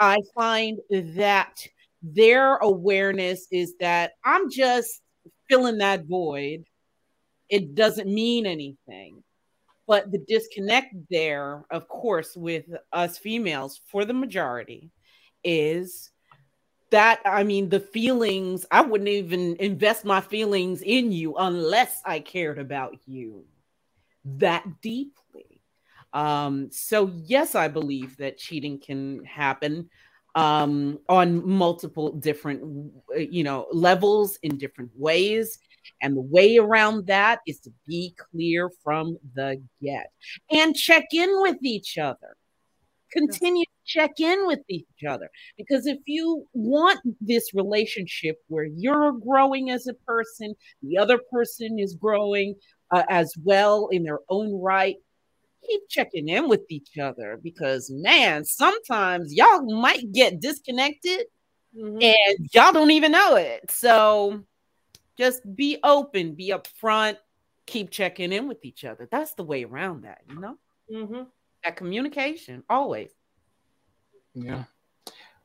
[0.00, 1.64] I find that
[2.02, 5.00] their awareness is that I'm just
[5.48, 6.64] filling that void.
[7.48, 9.22] It doesn't mean anything.
[9.86, 14.90] But the disconnect there, of course, with us females for the majority
[15.44, 16.10] is
[16.90, 22.20] that I mean, the feelings, I wouldn't even invest my feelings in you unless I
[22.20, 23.44] cared about you
[24.24, 25.62] that deeply.
[26.12, 29.88] Um, so, yes, I believe that cheating can happen
[30.34, 35.58] um, on multiple different, you know, levels in different ways.
[36.00, 40.10] And the way around that is to be clear from the get
[40.50, 42.36] and check in with each other.
[43.12, 45.28] Continue to check in with each other
[45.58, 51.78] because if you want this relationship where you're growing as a person, the other person
[51.78, 52.54] is growing
[52.90, 54.96] uh, as well in their own right,
[55.66, 61.26] keep checking in with each other because man, sometimes y'all might get disconnected
[61.76, 62.00] mm-hmm.
[62.00, 63.70] and y'all don't even know it.
[63.70, 64.42] So
[65.18, 67.16] just be open, be upfront,
[67.66, 69.08] keep checking in with each other.
[69.10, 70.56] That's the way around that, you know?
[70.92, 71.22] Mm-hmm.
[71.64, 73.10] That communication always.
[74.34, 74.64] Yeah.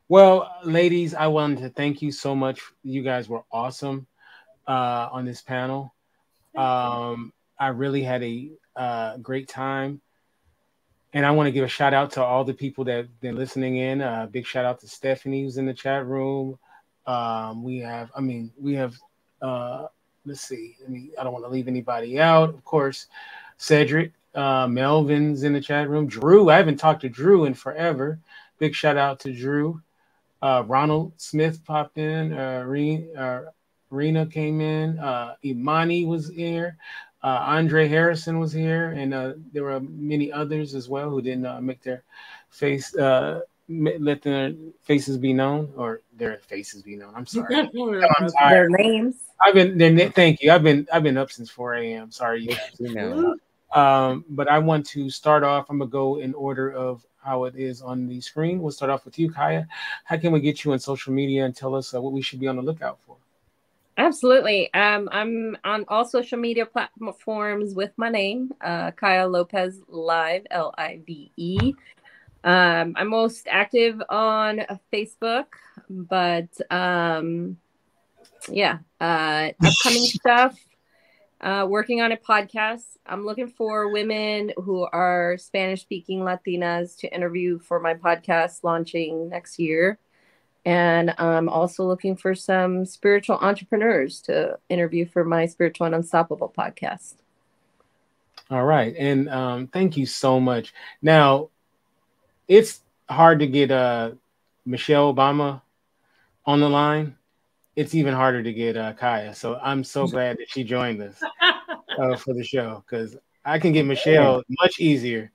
[0.10, 2.62] Well, ladies, I wanted to thank you so much.
[2.84, 4.08] You guys were awesome
[4.68, 5.94] uh, on this panel.
[6.56, 10.02] Um, I really had a uh, great time.
[11.14, 13.36] And I want to give a shout out to all the people that have been
[13.36, 14.02] listening in.
[14.02, 16.58] Uh, big shout out to Stephanie who's in the chat room.
[17.06, 18.96] Um, we have, I mean, we have,
[19.42, 19.88] uh,
[20.26, 22.50] let's see, I mean, I don't want to leave anybody out.
[22.50, 23.08] Of course,
[23.58, 26.08] Cedric, uh, Melvin's in the chat room.
[26.08, 28.20] Drew, I haven't talked to Drew in forever.
[28.60, 29.82] Big shout out to Drew.
[30.42, 32.34] Uh, Ronald Smith popped in.
[32.34, 33.42] Uh, Rena, uh,
[33.90, 35.00] Rena came in.
[35.00, 36.78] Uh, Imani was here.
[37.24, 41.46] Uh, Andre Harrison was here, and uh, there were many others as well who didn't
[41.46, 42.04] uh, make their
[42.50, 47.14] face uh, let their faces be known or their faces be known.
[47.16, 47.56] I'm sorry.
[47.56, 47.70] I'm
[48.50, 49.16] their names.
[49.44, 50.12] I've been.
[50.12, 50.52] Thank you.
[50.52, 50.88] I've been.
[50.92, 52.12] I've been up since 4 a.m.
[52.12, 52.50] Sorry,
[52.80, 53.36] you know.
[53.74, 55.68] um, but I want to start off.
[55.70, 58.62] I'm gonna go in order of how it is on the screen.
[58.62, 59.68] We'll start off with you, Kaya.
[60.06, 62.40] How can we get you on social media and tell us uh, what we should
[62.40, 63.18] be on the lookout for?
[63.98, 64.72] Absolutely.
[64.74, 70.74] Um, I'm on all social media platforms with my name, uh, Kaya Lopez Live, L
[70.78, 71.74] I V E.
[72.44, 74.62] Um, I'm most active on
[74.94, 75.48] Facebook,
[75.90, 77.58] but um,
[78.50, 80.58] yeah, uh, upcoming stuff.
[81.40, 82.98] Uh, working on a podcast.
[83.06, 89.30] I'm looking for women who are Spanish speaking Latinas to interview for my podcast launching
[89.30, 90.00] next year.
[90.66, 96.54] And I'm also looking for some spiritual entrepreneurs to interview for my Spiritual and Unstoppable
[96.58, 97.16] podcast.
[98.50, 98.96] All right.
[98.98, 100.74] And um, thank you so much.
[101.02, 101.50] Now,
[102.48, 104.12] it's hard to get uh,
[104.66, 105.62] Michelle Obama
[106.46, 107.17] on the line.
[107.78, 109.36] It's even harder to get uh, Kaya.
[109.36, 111.22] So I'm so glad that she joined us
[112.00, 115.32] uh, for the show because I can get Michelle much easier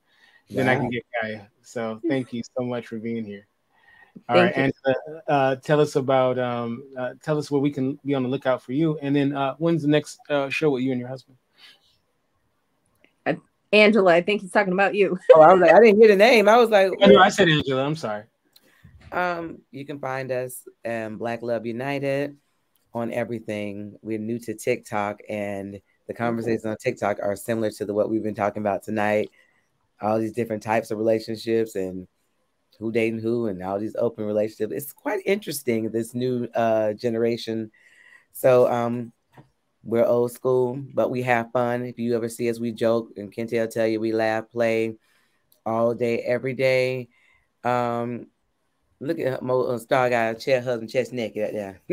[0.51, 1.49] than I can get Kaya.
[1.63, 3.47] So thank you so much for being here.
[4.29, 4.95] All Thank right, you.
[5.15, 8.29] and uh, tell us about um, uh, tell us where we can be on the
[8.29, 11.09] lookout for you, and then uh, when's the next uh, show with you and your
[11.09, 11.39] husband?
[13.25, 13.35] Uh,
[13.73, 15.17] Angela, I think he's talking about you.
[15.35, 16.49] oh, I was like, I didn't hear the name.
[16.49, 17.85] I was like, oh, no, I said Angela.
[17.85, 18.25] I'm sorry.
[19.13, 22.37] Um, you can find us um Black Love United
[22.95, 23.97] on everything.
[24.03, 28.23] We're new to TikTok, and the conversations on TikTok are similar to the what we've
[28.23, 29.31] been talking about tonight.
[30.01, 32.09] All these different types of relationships and
[32.79, 34.73] who dating who and all these open relationships.
[34.75, 37.71] It's quite interesting, this new uh, generation.
[38.33, 39.13] So um,
[39.85, 41.85] we're old school, but we have fun.
[41.85, 44.97] If you ever see us, we joke, and Kente will tell you we laugh, play
[45.65, 47.09] all day, every day.
[47.63, 48.27] Um,
[49.03, 51.81] look at Mo uh, Star guy, chair husband, chest naked right there.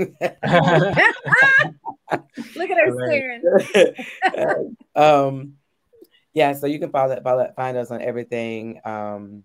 [2.56, 3.44] look at her staring.
[4.96, 5.54] um,
[6.34, 8.80] yeah, so you can follow, follow find us on everything.
[8.86, 9.44] Um,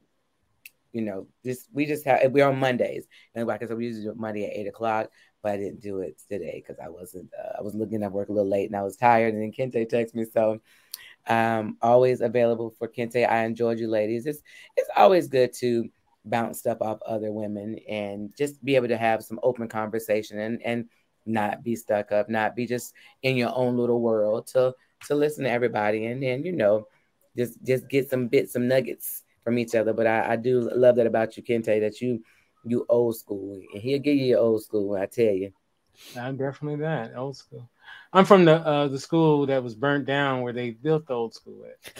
[0.93, 4.05] you know, just we just have we're on Mondays, and like I said, we usually
[4.05, 5.11] do it Monday at eight o'clock,
[5.43, 7.31] but I didn't do it today because I wasn't.
[7.37, 9.53] Uh, I was looking at work a little late and I was tired, and then
[9.53, 10.61] Kente texted me, so
[11.27, 13.29] um, always available for Kente.
[13.29, 14.27] I enjoyed you, ladies.
[14.27, 14.43] It's
[14.77, 15.89] it's always good to
[16.25, 20.63] bounce stuff off other women and just be able to have some open conversation and
[20.65, 20.87] and
[21.27, 22.93] not be stuck up, not be just
[23.23, 24.75] in your own little world to
[25.07, 26.87] to listen to everybody and then you know
[27.37, 29.93] just just get some bits, some nuggets from each other.
[29.93, 32.23] But I, I do love that about you, Kente, that you
[32.65, 34.95] you old school, and he'll give you your old school.
[34.97, 35.53] I tell you.
[36.19, 37.69] I'm definitely that old school.
[38.13, 41.35] I'm from the uh, the school that was burnt down where they built the old
[41.35, 41.93] school at.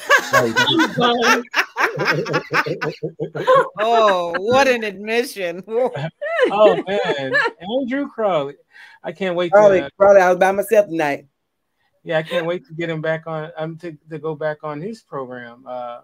[3.81, 5.63] oh, what an admission!
[5.69, 8.55] oh man, Andrew Crowley.
[9.03, 9.53] I can't wait.
[9.53, 11.27] Crowley, to, uh, Crowley, I was by myself tonight.
[12.05, 13.51] Yeah, I can't wait to get him back on.
[13.57, 15.65] I'm um, to, to go back on his program.
[15.67, 16.01] Uh,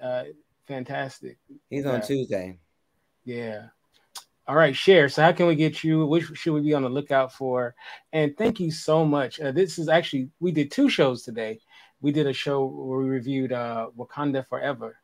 [0.00, 0.24] uh,
[0.66, 1.38] fantastic.
[1.70, 2.58] He's on Tuesday.
[3.24, 3.68] Yeah.
[4.48, 5.08] All right, Cher.
[5.10, 6.06] So, how can we get you?
[6.06, 7.74] Which should we be on the lookout for?
[8.12, 9.40] And thank you so much.
[9.40, 11.60] Uh, this is actually we did two shows today.
[12.00, 14.96] We did a show where we reviewed uh, Wakanda Forever.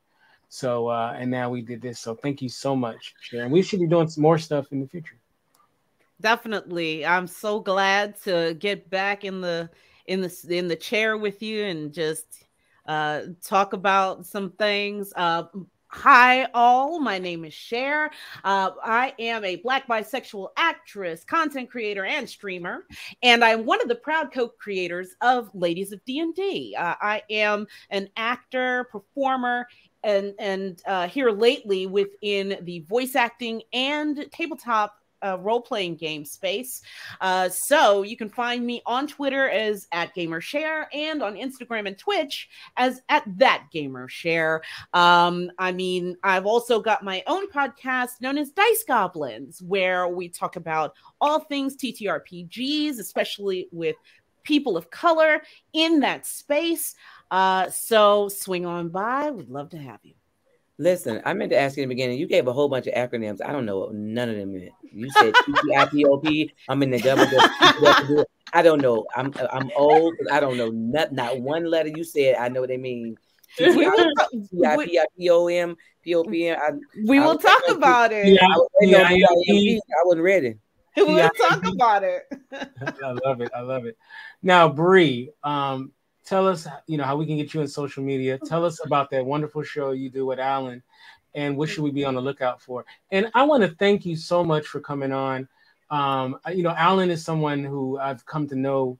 [0.49, 2.01] So, uh, and now we did this.
[2.01, 3.53] So, thank you so much, Sharon.
[3.53, 5.19] We should be doing some more stuff in the future.
[6.21, 7.05] definitely.
[7.05, 9.71] I'm so glad to get back in the
[10.07, 12.45] in the in the chair with you and just
[12.87, 15.13] uh talk about some things.
[15.17, 15.45] Uh
[15.97, 16.99] Hi, all.
[16.99, 18.11] My name is Cher.
[18.43, 22.85] Uh, I am a Black bisexual actress, content creator, and streamer,
[23.23, 26.75] and I'm one of the proud co-creators of Ladies of D&D.
[26.77, 29.69] Uh, I am an actor, performer,
[30.03, 36.25] and and uh, here lately within the voice acting and tabletop uh, role playing game
[36.25, 36.83] space.
[37.21, 41.99] Uh, so you can find me on Twitter as at GamerShare and on Instagram and
[41.99, 44.61] Twitch as at that GamerShare.
[44.93, 50.29] Um, I mean, I've also got my own podcast known as Dice Goblins, where we
[50.29, 53.97] talk about all things TTRPGs, especially with
[54.45, 55.43] people of color
[55.73, 56.95] in that space.
[57.31, 59.31] Uh, so swing on by.
[59.31, 60.15] We'd love to have you.
[60.79, 62.19] Listen, I meant to ask you in the beginning.
[62.19, 63.41] You gave a whole bunch of acronyms.
[63.45, 64.73] I don't know what none of them meant.
[64.83, 66.51] You said TPIPOP.
[66.69, 67.29] I'm in the double.
[68.53, 69.07] I don't know.
[69.15, 70.15] I'm I'm old.
[70.33, 72.37] I don't know not not one letter you said.
[72.37, 73.17] I know what they mean.
[77.07, 78.35] We will talk about it.
[78.35, 78.59] Yeah, I,
[80.05, 80.57] wasn't ready.
[80.97, 82.23] We'll talk about it.
[82.53, 83.51] I love it.
[83.55, 83.97] I love it.
[84.43, 85.93] Now, Bree, um,
[86.25, 88.39] tell us, you know, how we can get you in social media.
[88.45, 90.83] Tell us about that wonderful show you do with Alan
[91.35, 92.85] and what should we be on the lookout for?
[93.11, 95.49] And I want to thank you so much for coming on.
[95.91, 98.99] Um, you know, Alan is someone who I've come to know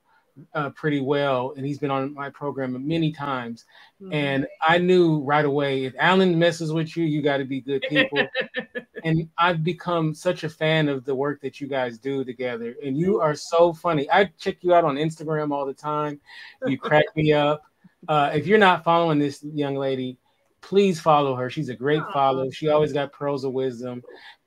[0.55, 3.65] uh, pretty well, and he's been on my program many times.
[4.03, 4.13] Mm-hmm.
[4.13, 7.85] And I knew right away if Alan messes with you, you got to be good
[7.89, 8.27] people.
[9.05, 12.75] and I've become such a fan of the work that you guys do together.
[12.85, 14.11] And you are so funny.
[14.11, 16.21] I check you out on Instagram all the time.
[16.67, 17.63] You crack me up.
[18.09, 20.19] Uh, if you're not following this young lady,
[20.61, 21.51] please follow her.
[21.51, 22.51] She's a great follow.
[22.51, 24.03] She always got pearls of wisdom.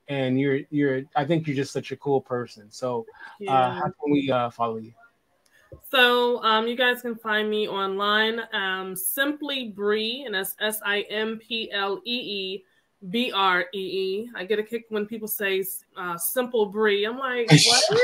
[0.09, 2.71] And you're you're I think you're just such a cool person.
[2.71, 3.05] So
[3.45, 4.93] uh, how can we uh, follow you?
[5.89, 11.01] So um, you guys can find me online, um, simply Bree, and that's S I
[11.09, 12.63] M P L E E
[13.09, 14.29] B R E E.
[14.35, 15.63] I get a kick when people say
[15.95, 17.05] uh, simple Bree.
[17.05, 17.99] I'm like, what?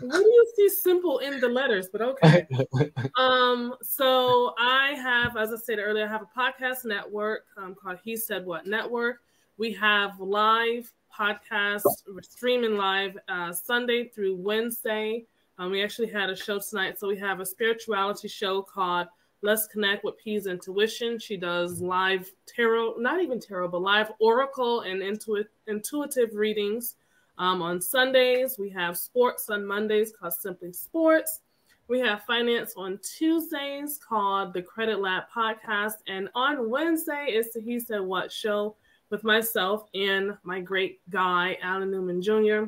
[0.00, 1.88] Where do you see simple in the letters?
[1.90, 2.46] But okay.
[3.18, 7.98] um, so I have, as I said earlier, I have a podcast network um, called
[8.02, 9.20] He Said What Network.
[9.56, 15.24] We have live podcasts, we're streaming live uh, Sunday through Wednesday.
[15.58, 16.98] Um, we actually had a show tonight.
[16.98, 19.08] So we have a spirituality show called
[19.42, 21.18] Let's Connect with P's Intuition.
[21.18, 26.94] She does live tarot, not even tarot, but live oracle and intuit, intuitive readings.
[27.38, 31.40] Um, on Sundays, we have sports on Mondays called Simply Sports.
[31.88, 35.94] We have finance on Tuesdays called the Credit Lab Podcast.
[36.06, 38.76] And on Wednesday is the He Said What show
[39.10, 42.64] with myself and my great guy, Alan Newman Jr.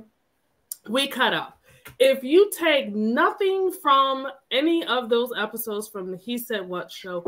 [0.88, 1.59] We cut up
[1.98, 7.24] if you take nothing from any of those episodes from the He Said What show,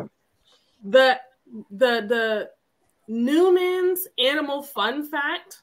[0.84, 1.18] the
[1.70, 2.50] the the
[3.08, 5.62] Newman's Animal Fun Fact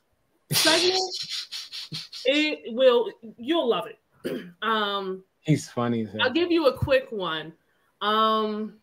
[0.52, 1.02] segment,
[2.26, 4.00] it will you'll love it.
[4.62, 6.08] Um, He's funny.
[6.20, 7.54] I'll give you a quick one.
[8.02, 8.76] Um,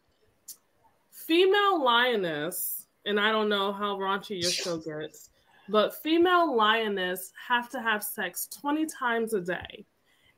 [1.11, 5.31] female lioness, and I don't know how raunchy your show gets,
[5.69, 9.85] but female lioness have to have sex 20 times a day.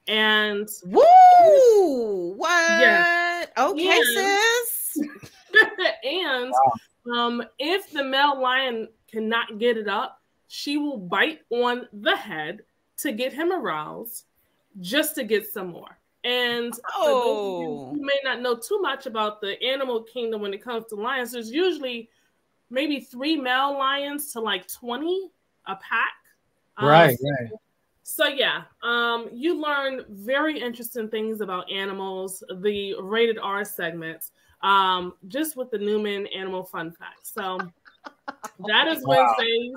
[0.09, 2.80] And woo, what?
[2.80, 3.44] Yeah.
[3.59, 4.98] Okay, and, sis.
[6.05, 7.14] and wow.
[7.14, 12.62] um, if the male lion cannot get it up, she will bite on the head
[12.98, 14.24] to get him aroused,
[14.80, 15.98] just to get some more.
[16.24, 17.93] And oh.
[17.94, 21.32] you may not know too much about the animal kingdom when it comes to lions,
[21.32, 22.09] there's usually
[22.70, 25.30] maybe three male lions to like 20
[25.66, 26.14] a pack.
[26.76, 27.51] Um, right, right.
[28.10, 32.43] So yeah, um, you learn very interesting things about animals.
[32.62, 34.30] The rated R segments,
[34.62, 37.35] um, just with the Newman Animal Fun Facts.
[37.35, 37.59] So
[38.66, 39.35] that is wow.
[39.39, 39.76] Wednesdays.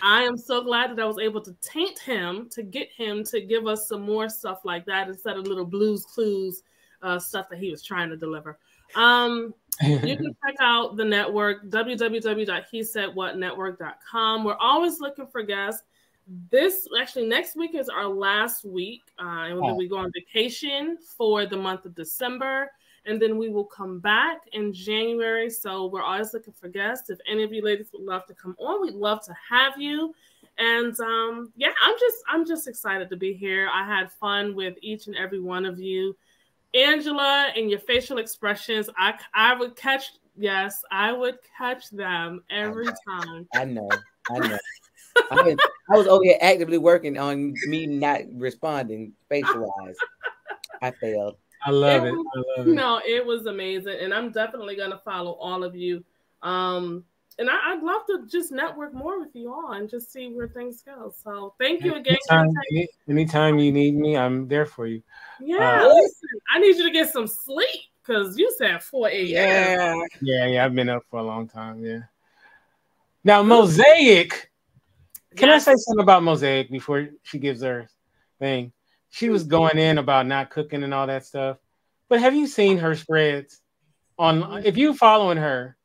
[0.00, 3.42] I am so glad that I was able to taint him to get him to
[3.42, 6.62] give us some more stuff like that instead of little blues clues
[7.02, 8.58] uh, stuff that he was trying to deliver.
[8.94, 9.52] Um,
[9.82, 14.44] you can check out the network www.hesaidwhatnetwork.com.
[14.44, 15.82] We're always looking for guests
[16.50, 20.96] this actually next week is our last week, uh, and then we go on vacation
[21.16, 22.70] for the month of December,
[23.06, 25.50] and then we will come back in January.
[25.50, 27.10] So we're always looking for guests.
[27.10, 30.14] If any of you ladies would love to come on, we'd love to have you.
[30.56, 33.68] And um, yeah, I'm just I'm just excited to be here.
[33.72, 36.16] I had fun with each and every one of you.
[36.74, 42.86] Angela and your facial expressions, I I would catch yes, I would catch them every
[42.86, 43.46] time.
[43.54, 43.88] I know,
[44.30, 44.58] I know.
[45.30, 45.56] I mean,
[45.90, 49.96] I was over here actively working on me not responding facial wise.
[50.82, 51.36] I failed.
[51.64, 52.08] I love it.
[52.08, 52.14] it.
[52.14, 52.72] I love it.
[52.72, 56.04] No, it was amazing, and I'm definitely gonna follow all of you.
[56.42, 57.04] Um,
[57.38, 60.46] and I, would love to just network more with you all and just see where
[60.46, 61.12] things go.
[61.22, 62.16] So thank you again.
[62.30, 65.02] Anytime, anytime you need me, I'm there for you.
[65.40, 69.28] Yeah, uh, listen, I need you to get some sleep because you said 4 a.m.
[69.28, 70.64] Yeah, yeah, yeah.
[70.64, 71.84] I've been up for a long time.
[71.84, 72.00] Yeah.
[73.24, 74.50] Now, Mosaic.
[75.36, 75.66] Can yes.
[75.66, 77.88] I say something about Mosaic before she gives her
[78.38, 78.72] thing?
[79.10, 81.58] She was going in about not cooking and all that stuff.
[82.08, 83.60] But have you seen her spreads
[84.18, 84.64] on?
[84.64, 85.76] If you following her,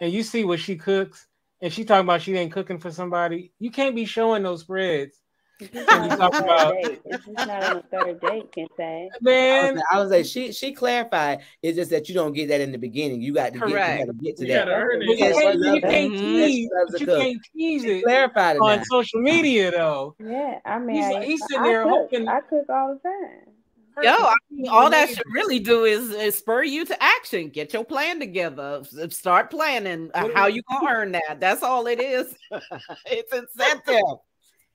[0.00, 1.26] and you see what she cooks,
[1.60, 5.20] and she talking about she ain't cooking for somebody, you can't be showing those spreads.
[5.60, 9.10] It's not, about, it's not on the third date, can say.
[9.20, 11.40] Man, I was, like, she she clarified.
[11.62, 13.20] It's just that you don't get that in the beginning.
[13.20, 14.68] You got to get, you got to get to that.
[15.00, 18.04] You can't, you can't tease, you can't tease it.
[18.04, 18.82] clarified it on now.
[18.88, 20.14] social media though.
[20.18, 22.28] Yeah, I mean, he's, he's sitting there cook, hoping.
[22.28, 23.54] I cook all the time.
[24.02, 27.48] Yo, I mean, all that should really do is, is, spur you to action.
[27.48, 28.82] Get your plan together.
[29.08, 31.40] Start planning uh, how you gonna earn that.
[31.40, 32.34] That's all it is.
[33.06, 34.18] it's incentive.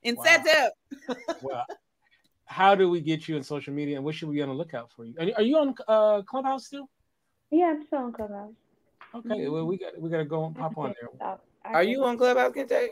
[0.04, 0.72] Incentive.
[1.08, 1.16] Wow.
[1.42, 1.66] well,
[2.46, 4.56] how do we get you in social media, and what should we be on the
[4.56, 5.16] lookout for you?
[5.20, 6.90] Are, are you on uh, Clubhouse still?
[7.52, 8.54] Yeah, I'm still on Clubhouse.
[9.16, 9.52] Okay, mm-hmm.
[9.52, 11.38] well we got we got to go and pop on there.
[11.66, 12.90] Are you on Clubhouse, Kente?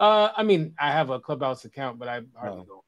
[0.00, 2.64] Uh, I mean, I have a Clubhouse account, but I hardly oh.
[2.64, 2.84] go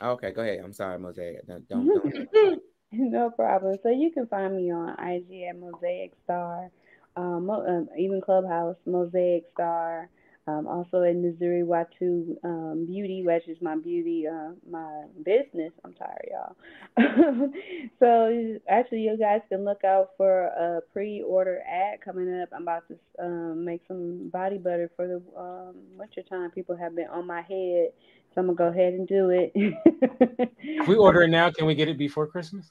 [0.00, 0.60] Okay, go ahead.
[0.64, 1.46] I'm sorry, Mosaic.
[1.48, 1.86] No, don't,
[2.32, 2.62] don't.
[2.92, 3.76] no problem.
[3.82, 6.70] So you can find me on IG at Mosaic Star,
[7.16, 10.08] um, um, even Clubhouse Mosaic Star.
[10.48, 15.72] Um, also in Missouri Watu um, Beauty, which is my beauty, uh, my business.
[15.84, 17.50] I'm tired, y'all.
[18.00, 22.48] so actually, you guys can look out for a pre-order ad coming up.
[22.54, 26.50] I'm about to um, make some body butter for the um, winter time.
[26.50, 27.90] People have been on my head
[28.34, 29.52] so I'm gonna go ahead and do it.
[29.54, 32.70] if we order it now, can we get it before Christmas?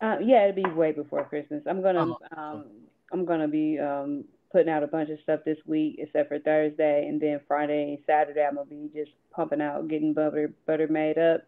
[0.00, 1.62] Uh, yeah, it'll be way before Christmas.
[1.66, 2.18] I'm gonna oh.
[2.36, 2.64] um,
[3.12, 7.06] I'm gonna be um, putting out a bunch of stuff this week, except for Thursday,
[7.06, 11.18] and then Friday and Saturday I'm gonna be just pumping out, getting butter butter made
[11.18, 11.42] up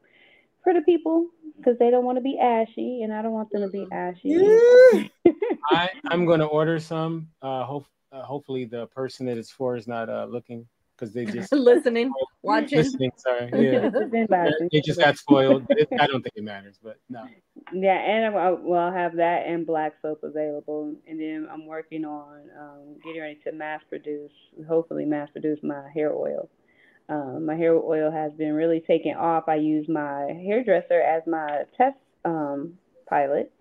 [0.63, 3.63] for the people because they don't want to be ashy, and I don't want them
[3.63, 4.37] to be ashy.
[5.71, 7.29] I I'm gonna order some.
[7.41, 10.67] Uh, hope uh, hopefully the person that it's for is not uh, looking
[11.01, 12.13] because they just listening,
[12.43, 12.79] watching.
[12.79, 13.51] Listening, sorry.
[13.71, 13.91] Yeah.
[14.71, 15.67] they just got spoiled.
[15.71, 17.27] It, I don't think it matters, but no.
[17.73, 20.95] Yeah, and I, well, I'll have that and black soap available.
[21.07, 24.33] And then I'm working on um, getting ready to mass produce,
[24.69, 26.49] hopefully, mass produce my hair oil.
[27.09, 29.45] Um, my hair oil has been really taking off.
[29.49, 32.75] I use my hairdresser as my test um,
[33.09, 33.53] pilot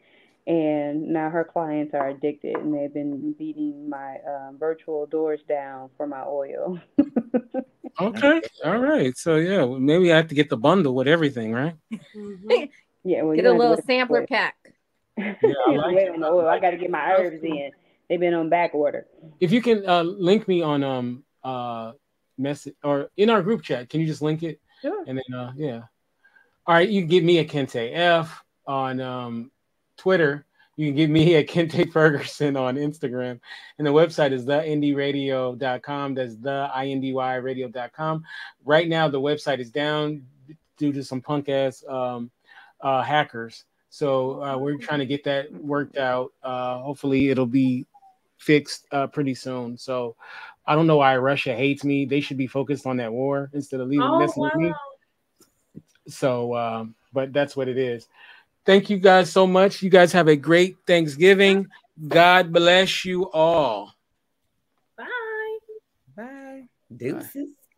[0.48, 5.90] and now her clients are addicted and they've been beating my um, virtual doors down
[5.98, 6.80] for my oil.
[7.99, 9.18] Okay all right.
[9.18, 11.76] So yeah maybe i have to get the bundle with everything right?
[12.16, 12.66] Mm-hmm.
[13.03, 14.56] yeah well, get a little sampler pack.
[15.18, 15.34] Yeah,
[15.68, 16.48] I, like oil.
[16.48, 17.72] I got to get my herbs in.
[18.07, 19.06] They've been on back order.
[19.41, 21.91] If you can uh, link me on um uh
[22.38, 24.61] message or in our group chat can you just link it?
[24.82, 25.03] Sure.
[25.06, 25.82] And then uh yeah.
[26.66, 29.52] All right you give me a kente f on um
[29.99, 30.45] Twitter.
[30.77, 33.39] You can get me at Kente Ferguson on Instagram.
[33.77, 36.15] And the website is theindyradio.com.
[36.15, 38.23] That's the I-N-D-Y radio.com.
[38.63, 40.26] Right now, the website is down
[40.77, 42.31] due to some punk ass um,
[42.80, 43.65] uh, hackers.
[43.89, 46.31] So uh, we're trying to get that worked out.
[46.41, 47.85] Uh, hopefully, it'll be
[48.38, 49.77] fixed uh, pretty soon.
[49.77, 50.15] So
[50.65, 52.05] I don't know why Russia hates me.
[52.05, 54.51] They should be focused on that war instead of leaving oh, messing wow.
[54.55, 54.73] with me.
[56.07, 58.07] So, um, but that's what it is.
[58.69, 59.81] Thank you guys so much.
[59.81, 61.65] You guys have a great Thanksgiving.
[62.07, 63.95] God bless you all.
[64.95, 65.57] Bye.
[66.15, 66.63] Bye.
[66.95, 67.33] Deuces.
[67.33, 67.59] Bye.